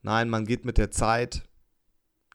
Nein, 0.00 0.30
man 0.30 0.46
geht 0.46 0.64
mit 0.64 0.78
der 0.78 0.90
Zeit 0.90 1.46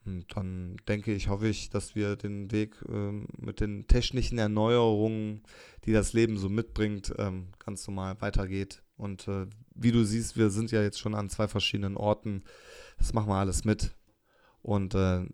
und 0.06 0.26
dann 0.36 0.78
denke 0.88 1.14
ich, 1.14 1.30
hoffe 1.30 1.48
ich, 1.48 1.72
dass 1.72 1.96
wir 1.96 2.16
den 2.16 2.52
Weg 2.52 2.76
ähm, 2.90 3.28
mit 3.38 3.60
den 3.60 3.88
technischen 3.88 4.38
Erneuerungen, 4.38 5.42
die 5.86 5.94
das 5.94 6.14
Leben 6.14 6.38
so 6.38 6.50
mitbringt, 6.50 7.14
ähm, 7.18 7.48
ganz 7.58 7.88
normal 7.88 8.20
weitergeht. 8.22 8.84
Und 8.98 9.28
äh, 9.28 9.48
wie 9.74 9.92
du 9.92 10.04
siehst, 10.04 10.38
wir 10.38 10.50
sind 10.50 10.72
ja 10.72 10.84
jetzt 10.84 11.00
schon 11.00 11.16
an 11.16 11.30
zwei 11.30 11.48
verschiedenen 11.48 11.98
Orten. 11.98 12.44
Das 12.98 13.14
machen 13.14 13.30
wir 13.30 13.36
alles 13.36 13.64
mit. 13.64 13.96
Und 14.62 14.94
äh, 14.94 15.26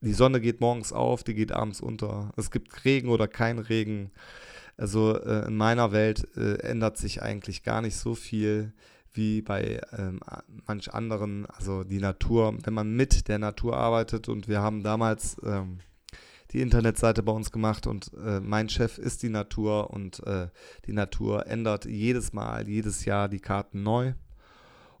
die 0.00 0.12
Sonne 0.12 0.40
geht 0.40 0.60
morgens 0.60 0.92
auf, 0.92 1.24
die 1.24 1.34
geht 1.34 1.52
abends 1.52 1.80
unter. 1.80 2.32
Es 2.36 2.50
gibt 2.50 2.84
Regen 2.84 3.08
oder 3.08 3.28
kein 3.28 3.58
Regen. 3.58 4.10
Also 4.76 5.16
äh, 5.16 5.46
in 5.46 5.56
meiner 5.56 5.92
Welt 5.92 6.26
äh, 6.36 6.56
ändert 6.60 6.96
sich 6.96 7.22
eigentlich 7.22 7.62
gar 7.62 7.82
nicht 7.82 7.96
so 7.96 8.14
viel 8.14 8.72
wie 9.12 9.42
bei 9.42 9.80
ähm, 9.96 10.20
manch 10.66 10.94
anderen, 10.94 11.46
also 11.46 11.84
die 11.84 11.98
Natur, 11.98 12.56
wenn 12.62 12.74
man 12.74 12.94
mit 12.94 13.28
der 13.28 13.38
Natur 13.38 13.76
arbeitet 13.76 14.28
und 14.28 14.48
wir 14.48 14.62
haben 14.62 14.82
damals 14.82 15.36
ähm, 15.44 15.80
die 16.52 16.60
Internetseite 16.60 17.22
bei 17.22 17.32
uns 17.32 17.50
gemacht 17.50 17.86
und 17.86 18.12
äh, 18.14 18.40
mein 18.40 18.68
Chef 18.68 18.98
ist 18.98 19.22
die 19.22 19.28
Natur 19.28 19.90
und 19.90 20.24
äh, 20.26 20.48
die 20.86 20.92
Natur 20.92 21.46
ändert 21.46 21.84
jedes 21.84 22.32
Mal, 22.32 22.68
jedes 22.68 23.04
Jahr 23.04 23.28
die 23.28 23.40
Karten 23.40 23.82
neu. 23.82 24.14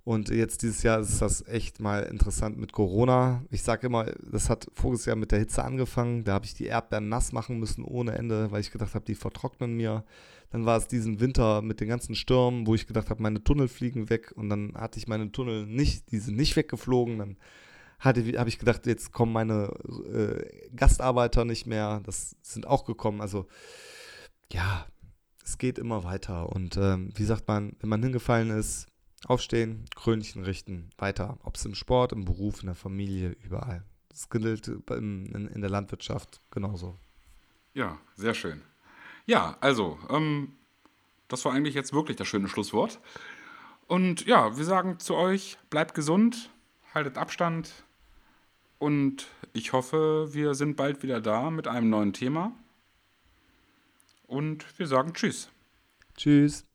Und 0.02 0.30
jetzt 0.30 0.62
dieses 0.62 0.82
Jahr 0.82 1.00
ist 1.00 1.20
das 1.20 1.46
echt 1.46 1.78
mal 1.80 2.00
interessant 2.04 2.58
mit 2.58 2.72
Corona. 2.72 3.44
Ich 3.50 3.62
sage 3.62 3.86
immer, 3.86 4.06
das 4.30 4.48
hat 4.48 4.66
voriges 4.72 5.04
Jahr 5.04 5.16
mit 5.16 5.30
der 5.30 5.38
Hitze 5.38 5.62
angefangen. 5.62 6.24
Da 6.24 6.32
habe 6.32 6.46
ich 6.46 6.54
die 6.54 6.66
Erdbeeren 6.66 7.08
nass 7.08 7.32
machen 7.32 7.58
müssen 7.58 7.84
ohne 7.84 8.12
Ende, 8.12 8.50
weil 8.50 8.60
ich 8.60 8.70
gedacht 8.70 8.94
habe, 8.94 9.04
die 9.04 9.14
vertrocknen 9.14 9.76
mir. 9.76 10.04
Dann 10.50 10.66
war 10.66 10.78
es 10.78 10.88
diesen 10.88 11.20
Winter 11.20 11.62
mit 11.62 11.80
den 11.80 11.88
ganzen 11.88 12.14
Stürmen, 12.14 12.66
wo 12.66 12.74
ich 12.74 12.86
gedacht 12.86 13.10
habe, 13.10 13.22
meine 13.22 13.44
Tunnel 13.44 13.68
fliegen 13.68 14.10
weg 14.10 14.32
und 14.34 14.48
dann 14.48 14.74
hatte 14.74 14.98
ich 14.98 15.06
meine 15.06 15.30
Tunnel 15.30 15.66
nicht, 15.66 16.10
die 16.10 16.18
sind 16.18 16.36
nicht 16.36 16.56
weggeflogen. 16.56 17.18
Dann 17.18 17.36
habe 18.00 18.20
ich 18.20 18.58
gedacht, 18.58 18.86
jetzt 18.86 19.12
kommen 19.12 19.32
meine 19.32 19.72
äh, 20.12 20.70
Gastarbeiter 20.74 21.44
nicht 21.44 21.66
mehr. 21.66 22.00
Das 22.04 22.34
sind 22.42 22.66
auch 22.66 22.84
gekommen. 22.84 23.20
Also 23.20 23.46
ja, 24.50 24.86
es 25.44 25.58
geht 25.58 25.78
immer 25.78 26.02
weiter. 26.02 26.48
Und 26.48 26.76
ähm, 26.78 27.10
wie 27.14 27.24
sagt 27.24 27.46
man, 27.46 27.76
wenn 27.80 27.90
man 27.90 28.02
hingefallen 28.02 28.50
ist, 28.50 28.89
aufstehen, 29.26 29.84
Krönchen 29.94 30.44
richten, 30.44 30.90
weiter. 30.98 31.38
Ob 31.42 31.56
es 31.56 31.64
im 31.64 31.74
Sport, 31.74 32.12
im 32.12 32.24
Beruf, 32.24 32.60
in 32.60 32.66
der 32.66 32.74
Familie, 32.74 33.36
überall. 33.42 33.84
Das 34.08 34.28
gilt 34.28 34.68
in, 34.68 35.60
der 35.60 35.70
Landwirtschaft 35.70 36.40
genauso. 36.50 36.98
Ja, 37.74 37.98
sehr 38.16 38.34
schön. 38.34 38.62
Ja, 39.26 39.56
also, 39.60 39.98
ähm, 40.08 40.52
das 41.28 41.44
war 41.44 41.52
eigentlich 41.52 41.74
jetzt 41.74 41.92
wirklich 41.92 42.16
das 42.16 42.26
schöne 42.26 42.48
Schlusswort. 42.48 43.00
Und 43.86 44.26
ja, 44.26 44.56
wir 44.56 44.64
sagen 44.64 44.98
zu 44.98 45.14
euch, 45.14 45.58
bleibt 45.68 45.94
gesund, 45.94 46.50
haltet 46.94 47.18
Abstand 47.18 47.84
und 48.78 49.26
ich 49.52 49.72
hoffe, 49.72 50.28
wir 50.32 50.54
sind 50.54 50.76
bald 50.76 51.02
wieder 51.02 51.20
da 51.20 51.50
mit 51.50 51.68
einem 51.68 51.90
neuen 51.90 52.12
Thema. 52.12 52.52
Und 54.26 54.78
wir 54.78 54.86
sagen 54.86 55.12
Tschüss. 55.12 55.50
Tschüss. 56.16 56.69